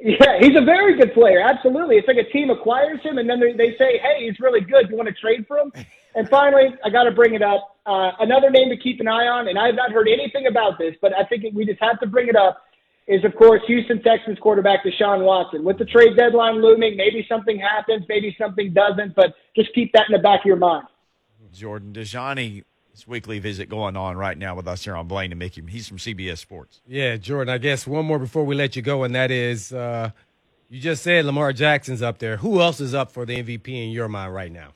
Yeah, 0.00 0.38
he's 0.38 0.54
a 0.54 0.64
very 0.64 0.98
good 0.98 1.14
player. 1.14 1.40
Absolutely. 1.40 1.96
It's 1.96 2.06
like 2.06 2.18
a 2.18 2.30
team 2.30 2.50
acquires 2.50 3.00
him, 3.02 3.16
and 3.16 3.28
then 3.28 3.40
they, 3.40 3.54
they 3.54 3.76
say, 3.78 3.98
hey, 3.98 4.26
he's 4.26 4.38
really 4.38 4.60
good. 4.60 4.86
Do 4.86 4.90
you 4.90 4.96
want 4.96 5.08
to 5.08 5.14
trade 5.14 5.46
for 5.48 5.58
him? 5.58 5.72
And 6.14 6.28
finally, 6.28 6.74
I 6.84 6.90
got 6.90 7.04
to 7.04 7.10
bring 7.10 7.34
it 7.34 7.42
up. 7.42 7.76
Uh, 7.86 8.12
another 8.20 8.50
name 8.50 8.68
to 8.68 8.76
keep 8.76 9.00
an 9.00 9.08
eye 9.08 9.28
on, 9.28 9.48
and 9.48 9.58
I 9.58 9.66
have 9.66 9.76
not 9.76 9.90
heard 9.90 10.08
anything 10.08 10.46
about 10.46 10.78
this, 10.78 10.94
but 11.00 11.14
I 11.16 11.24
think 11.24 11.44
we 11.54 11.64
just 11.64 11.80
have 11.80 11.98
to 12.00 12.06
bring 12.06 12.28
it 12.28 12.36
up, 12.36 12.62
is, 13.08 13.24
of 13.24 13.34
course, 13.34 13.62
Houston 13.66 14.02
Texans 14.02 14.38
quarterback 14.38 14.84
Deshaun 14.84 15.24
Watson. 15.24 15.64
With 15.64 15.78
the 15.78 15.86
trade 15.86 16.16
deadline 16.16 16.62
looming, 16.62 16.96
maybe 16.96 17.24
something 17.28 17.58
happens, 17.58 18.04
maybe 18.08 18.36
something 18.38 18.72
doesn't, 18.72 19.16
but 19.16 19.34
just 19.56 19.74
keep 19.74 19.92
that 19.94 20.04
in 20.08 20.12
the 20.12 20.22
back 20.22 20.40
of 20.40 20.46
your 20.46 20.56
mind. 20.56 20.86
Jordan 21.52 21.94
Dajani, 21.94 22.64
his 22.92 23.08
weekly 23.08 23.38
visit 23.38 23.70
going 23.70 23.96
on 23.96 24.18
right 24.18 24.36
now 24.36 24.54
with 24.54 24.68
us 24.68 24.84
here 24.84 24.94
on 24.94 25.08
Blaine 25.08 25.32
and 25.32 25.38
Mickey. 25.38 25.62
He's 25.66 25.88
from 25.88 25.96
CBS 25.96 26.38
Sports. 26.38 26.82
Yeah, 26.86 27.16
Jordan, 27.16 27.52
I 27.52 27.56
guess 27.56 27.86
one 27.86 28.04
more 28.04 28.18
before 28.18 28.44
we 28.44 28.54
let 28.54 28.76
you 28.76 28.82
go, 28.82 29.04
and 29.04 29.14
that 29.14 29.30
is 29.30 29.72
uh, 29.72 30.10
you 30.68 30.78
just 30.78 31.02
said 31.02 31.24
Lamar 31.24 31.54
Jackson's 31.54 32.02
up 32.02 32.18
there. 32.18 32.36
Who 32.36 32.60
else 32.60 32.78
is 32.78 32.92
up 32.92 33.10
for 33.10 33.24
the 33.24 33.42
MVP 33.42 33.68
in 33.68 33.90
your 33.90 34.08
mind 34.08 34.34
right 34.34 34.52
now? 34.52 34.74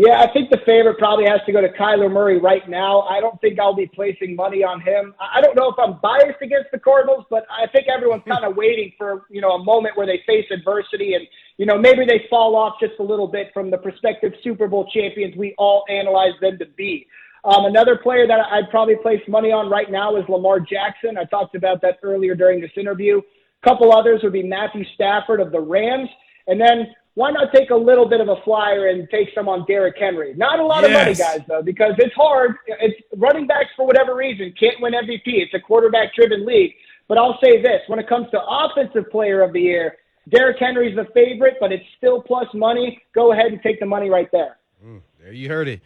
Yeah, 0.00 0.18
I 0.18 0.32
think 0.32 0.48
the 0.48 0.62
favorite 0.64 0.96
probably 0.96 1.26
has 1.26 1.40
to 1.44 1.52
go 1.52 1.60
to 1.60 1.68
Kyler 1.68 2.10
Murray 2.10 2.38
right 2.38 2.66
now. 2.66 3.02
I 3.02 3.20
don't 3.20 3.38
think 3.42 3.60
I'll 3.60 3.76
be 3.76 3.86
placing 3.94 4.34
money 4.34 4.64
on 4.64 4.80
him. 4.80 5.14
I 5.20 5.42
don't 5.42 5.54
know 5.54 5.68
if 5.68 5.78
I'm 5.78 6.00
biased 6.00 6.40
against 6.40 6.70
the 6.72 6.78
Cardinals, 6.78 7.26
but 7.28 7.44
I 7.50 7.66
think 7.66 7.86
everyone's 7.86 8.22
kind 8.26 8.46
of 8.46 8.56
waiting 8.56 8.94
for, 8.96 9.26
you 9.28 9.42
know, 9.42 9.50
a 9.50 9.62
moment 9.62 9.98
where 9.98 10.06
they 10.06 10.22
face 10.26 10.46
adversity 10.50 11.12
and, 11.12 11.26
you 11.58 11.66
know, 11.66 11.76
maybe 11.76 12.06
they 12.06 12.24
fall 12.30 12.56
off 12.56 12.76
just 12.80 12.94
a 12.98 13.02
little 13.02 13.28
bit 13.28 13.50
from 13.52 13.70
the 13.70 13.76
prospective 13.76 14.32
Super 14.42 14.68
Bowl 14.68 14.88
champions 14.90 15.36
we 15.36 15.54
all 15.58 15.84
analyze 15.90 16.32
them 16.40 16.56
to 16.60 16.64
be. 16.78 17.06
Um, 17.44 17.66
another 17.66 17.98
player 17.98 18.26
that 18.26 18.40
I'd 18.40 18.70
probably 18.70 18.96
place 19.02 19.20
money 19.28 19.52
on 19.52 19.68
right 19.68 19.90
now 19.90 20.16
is 20.16 20.24
Lamar 20.30 20.60
Jackson. 20.60 21.18
I 21.18 21.24
talked 21.24 21.54
about 21.54 21.82
that 21.82 21.98
earlier 22.02 22.34
during 22.34 22.62
this 22.62 22.72
interview. 22.74 23.18
A 23.18 23.68
couple 23.68 23.92
others 23.92 24.20
would 24.22 24.32
be 24.32 24.44
Matthew 24.44 24.84
Stafford 24.94 25.40
of 25.40 25.52
the 25.52 25.60
Rams. 25.60 26.08
And 26.46 26.58
then 26.58 26.94
why 27.20 27.30
not 27.30 27.52
take 27.52 27.68
a 27.68 27.76
little 27.76 28.08
bit 28.08 28.22
of 28.22 28.30
a 28.30 28.36
flyer 28.46 28.88
and 28.88 29.06
take 29.10 29.28
some 29.34 29.46
on 29.46 29.66
Derrick 29.66 29.96
Henry? 29.98 30.32
Not 30.32 30.58
a 30.58 30.64
lot 30.64 30.84
of 30.84 30.90
money, 30.90 31.14
guys, 31.14 31.40
though, 31.46 31.60
because 31.60 31.92
it's 31.98 32.14
hard. 32.14 32.54
It's 32.66 32.98
running 33.14 33.46
backs 33.46 33.68
for 33.76 33.84
whatever 33.84 34.16
reason 34.16 34.54
can't 34.58 34.80
win 34.80 34.94
MVP. 34.94 35.24
It's 35.26 35.52
a 35.52 35.60
quarterback-driven 35.60 36.46
league. 36.46 36.72
But 37.08 37.18
I'll 37.18 37.38
say 37.44 37.60
this: 37.60 37.82
when 37.88 37.98
it 37.98 38.08
comes 38.08 38.30
to 38.30 38.40
offensive 38.40 39.10
player 39.10 39.42
of 39.42 39.52
the 39.52 39.60
year, 39.60 39.98
Derrick 40.30 40.56
Henry's 40.58 40.96
the 40.96 41.04
favorite, 41.12 41.58
but 41.60 41.72
it's 41.72 41.84
still 41.98 42.22
plus 42.22 42.46
money. 42.54 43.02
Go 43.14 43.32
ahead 43.32 43.52
and 43.52 43.60
take 43.62 43.80
the 43.80 43.86
money 43.86 44.08
right 44.08 44.30
there. 44.32 44.56
There 45.20 45.32
you 45.32 45.50
heard 45.50 45.68
it. 45.68 45.82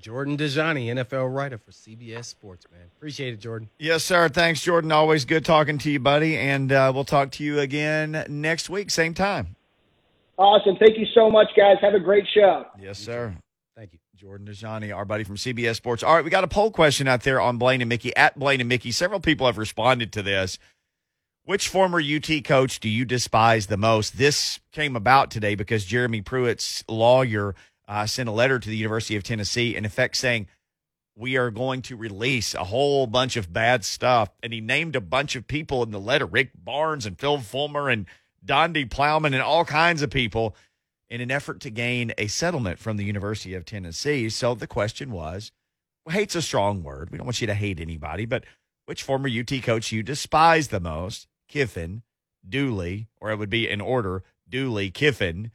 Jordan 0.00 0.36
Dajani, 0.36 0.86
NFL 0.86 1.32
writer 1.32 1.58
for 1.58 1.70
CBS 1.70 2.24
Sports, 2.24 2.66
man. 2.72 2.88
Appreciate 2.96 3.34
it, 3.34 3.36
Jordan. 3.38 3.70
Yes, 3.78 4.02
sir. 4.02 4.28
Thanks, 4.28 4.60
Jordan. 4.60 4.90
Always 4.90 5.24
good 5.26 5.44
talking 5.44 5.78
to 5.78 5.92
you, 5.92 6.00
buddy. 6.00 6.36
And 6.36 6.72
uh, 6.72 6.90
we'll 6.92 7.04
talk 7.04 7.30
to 7.32 7.44
you 7.44 7.60
again 7.60 8.24
next 8.28 8.68
week, 8.68 8.90
same 8.90 9.14
time. 9.14 9.54
Awesome. 10.42 10.74
Thank 10.76 10.98
you 10.98 11.06
so 11.14 11.30
much, 11.30 11.50
guys. 11.56 11.76
Have 11.80 11.94
a 11.94 12.00
great 12.00 12.26
show. 12.34 12.64
Yes, 12.76 12.98
sir. 12.98 13.32
Thank 13.76 13.92
you. 13.92 14.00
Jordan 14.16 14.48
Dajani, 14.48 14.94
our 14.94 15.04
buddy 15.04 15.22
from 15.22 15.36
CBS 15.36 15.76
Sports. 15.76 16.02
All 16.02 16.16
right, 16.16 16.24
we 16.24 16.30
got 16.30 16.42
a 16.42 16.48
poll 16.48 16.72
question 16.72 17.06
out 17.06 17.22
there 17.22 17.40
on 17.40 17.58
Blaine 17.58 17.80
and 17.80 17.88
Mickey 17.88 18.14
at 18.16 18.36
Blaine 18.36 18.58
and 18.58 18.68
Mickey. 18.68 18.90
Several 18.90 19.20
people 19.20 19.46
have 19.46 19.56
responded 19.56 20.12
to 20.12 20.22
this. 20.22 20.58
Which 21.44 21.68
former 21.68 22.00
UT 22.00 22.28
coach 22.44 22.80
do 22.80 22.88
you 22.88 23.04
despise 23.04 23.68
the 23.68 23.76
most? 23.76 24.18
This 24.18 24.58
came 24.72 24.96
about 24.96 25.30
today 25.30 25.54
because 25.54 25.84
Jeremy 25.84 26.22
Pruitt's 26.22 26.82
lawyer 26.88 27.54
uh, 27.86 28.06
sent 28.06 28.28
a 28.28 28.32
letter 28.32 28.58
to 28.58 28.68
the 28.68 28.76
University 28.76 29.14
of 29.14 29.22
Tennessee, 29.22 29.76
in 29.76 29.84
effect 29.84 30.16
saying 30.16 30.48
we 31.16 31.36
are 31.36 31.52
going 31.52 31.82
to 31.82 31.96
release 31.96 32.52
a 32.54 32.64
whole 32.64 33.06
bunch 33.06 33.36
of 33.36 33.52
bad 33.52 33.84
stuff, 33.84 34.30
and 34.42 34.52
he 34.52 34.60
named 34.60 34.96
a 34.96 35.00
bunch 35.00 35.36
of 35.36 35.46
people 35.46 35.84
in 35.84 35.92
the 35.92 36.00
letter: 36.00 36.26
Rick 36.26 36.50
Barnes 36.54 37.06
and 37.06 37.18
Phil 37.18 37.38
Fulmer 37.38 37.88
and 37.88 38.06
Donde 38.44 38.90
Plowman 38.90 39.34
and 39.34 39.42
all 39.42 39.64
kinds 39.64 40.02
of 40.02 40.10
people 40.10 40.56
in 41.08 41.20
an 41.20 41.30
effort 41.30 41.60
to 41.60 41.70
gain 41.70 42.12
a 42.16 42.26
settlement 42.26 42.78
from 42.78 42.96
the 42.96 43.04
University 43.04 43.54
of 43.54 43.64
Tennessee. 43.64 44.28
So 44.30 44.54
the 44.54 44.66
question 44.66 45.10
was 45.10 45.52
well, 46.04 46.14
hate's 46.14 46.34
a 46.34 46.42
strong 46.42 46.82
word. 46.82 47.10
We 47.10 47.18
don't 47.18 47.26
want 47.26 47.40
you 47.40 47.46
to 47.46 47.54
hate 47.54 47.80
anybody, 47.80 48.24
but 48.24 48.44
which 48.86 49.02
former 49.02 49.28
UT 49.28 49.50
coach 49.62 49.92
you 49.92 50.02
despise 50.02 50.68
the 50.68 50.80
most? 50.80 51.28
Kiffin, 51.48 52.02
Dooley, 52.48 53.08
or 53.20 53.30
it 53.30 53.38
would 53.38 53.50
be 53.50 53.68
in 53.68 53.80
order 53.80 54.24
Dooley, 54.48 54.90
Kiffin, 54.90 55.52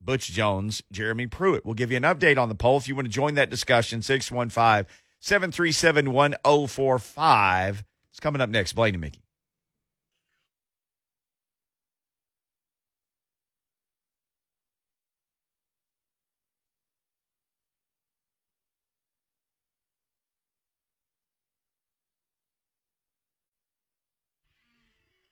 Butch 0.00 0.30
Jones, 0.30 0.82
Jeremy 0.92 1.26
Pruitt. 1.26 1.66
We'll 1.66 1.74
give 1.74 1.90
you 1.90 1.96
an 1.96 2.04
update 2.04 2.38
on 2.38 2.48
the 2.48 2.54
poll 2.54 2.78
if 2.78 2.88
you 2.88 2.94
want 2.94 3.06
to 3.06 3.12
join 3.12 3.34
that 3.34 3.50
discussion. 3.50 4.02
615 4.02 4.86
737 5.20 6.12
1045. 6.12 7.84
It's 8.10 8.20
coming 8.20 8.40
up 8.40 8.48
next. 8.48 8.72
Blaine 8.74 8.94
and 8.94 9.00
Mickey. 9.00 9.25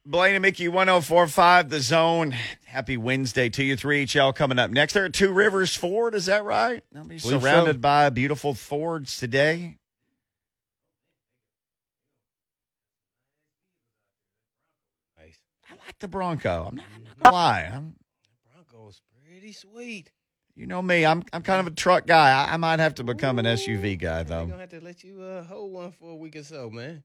Blaine 0.07 0.35
and 0.35 0.43
Mickey 0.43 0.69
1045, 0.69 1.71
the 1.71 1.81
zone. 1.81 2.37
Happy 2.67 2.97
Wednesday 2.99 3.49
to 3.49 3.64
you. 3.64 3.75
3HL 3.75 4.35
coming 4.35 4.59
up 4.59 4.71
next. 4.71 4.93
There 4.93 5.05
are 5.05 5.07
at 5.07 5.14
Two 5.14 5.33
Rivers 5.33 5.75
Ford, 5.75 6.14
is 6.14 6.27
that 6.27 6.45
right? 6.45 6.83
I'll 6.95 7.05
be 7.05 7.19
surrounded 7.19 7.77
so. 7.77 7.81
by 7.81 8.11
beautiful 8.11 8.53
Fords 8.53 9.17
today. 9.17 9.79
Nice. 15.19 15.38
I 15.71 15.75
like 15.87 15.99
the 15.99 16.09
Bronco. 16.09 16.67
I'm 16.69 16.77
not, 16.77 16.85
I'm 16.95 17.05
not 17.05 17.23
gonna 17.23 17.35
lie. 17.35 17.71
I'm, 17.73 17.95
Bronco's 18.53 19.01
pretty 19.27 19.53
sweet. 19.53 20.11
you 20.55 20.67
know 20.67 20.83
me. 20.83 21.07
I'm 21.07 21.23
I'm 21.33 21.43
kind 21.43 21.61
of 21.61 21.67
a 21.73 21.75
truck 21.75 22.07
guy. 22.07 22.31
I, 22.31 22.55
I 22.55 22.57
might 22.57 22.81
have 22.81 22.95
to 22.97 23.05
become 23.05 23.38
an 23.38 23.47
SUV 23.47 23.99
guy 23.99 24.23
though. 24.23 24.40
I'm 24.40 24.47
though. 24.49 24.53
gonna 24.53 24.61
have 24.62 24.71
to 24.71 24.81
let 24.81 25.03
you 25.03 25.23
uh, 25.23 25.45
hold 25.45 25.73
one 25.73 25.93
for 25.93 26.11
a 26.11 26.17
week 26.17 26.37
or 26.37 26.43
so, 26.43 26.69
man. 26.71 27.03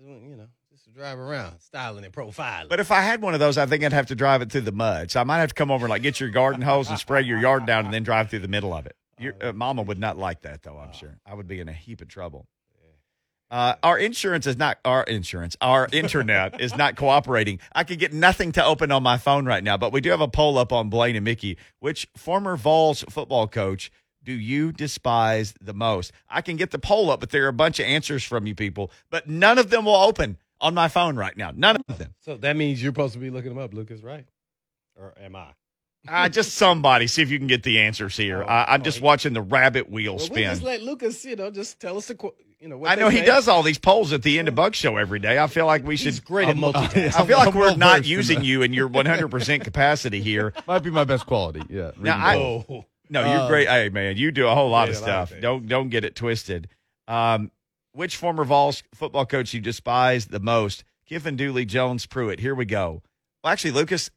You 0.00 0.36
know, 0.36 0.46
just 0.78 0.84
to 0.84 0.92
drive 0.92 1.18
around, 1.18 1.58
styling 1.58 2.04
and 2.04 2.12
profiling. 2.12 2.68
But 2.68 2.78
if 2.78 2.92
I 2.92 3.00
had 3.00 3.20
one 3.20 3.34
of 3.34 3.40
those, 3.40 3.58
I 3.58 3.66
think 3.66 3.82
I'd 3.82 3.92
have 3.92 4.06
to 4.06 4.14
drive 4.14 4.42
it 4.42 4.52
through 4.52 4.60
the 4.60 4.70
mud. 4.70 5.10
So 5.10 5.20
I 5.20 5.24
might 5.24 5.38
have 5.38 5.48
to 5.48 5.54
come 5.54 5.72
over 5.72 5.86
and 5.86 5.90
like 5.90 6.02
get 6.02 6.20
your 6.20 6.28
garden 6.28 6.62
hose 6.62 6.88
and 6.88 6.96
spray 6.96 7.22
your 7.22 7.40
yard 7.40 7.66
down, 7.66 7.84
and 7.84 7.92
then 7.92 8.04
drive 8.04 8.30
through 8.30 8.40
the 8.40 8.48
middle 8.48 8.72
of 8.72 8.86
it. 8.86 8.94
Your 9.18 9.34
uh, 9.40 9.52
mama 9.52 9.82
would 9.82 9.98
not 9.98 10.16
like 10.16 10.42
that, 10.42 10.62
though. 10.62 10.78
I'm 10.78 10.92
sure 10.92 11.18
I 11.26 11.34
would 11.34 11.48
be 11.48 11.58
in 11.58 11.68
a 11.68 11.72
heap 11.72 12.00
of 12.00 12.06
trouble. 12.06 12.46
Uh, 13.50 13.74
our 13.82 13.98
insurance 13.98 14.46
is 14.46 14.56
not 14.56 14.78
our 14.84 15.02
insurance. 15.04 15.56
Our 15.60 15.88
internet 15.90 16.60
is 16.60 16.76
not 16.76 16.94
cooperating. 16.94 17.58
I 17.74 17.82
could 17.82 17.98
get 17.98 18.12
nothing 18.12 18.52
to 18.52 18.64
open 18.64 18.92
on 18.92 19.02
my 19.02 19.18
phone 19.18 19.46
right 19.46 19.64
now, 19.64 19.76
but 19.78 19.92
we 19.92 20.00
do 20.00 20.10
have 20.10 20.20
a 20.20 20.28
poll 20.28 20.58
up 20.58 20.72
on 20.72 20.90
Blaine 20.90 21.16
and 21.16 21.24
Mickey. 21.24 21.56
Which 21.80 22.06
former 22.16 22.56
Vols 22.56 23.04
football 23.08 23.48
coach 23.48 23.90
do 24.22 24.32
you 24.32 24.70
despise 24.70 25.54
the 25.60 25.72
most? 25.72 26.12
I 26.28 26.42
can 26.42 26.56
get 26.56 26.70
the 26.70 26.78
poll 26.78 27.10
up, 27.10 27.20
but 27.20 27.30
there 27.30 27.46
are 27.46 27.48
a 27.48 27.52
bunch 27.52 27.80
of 27.80 27.86
answers 27.86 28.22
from 28.22 28.46
you 28.46 28.54
people, 28.54 28.92
but 29.10 29.26
none 29.26 29.58
of 29.58 29.70
them 29.70 29.86
will 29.86 29.96
open 29.96 30.36
on 30.60 30.74
my 30.74 30.88
phone 30.88 31.16
right 31.16 31.36
now. 31.36 31.52
None 31.54 31.76
of 31.88 31.98
them. 31.98 32.14
so 32.20 32.36
that 32.38 32.56
means 32.56 32.82
you're 32.82 32.90
supposed 32.92 33.14
to 33.14 33.18
be 33.20 33.30
looking 33.30 33.50
them 33.50 33.58
up, 33.58 33.72
Lucas, 33.74 34.02
right? 34.02 34.26
Or 34.96 35.14
am 35.20 35.36
I? 35.36 35.48
Uh, 36.08 36.28
just 36.28 36.54
somebody, 36.54 37.06
see 37.06 37.22
if 37.22 37.30
you 37.30 37.38
can 37.38 37.48
get 37.48 37.62
the 37.64 37.80
answers 37.80 38.16
here. 38.16 38.42
Oh, 38.42 38.46
I, 38.46 38.74
I'm 38.74 38.80
oh, 38.80 38.84
just 38.84 39.00
watching 39.00 39.32
the 39.34 39.42
rabbit 39.42 39.90
wheel 39.90 40.14
Well, 40.16 40.24
we 40.24 40.26
spin. 40.34 40.44
just 40.50 40.62
let 40.62 40.82
Lucas, 40.82 41.24
you 41.24 41.36
know, 41.36 41.50
just 41.50 41.80
tell 41.80 41.98
us 41.98 42.06
the, 42.06 42.14
qu- 42.14 42.32
you 42.60 42.68
know, 42.68 42.78
what 42.78 42.90
I 42.90 42.94
know 42.94 43.08
he 43.08 43.18
say. 43.18 43.24
does 43.26 43.46
all 43.48 43.62
these 43.62 43.78
polls 43.78 44.12
at 44.12 44.22
the 44.22 44.38
end 44.38 44.48
of 44.48 44.54
Buck 44.54 44.74
Show 44.74 44.96
every 44.96 45.18
day. 45.18 45.38
I 45.38 45.48
feel 45.48 45.66
like 45.66 45.84
we 45.84 45.96
should. 45.96 46.06
He's 46.06 46.20
great 46.20 46.48
at 46.48 46.56
I'm- 46.56 46.60
multitasking. 46.62 47.14
I 47.20 47.26
feel 47.26 47.38
like 47.38 47.54
we're 47.54 47.74
not 47.76 48.06
using 48.06 48.42
you 48.42 48.62
in 48.62 48.72
your 48.72 48.88
100% 48.90 49.64
capacity 49.64 50.22
here. 50.22 50.54
Might 50.66 50.78
be 50.82 50.90
my 50.90 51.04
best 51.04 51.26
quality. 51.26 51.62
Yeah. 51.68 51.90
Now, 51.98 52.16
I- 52.16 52.36
Oh, 52.36 52.84
No, 53.10 53.20
you're 53.20 53.40
Uh, 53.42 53.48
great. 53.48 53.68
Hey, 53.68 53.88
man, 53.90 54.16
you 54.16 54.30
do 54.30 54.46
a 54.46 54.54
whole 54.54 54.70
lot 54.70 54.88
Yeah, 54.88 54.94
of 54.94 55.02
a 55.02 55.06
lot 55.06 55.22
of 55.22 55.28
stuff. 55.28 55.40
don't 55.40 55.66
don't 55.68 55.88
get 55.90 56.04
it 56.04 56.14
twisted. 56.14 56.68
Um, 57.06 57.50
which 57.98 58.14
former 58.14 58.44
Vols 58.44 58.84
football 58.94 59.26
coach 59.26 59.52
you 59.52 59.60
despise 59.60 60.26
the 60.26 60.38
most? 60.38 60.84
Kiffin, 61.04 61.34
Dooley, 61.34 61.64
Jones, 61.64 62.06
Pruitt. 62.06 62.38
Here 62.38 62.54
we 62.54 62.64
go. 62.64 63.02
Well, 63.42 63.52
actually, 63.52 63.72
Lucas, 63.72 64.08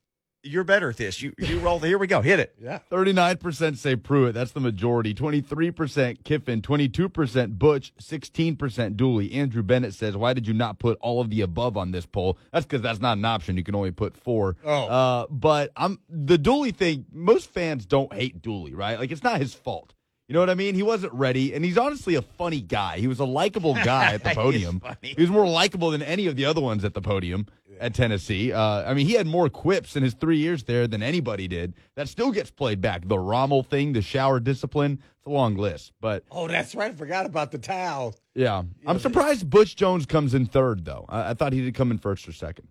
you're 0.44 0.64
better 0.64 0.92
at 0.92 0.98
this. 0.98 1.20
You 1.20 1.34
you 1.40 1.58
roll. 1.58 1.80
The, 1.80 1.88
Here 1.88 1.98
we 1.98 2.06
go. 2.06 2.22
Hit 2.22 2.40
it. 2.40 2.54
yeah. 2.60 2.80
39% 2.92 3.78
say 3.78 3.96
Pruitt. 3.96 4.36
That's 4.36 4.52
the 4.52 4.60
majority. 4.60 5.16
23% 5.16 6.24
Kiffin. 6.24 6.62
22% 6.62 7.58
Butch. 7.58 7.92
16% 8.00 8.98
Dooley. 8.98 9.32
Andrew 9.34 9.64
Bennett 9.64 9.96
says, 9.96 10.16
Why 10.16 10.34
did 10.34 10.48
you 10.48 10.54
not 10.54 10.78
put 10.78 11.00
all 11.02 11.20
of 11.20 11.32
the 11.32 11.42
above 11.42 11.76
on 11.76 11.90
this 11.90 12.06
poll? 12.06 12.38
That's 12.52 12.68
because 12.68 12.84
that's 12.84 13.00
not 13.00 13.18
an 13.18 13.26
option. 13.26 13.58
You 13.58 13.64
can 13.64 13.74
only 13.74 13.92
put 13.92 14.16
four. 14.16 14.58
Oh. 14.64 14.86
Uh, 14.86 15.26
but 15.32 15.72
I'm 15.76 16.00
the 16.08 16.38
Dooley 16.38 16.72
thing, 16.72 17.06
most 17.12 17.50
fans 17.50 17.88
don't 17.88 18.14
hate 18.14 18.44
Dooley, 18.44 18.76
right? 18.76 19.00
Like, 19.00 19.12
it's 19.12 19.24
not 19.24 19.40
his 19.40 19.56
fault. 19.56 19.94
You 20.32 20.36
know 20.36 20.40
what 20.40 20.50
I 20.50 20.56
mean? 20.56 20.76
He 20.76 20.84
wasn't 20.84 21.12
ready, 21.12 21.54
and 21.54 21.66
he's 21.66 21.78
honestly 21.78 22.16
a 22.16 22.22
funny 22.22 22.62
guy. 22.62 23.00
He 23.00 23.08
was 23.10 23.20
a 23.20 23.26
likable 23.26 23.74
guy 23.84 24.14
at 24.14 24.24
the 24.24 24.30
podium. 24.30 24.82
He 25.02 25.14
was 25.22 25.30
more 25.30 25.46
likable 25.46 25.92
than 25.92 26.02
any 26.02 26.26
of 26.28 26.38
the 26.38 26.46
other 26.46 26.62
ones 26.62 26.86
at 26.86 26.94
the 26.94 27.02
podium 27.02 27.48
at 27.82 27.94
Tennessee. 27.94 28.54
Uh, 28.54 28.90
I 28.90 28.94
mean, 28.94 29.08
he 29.08 29.16
had 29.16 29.28
more 29.28 29.50
quips 29.50 29.98
in 29.98 30.04
his 30.04 30.14
three 30.14 30.38
years 30.38 30.64
there 30.64 30.88
than 30.88 31.04
anybody 31.04 31.50
did. 31.50 31.74
That 31.98 32.08
still 32.08 32.32
gets 32.32 32.50
played 32.50 32.80
back. 32.80 33.10
The 33.10 33.20
Rommel 33.20 33.62
thing, 33.64 33.92
the 33.92 34.02
shower 34.02 34.40
discipline, 34.40 35.00
it's 35.18 35.28
a 35.28 35.30
long 35.32 35.58
list. 35.58 35.92
But 36.00 36.24
Oh, 36.32 36.48
that's 36.48 36.76
right. 36.76 36.92
I 36.92 36.96
forgot 36.96 37.26
about 37.26 37.52
the 37.52 37.58
towel. 37.58 38.16
yeah, 38.34 38.64
I'm 38.88 39.00
surprised 39.00 39.50
Butch 39.50 39.76
Jones 39.76 40.06
comes 40.06 40.34
in 40.34 40.46
third, 40.46 40.86
though. 40.86 41.08
I, 41.10 41.32
I 41.32 41.34
thought 41.34 41.52
he'd 41.52 41.74
come 41.76 41.92
in 41.92 41.98
first 41.98 42.26
or 42.26 42.32
second. 42.32 42.70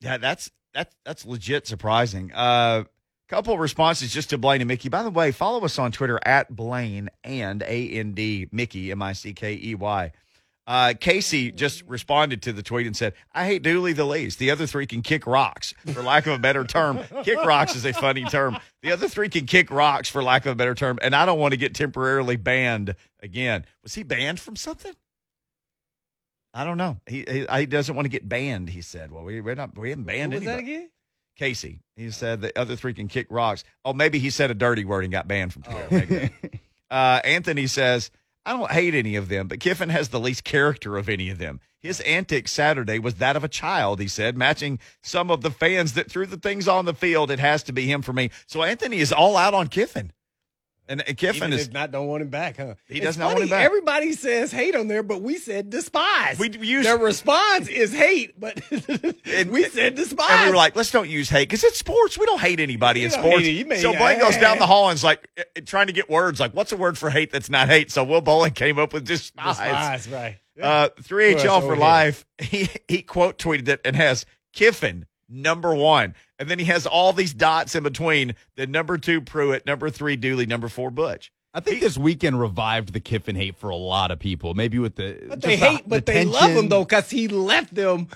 Yeah, 0.00 0.16
that's 0.16 0.50
that's 0.72 0.96
that's 1.04 1.26
legit 1.26 1.66
surprising. 1.66 2.32
Uh 2.32 2.84
couple 3.28 3.56
responses 3.58 4.12
just 4.12 4.30
to 4.30 4.38
Blaine 4.38 4.60
and 4.60 4.68
Mickey. 4.68 4.88
By 4.88 5.02
the 5.02 5.10
way, 5.10 5.32
follow 5.32 5.64
us 5.64 5.78
on 5.78 5.92
Twitter 5.92 6.18
at 6.24 6.54
Blaine 6.54 7.08
and 7.24 7.62
A 7.62 7.88
N 7.90 8.12
D 8.12 8.48
Mickey 8.52 8.90
M 8.90 9.02
I 9.02 9.12
C 9.12 9.32
K 9.32 9.58
E 9.62 9.74
Y. 9.74 10.12
Uh, 10.68 10.94
Casey 10.98 11.52
just 11.52 11.82
responded 11.86 12.42
to 12.42 12.52
the 12.52 12.62
tweet 12.62 12.88
and 12.88 12.96
said, 12.96 13.14
"I 13.32 13.46
hate 13.46 13.62
Dooley 13.62 13.92
the 13.92 14.04
least. 14.04 14.40
The 14.40 14.50
other 14.50 14.66
three 14.66 14.86
can 14.86 15.00
kick 15.00 15.24
rocks, 15.24 15.74
for 15.92 16.02
lack 16.02 16.26
of 16.26 16.32
a 16.32 16.38
better 16.40 16.64
term. 16.64 17.00
kick 17.22 17.38
rocks 17.44 17.76
is 17.76 17.84
a 17.84 17.92
funny 17.92 18.24
term. 18.24 18.58
The 18.82 18.90
other 18.90 19.08
three 19.08 19.28
can 19.28 19.46
kick 19.46 19.70
rocks, 19.70 20.08
for 20.08 20.24
lack 20.24 20.44
of 20.44 20.52
a 20.52 20.56
better 20.56 20.74
term. 20.74 20.98
And 21.02 21.14
I 21.14 21.24
don't 21.24 21.38
want 21.38 21.52
to 21.52 21.56
get 21.56 21.74
temporarily 21.74 22.34
banned 22.36 22.96
again. 23.22 23.64
Was 23.84 23.94
he 23.94 24.02
banned 24.02 24.40
from 24.40 24.56
something? 24.56 24.94
I 26.52 26.64
don't 26.64 26.78
know. 26.78 26.98
He 27.06 27.24
he, 27.30 27.46
he 27.48 27.66
doesn't 27.66 27.94
want 27.94 28.06
to 28.06 28.10
get 28.10 28.28
banned. 28.28 28.70
He 28.70 28.80
said, 28.82 29.12
"Well, 29.12 29.22
we 29.22 29.40
we're 29.40 29.54
not 29.54 29.78
we 29.78 29.90
haven't 29.90 30.04
banned 30.04 30.32
What 30.32 30.40
was 30.40 30.46
that 30.46 30.58
anybody." 30.58 30.74
again? 30.74 30.90
Casey. 31.36 31.80
He 31.96 32.10
said 32.10 32.40
the 32.40 32.58
other 32.58 32.76
three 32.76 32.94
can 32.94 33.08
kick 33.08 33.26
rocks. 33.30 33.64
Oh, 33.84 33.92
maybe 33.92 34.18
he 34.18 34.30
said 34.30 34.50
a 34.50 34.54
dirty 34.54 34.84
word 34.84 35.04
and 35.04 35.12
got 35.12 35.28
banned 35.28 35.52
from 35.52 35.62
Twitter. 35.62 35.88
Maybe. 35.90 36.30
uh, 36.90 37.20
Anthony 37.24 37.66
says, 37.66 38.10
I 38.44 38.52
don't 38.52 38.70
hate 38.70 38.94
any 38.94 39.16
of 39.16 39.28
them, 39.28 39.48
but 39.48 39.60
Kiffin 39.60 39.88
has 39.88 40.10
the 40.10 40.20
least 40.20 40.44
character 40.44 40.96
of 40.96 41.08
any 41.08 41.30
of 41.30 41.38
them. 41.38 41.60
His 41.82 42.00
antics 42.00 42.52
Saturday 42.52 42.98
was 42.98 43.16
that 43.16 43.36
of 43.36 43.44
a 43.44 43.48
child, 43.48 44.00
he 44.00 44.08
said, 44.08 44.36
matching 44.36 44.78
some 45.02 45.30
of 45.30 45.42
the 45.42 45.50
fans 45.50 45.94
that 45.94 46.10
threw 46.10 46.26
the 46.26 46.36
things 46.36 46.68
on 46.68 46.84
the 46.84 46.94
field. 46.94 47.30
It 47.30 47.38
has 47.38 47.62
to 47.64 47.72
be 47.72 47.86
him 47.86 48.02
for 48.02 48.12
me. 48.12 48.30
So 48.46 48.62
Anthony 48.62 48.98
is 48.98 49.12
all 49.12 49.36
out 49.36 49.54
on 49.54 49.68
Kiffin. 49.68 50.12
And 50.88 51.02
Kiffin 51.16 51.52
is 51.52 51.72
not 51.72 51.90
don't 51.90 52.06
want 52.06 52.22
him 52.22 52.28
back, 52.28 52.58
huh? 52.58 52.74
He 52.88 52.96
It's 52.98 53.04
does 53.06 53.18
not 53.18 53.32
want 53.32 53.42
him 53.42 53.48
back. 53.48 53.64
Everybody 53.64 54.12
says 54.12 54.52
hate 54.52 54.74
on 54.76 54.86
there, 54.88 55.02
but 55.02 55.20
we 55.20 55.36
said 55.38 55.68
despise. 55.70 56.38
We 56.38 56.50
use- 56.58 56.84
Their 56.84 56.98
response 56.98 57.68
is 57.68 57.92
hate, 57.92 58.38
but 58.38 58.60
and, 59.24 59.50
we 59.50 59.64
said 59.64 59.96
despise. 59.96 60.30
And 60.30 60.44
we 60.44 60.50
were 60.50 60.56
like, 60.56 60.76
let's 60.76 60.90
don't 60.90 61.08
use 61.08 61.28
hate 61.28 61.48
because 61.48 61.64
it's 61.64 61.78
sports. 61.78 62.16
We 62.16 62.26
don't 62.26 62.40
hate 62.40 62.60
anybody 62.60 63.04
in 63.04 63.10
You 63.10 63.16
don't 63.16 63.24
sports. 63.24 63.44
May- 63.66 63.80
so 63.80 63.92
Blaine 63.96 64.20
goes 64.20 64.36
down 64.36 64.58
the 64.60 64.66
hall 64.66 64.88
and 64.88 64.94
is 64.96 65.02
like 65.04 65.28
eh, 65.36 65.42
eh, 65.56 65.60
trying 65.66 65.88
to 65.88 65.92
get 65.92 66.08
words 66.08 66.38
like, 66.38 66.52
what's 66.52 66.70
a 66.72 66.76
word 66.76 66.96
for 66.96 67.10
hate 67.10 67.32
that's 67.32 67.50
not 67.50 67.68
hate? 67.68 67.90
So 67.90 68.04
Will 68.04 68.20
Bowling 68.20 68.52
came 68.52 68.78
up 68.78 68.92
with 68.92 69.04
despise. 69.04 69.56
despise, 69.56 70.08
right? 70.08 70.38
Uh, 70.60 70.88
3HL 71.02 71.60
for 71.66 71.76
life. 71.76 72.24
He, 72.38 72.68
he 72.86 73.02
quote 73.02 73.38
tweeted 73.38 73.66
it 73.68 73.80
and 73.84 73.96
has 73.96 74.24
Kiffin 74.52 75.06
number 75.28 75.74
one. 75.74 76.14
And 76.38 76.48
then 76.48 76.58
he 76.58 76.66
has 76.66 76.86
all 76.86 77.12
these 77.12 77.32
dots 77.34 77.74
in 77.74 77.82
between 77.82 78.34
the 78.56 78.66
number 78.66 78.98
two 78.98 79.20
Pruitt, 79.20 79.66
number 79.66 79.90
three 79.90 80.16
Dooley, 80.16 80.46
number 80.46 80.68
four 80.68 80.90
Butch. 80.90 81.32
I 81.54 81.60
think 81.60 81.80
this 81.80 81.96
weekend 81.96 82.38
revived 82.38 82.92
the 82.92 83.00
Kiffin 83.00 83.34
hate 83.34 83.56
for 83.56 83.70
a 83.70 83.76
lot 83.76 84.10
of 84.10 84.18
people. 84.18 84.52
Maybe 84.54 84.78
with 84.78 84.96
the 84.96 85.16
But 85.28 85.38
just 85.38 85.42
they 85.46 85.56
hate, 85.56 85.84
the 85.84 85.88
but 85.88 86.06
they 86.06 86.24
love 86.26 86.50
him 86.50 86.68
though, 86.68 86.84
because 86.84 87.08
he 87.08 87.28
left 87.28 87.74
them 87.74 88.08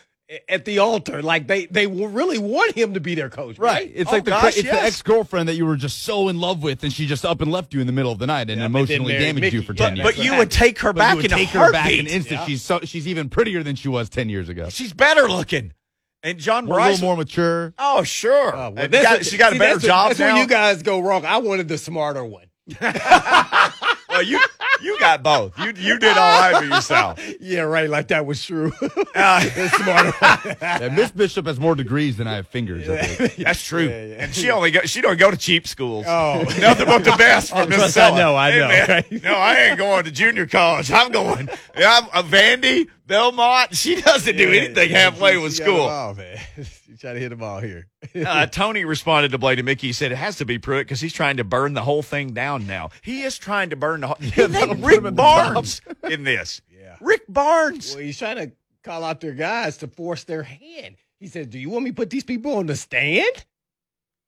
at 0.46 0.66
the 0.66 0.79
altar. 0.81 1.23
Like 1.23 1.46
they, 1.46 1.64
they 1.64 1.87
really 1.87 2.37
want 2.37 2.75
him 2.77 2.92
to 2.94 3.01
be 3.01 3.14
their 3.14 3.31
coach, 3.31 3.59
Right. 3.59 3.73
right? 3.73 3.92
It's 3.94 4.11
Oh, 4.11 4.14
like 4.16 4.25
the 4.25 4.31
gosh, 4.33 4.57
it's 4.59 4.64
yes. 4.64 4.75
the 4.79 4.83
ex 4.87 5.03
girlfriend 5.03 5.49
that 5.49 5.55
you 5.55 5.64
were 5.64 5.77
just 5.77 6.03
so 6.03 6.29
in 6.29 6.38
love 6.38 6.62
with, 6.62 6.85
and 6.85 6.92
she 6.92 7.07
just 7.07 7.25
up 7.25 7.40
and 7.40 7.51
left 7.51 7.73
you 7.73 7.81
in 7.81 7.87
the 7.87 7.94
middle 7.94 8.12
of 8.12 8.18
the 8.18 8.27
night 8.27 8.51
and 8.51 8.61
Yeah, 8.61 8.66
emotionally 8.66 9.14
married 9.14 9.25
damaged 9.25 9.53
you 9.55 9.61
Mickey. 9.61 9.66
for 9.66 9.73
But- 9.73 9.85
ten 9.88 9.96
years. 9.96 10.05
But 10.07 10.18
you 10.23 10.37
would 10.37 10.51
take 10.51 10.79
her 10.81 10.92
But 10.92 10.99
back 10.99 11.11
you 11.12 11.16
would 11.16 11.25
in 11.25 11.31
take 11.31 11.49
a 11.55 11.59
her 11.59 11.73
back 11.73 11.87
in 11.90 11.96
heartbeat. 11.96 12.01
an 12.01 12.07
instant. 12.09 12.40
Yeah. 12.40 12.46
She's 12.46 12.62
so 12.62 12.81
she's 12.85 13.09
even 13.09 13.31
prettier 13.31 13.62
than 13.62 13.75
she 13.75 13.88
was 13.88 14.11
ten 14.11 14.29
years 14.29 14.51
ago. 14.51 14.68
She's 14.68 14.92
better 14.92 15.29
looking. 15.31 15.73
And 16.22 16.38
John 16.38 16.66
We're 16.66 16.78
a 16.80 16.90
little 16.90 17.06
more 17.06 17.16
mature. 17.16 17.72
oh, 17.78 18.02
sure. 18.02 18.54
Oh, 18.54 18.70
well, 18.70 18.88
that's 18.88 19.02
got- 19.02 19.12
what- 19.18 19.26
she 19.26 19.37
got 19.38 19.54
a 19.54 19.59
better 19.59 19.75
that's 19.77 19.87
job 19.87 20.08
That's 20.10 20.21
now. 20.21 20.35
where 20.35 20.42
you 20.42 20.46
guys 20.48 20.83
go 20.83 21.00
wrong. 21.00 21.25
I 21.25 21.38
wanted 21.38 21.68
the 21.68 21.79
smarter 21.79 22.25
one. 22.25 22.44
well, 22.81 24.23
you 24.23 24.38
you 24.83 24.98
got 25.00 25.23
both. 25.23 25.58
You 25.58 25.73
you 25.77 25.98
did 25.98 26.16
all 26.16 26.40
right 26.40 26.56
for 26.58 26.64
yourself. 26.64 27.21
Yeah, 27.40 27.62
right. 27.62 27.88
Like 27.90 28.08
that 28.08 28.27
was 28.27 28.44
true. 28.44 28.71
Uh, 29.14 29.40
the 29.42 29.68
smarter 29.77 30.12
one. 30.21 30.56
Yeah, 30.83 30.88
Miss 30.94 31.10
Bishop 31.10 31.46
has 31.46 31.58
more 31.58 31.75
degrees 31.75 32.16
than 32.18 32.29
I 32.29 32.35
have 32.35 32.46
fingers. 32.48 32.88
I 32.88 33.02
think. 33.02 33.37
That's 33.37 33.64
true. 33.64 33.88
Yeah, 33.88 34.04
yeah. 34.04 34.14
And 34.25 34.35
she 34.35 34.50
only 34.50 34.71
go, 34.71 34.81
she 34.83 35.00
don't 35.00 35.18
go 35.18 35.31
to 35.31 35.37
cheap 35.37 35.66
schools. 35.66 36.04
Oh. 36.06 36.44
nothing 36.60 36.87
but 36.87 37.02
the 37.02 37.14
best 37.18 37.50
Oh, 37.52 37.64
for 37.64 37.68
Miss 37.71 37.79
trust 37.79 37.98
I 37.98 38.16
know, 38.16 38.37
I 38.37 38.50
Hey, 38.52 38.58
know, 38.58 38.68
right? 38.94 39.23
No, 39.25 39.35
I 39.35 39.54
ain't 39.56 39.79
going 39.79 40.04
to 40.04 40.10
junior 40.12 40.46
college. 40.46 40.92
I'm 40.92 41.10
going. 41.10 41.48
Yeah, 41.77 42.00
I'm 42.12 42.25
a 42.25 42.29
Vandy, 42.29 42.88
Belmont. 43.11 43.77
She 43.77 44.00
doesn't 44.00 44.37
do 44.37 44.50
anything 44.52 44.88
halfway 44.90 45.37
with 45.37 45.52
school. 45.54 45.81
Oh 45.81 46.15
man, 46.17 46.38
you 46.87 46.96
try 46.96 47.13
to 47.13 47.19
hit 47.19 47.29
them 47.31 47.42
all 47.42 47.61
here. 47.61 47.87
Uh, 48.15 48.46
Tony 48.46 48.85
responded 48.85 49.31
to 49.33 49.38
Blaine 49.38 49.58
and 49.58 49.67
Mickey. 49.67 49.88
He 49.88 49.92
said 49.92 50.11
it 50.11 50.17
has 50.17 50.37
to 50.38 50.44
be 50.44 50.58
Pruitt 50.58 50.87
because 50.87 51.00
he's 51.00 51.13
trying 51.13 51.37
to 51.37 51.44
burn 51.44 51.75
the 51.75 51.83
whole 51.83 52.02
thing 52.02 52.33
down 52.33 52.67
now. 52.67 52.90
He 53.02 53.23
is 53.23 53.38
trying 53.38 53.71
to 53.71 53.77
burn 53.77 54.00
the 54.00 54.08
whole. 54.08 54.17
He 54.21 54.31
that'll 54.31 54.48
named 54.75 54.83
put 54.83 54.88
Rick 54.88 54.98
him 54.98 55.06
at 55.06 55.17
the 55.17 55.23
top. 55.23 55.54
Barnes 55.54 55.81
in 56.11 56.25
this. 56.25 56.61
Yeah. 56.71 56.96
Rick 57.00 57.23
Barnes. 57.29 57.94
Well, 57.94 58.02
he's 58.04 58.19
trying 58.19 58.37
to 58.37 58.52
call 58.83 59.04
out 59.04 59.21
their 59.21 59.33
guys 59.35 59.77
to 59.79 59.87
force 59.88 60.25
their 60.25 60.42
hand. 60.42 60.96
He 61.19 61.27
said, 61.27 61.50
"Do 61.50 61.58
you 61.58 61.71
want 61.71 61.85
me 61.85 61.90
to 61.90 61.96
put 61.96 62.11
these 62.11 62.25
people 62.25 62.56
on 62.56 62.67
the 62.67 62.77
stand?" 62.77 63.44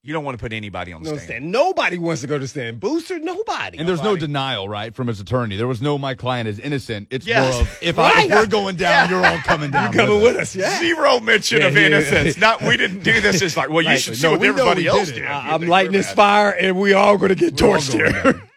You 0.04 0.12
don't 0.12 0.24
want 0.24 0.36
to 0.36 0.42
put 0.42 0.52
anybody 0.52 0.92
on 0.92 1.04
the 1.04 1.10
No 1.10 1.16
stand. 1.16 1.28
stand. 1.28 1.52
Nobody 1.52 1.96
wants 1.96 2.22
to 2.22 2.26
go 2.26 2.36
to 2.36 2.48
stand. 2.48 2.80
Booster, 2.80 3.20
nobody. 3.20 3.78
And 3.78 3.88
there's 3.88 4.02
no 4.02 4.16
denial, 4.16 4.68
right, 4.68 4.92
from 4.92 5.06
his 5.06 5.20
attorney. 5.20 5.56
There 5.56 5.68
was 5.68 5.80
no 5.80 5.96
my 5.96 6.14
client 6.16 6.48
is 6.48 6.58
innocent. 6.58 7.06
It's 7.12 7.24
Yes. 7.24 7.52
more 7.54 7.62
of 7.62 7.78
if, 7.82 7.98
I, 8.00 8.10
Right. 8.10 8.26
if 8.30 8.34
we're 8.36 8.46
going 8.46 8.74
down, 8.74 9.10
you're 9.10 9.24
all 9.24 9.38
coming 9.38 9.70
down. 9.70 9.92
You're 9.92 10.06
coming 10.06 10.20
with 10.22 10.36
us. 10.36 10.56
Yeah. 10.56 10.76
Zero 10.80 11.20
mention 11.20 11.60
Yeah, 11.60 11.68
of 11.68 11.76
yeah. 11.76 11.86
innocence. 11.86 12.36
Not 12.36 12.62
we 12.62 12.76
didn't 12.76 13.04
do 13.04 13.20
this. 13.20 13.40
It's 13.42 13.56
like, 13.56 13.70
well, 13.70 13.82
you 13.82 13.90
Right. 13.90 14.00
should 14.00 14.16
see 14.16 14.24
No, 14.24 14.32
what 14.32 14.40
know 14.40 14.48
everybody 14.48 14.88
else 14.88 15.06
did 15.06 15.18
it. 15.18 15.20
did. 15.20 15.28
I- 15.28 15.46
You 15.46 15.52
I'm 15.54 15.66
lighting 15.68 15.92
this 15.92 16.10
fire, 16.12 16.50
and 16.50 16.76
we 16.80 16.94
all 16.94 17.16
going 17.16 17.28
to 17.28 17.36
get 17.36 17.60
We're 17.62 17.76
torched 17.78 17.92
here. 17.92 18.42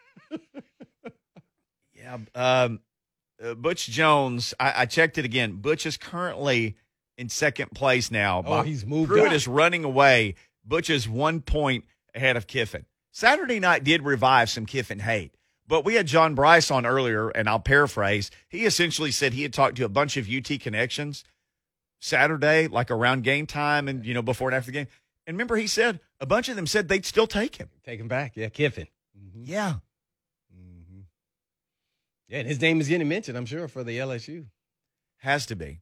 Yeah. 1.95 2.17
Um, 2.33 2.79
uh, 3.43 3.53
Butch 3.55 3.87
Jones, 3.87 4.53
I, 4.59 4.81
I 4.81 4.85
checked 4.85 5.17
it 5.17 5.25
again. 5.25 5.53
Butch 5.57 5.85
is 5.85 5.97
currently 5.97 6.75
in 7.17 7.29
second 7.29 7.71
place 7.71 8.09
now. 8.11 8.43
Oh, 8.45 8.61
he's 8.61 8.85
moved 8.85 9.09
Pruitt 9.09 9.27
up. 9.27 9.33
is 9.33 9.47
running 9.47 9.83
away. 9.83 10.35
Butch 10.65 10.89
is 10.89 11.07
one 11.07 11.41
point 11.41 11.85
ahead 12.13 12.37
of 12.37 12.47
Kiffin. 12.47 12.85
Saturday 13.11 13.59
night 13.59 13.83
did 13.83 14.03
revive 14.03 14.49
some 14.49 14.65
Kiffin 14.65 14.99
hate. 14.99 15.33
But 15.67 15.83
we 15.83 15.95
had 15.95 16.05
John 16.05 16.35
Brice 16.35 16.69
on 16.69 16.85
earlier, 16.85 17.29
and 17.29 17.49
I'll 17.49 17.59
paraphrase. 17.59 18.29
He 18.49 18.65
essentially 18.65 19.11
said 19.11 19.33
he 19.33 19.41
had 19.43 19.53
talked 19.53 19.77
to 19.77 19.85
a 19.85 19.89
bunch 19.89 20.15
of 20.15 20.29
UT 20.29 20.59
connections 20.59 21.23
Saturday, 21.99 22.67
like 22.67 22.91
around 22.91 23.23
game 23.23 23.47
time 23.47 23.87
and, 23.87 24.05
you 24.05 24.13
know, 24.13 24.21
before 24.21 24.49
and 24.49 24.55
after 24.55 24.67
the 24.67 24.73
game. 24.73 24.87
And 25.25 25.35
remember, 25.35 25.55
he 25.55 25.65
said 25.65 25.99
a 26.19 26.25
bunch 26.25 26.49
of 26.49 26.55
them 26.55 26.67
said 26.67 26.87
they'd 26.87 27.05
still 27.05 27.25
take 27.25 27.55
him. 27.55 27.69
Take 27.83 27.99
him 27.99 28.07
back. 28.07 28.33
Yeah, 28.35 28.49
Kiffin. 28.49 28.87
Mm-hmm. 29.17 29.43
Yeah. 29.45 29.75
Mm-hmm. 30.55 30.99
Yeah, 32.27 32.39
and 32.39 32.47
his 32.47 32.61
name 32.61 32.79
is 32.79 32.87
getting 32.87 33.07
mentioned, 33.07 33.37
I'm 33.37 33.47
sure, 33.47 33.67
for 33.67 33.83
the 33.83 33.97
LSU. 33.97 34.45
Has 35.17 35.47
to 35.47 35.55
be. 35.55 35.81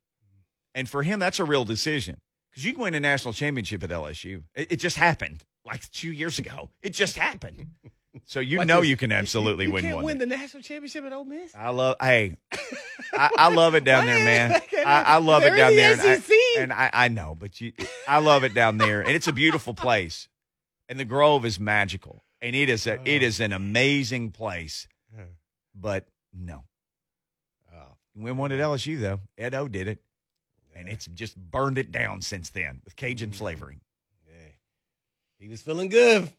And 0.74 0.88
for 0.88 1.04
him, 1.04 1.20
that's 1.20 1.40
a 1.40 1.44
real 1.44 1.66
decision 1.66 2.22
because 2.54 2.66
you 2.66 2.74
can 2.74 2.84
win 2.84 2.94
a 2.94 3.00
national 3.00 3.34
championship 3.34 3.84
at 3.84 3.90
LSU. 3.90 4.44
It, 4.56 4.74
it 4.74 4.76
just 4.78 4.96
happened 4.98 5.44
like 5.66 5.90
two 5.92 6.12
years 6.12 6.40
ago. 6.40 6.70
It 6.82 6.92
just 6.94 7.18
happened. 7.18 7.68
So 8.26 8.40
you 8.40 8.60
Watch 8.60 8.68
know 8.68 8.82
this. 8.82 8.90
you 8.90 8.98
can 8.98 9.12
absolutely 9.12 9.66
you 9.66 9.72
win 9.72 9.84
can't 9.86 9.96
one. 9.96 10.06
win 10.06 10.18
the 10.20 10.28
national 10.28 10.62
championship 10.62 11.04
at 11.04 11.14
Ole 11.14 11.26
Miss. 11.26 11.54
I 11.56 11.70
love. 11.70 11.96
Hey, 12.00 12.38
I, 13.12 13.30
I 13.38 13.50
love 13.50 13.74
it 13.74 13.84
down 13.84 14.06
there, 14.06 14.24
man. 14.24 14.62
I, 14.86 15.02
I 15.04 15.18
love 15.18 15.42
it 15.44 15.56
down 15.56 15.72
the 15.72 15.78
there, 15.78 15.94
and 15.94 16.72
I- 16.72 16.86
and 16.86 16.92
I, 16.94 17.08
know, 17.08 17.36
but 17.36 17.60
you, 17.60 17.74
I 18.08 18.20
love 18.20 18.44
it 18.44 18.54
down 18.54 18.78
there, 18.78 19.02
and 19.02 19.10
it's 19.12 19.28
a 19.28 19.34
beautiful 19.34 19.74
place, 19.74 20.28
and 20.88 21.00
the 21.00 21.06
Grove 21.06 21.44
is 21.44 21.60
magical, 21.60 22.24
and 22.40 22.56
it 22.56 22.70
is 22.70 22.86
a, 22.86 22.94
it 22.94 23.00
uh-huh. 23.00 23.26
is 23.26 23.40
an 23.40 23.52
amazing 23.52 24.30
place. 24.30 24.88
But 25.74 26.06
no, 26.32 26.66
Oh, 27.74 27.98
win 28.16 28.38
one 28.38 28.52
at 28.52 28.60
LSU 28.60 29.02
though. 29.02 29.22
Ed 29.40 29.56
O 29.56 29.68
did 29.68 29.88
it, 29.88 30.04
and 30.76 30.88
it's 30.90 31.06
just 31.08 31.38
burned 31.38 31.78
it 31.78 31.92
down 31.92 32.22
since 32.22 32.50
then 32.50 32.82
with 32.84 32.96
Cajun 32.96 33.32
flavoring. 33.32 33.82
yeah. 34.28 34.36
He 35.40 35.48
was 35.48 35.62
feeling 35.62 35.90
good 35.90 36.30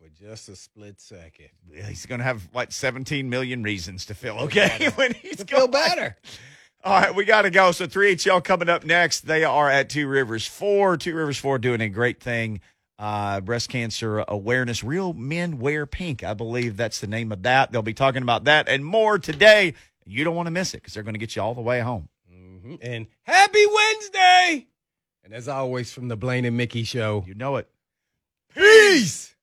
for 0.00 0.08
just 0.08 0.48
a 0.48 0.56
split 0.56 1.00
second. 1.00 1.48
He's 1.86 2.06
going 2.06 2.18
to 2.18 2.24
have 2.24 2.48
like 2.54 2.72
17 2.72 3.28
million 3.28 3.62
reasons 3.62 4.06
to 4.06 4.14
feel 4.14 4.36
okay 4.40 4.90
when 4.94 5.14
he's 5.14 5.36
To 5.36 5.44
feel 5.44 5.68
better. 5.68 6.16
All 6.84 7.00
right, 7.00 7.14
we 7.14 7.24
got 7.24 7.42
to 7.42 7.50
go. 7.50 7.72
So 7.72 7.86
3HL 7.86 8.44
coming 8.44 8.68
up 8.68 8.84
next. 8.84 9.22
They 9.26 9.42
are 9.44 9.68
at 9.68 9.90
Two 9.90 10.06
Rivers 10.06 10.46
Ford. 10.46 11.00
Two 11.00 11.14
Rivers 11.14 11.38
Ford 11.38 11.60
doing 11.60 11.80
a 11.80 11.88
great 11.88 12.20
thing. 12.20 12.60
Uh, 13.00 13.40
breast 13.40 13.68
cancer 13.68 14.24
awareness. 14.28 14.82
Real 14.84 15.12
men 15.12 15.58
wear 15.58 15.86
pink. 15.86 16.22
I 16.24 16.34
believe 16.34 16.76
that's 16.76 17.00
the 17.00 17.06
name 17.06 17.30
of 17.32 17.42
that. 17.42 17.70
They'll 17.72 17.82
be 17.82 17.94
talking 17.94 18.22
about 18.22 18.44
that 18.44 18.68
and 18.68 18.84
more 18.84 19.18
today. 19.18 19.74
You 20.04 20.24
don't 20.24 20.34
want 20.34 20.46
to 20.46 20.50
miss 20.52 20.72
it 20.74 20.78
because 20.78 20.94
they're 20.94 21.02
going 21.02 21.14
to 21.14 21.18
get 21.18 21.36
you 21.36 21.42
all 21.42 21.54
the 21.54 21.60
way 21.60 21.80
home. 21.80 22.08
Hmm 22.68 22.74
And 22.82 23.06
happy 23.22 23.64
Wednesday. 23.66 24.66
And 25.24 25.34
as 25.34 25.48
always, 25.48 25.92
from 25.92 26.08
the 26.08 26.16
Blaine 26.16 26.44
and 26.44 26.56
Mickey 26.56 26.84
show, 26.84 27.24
You 27.26 27.34
know 27.34 27.56
it. 27.56 27.68
peace. 28.54 29.34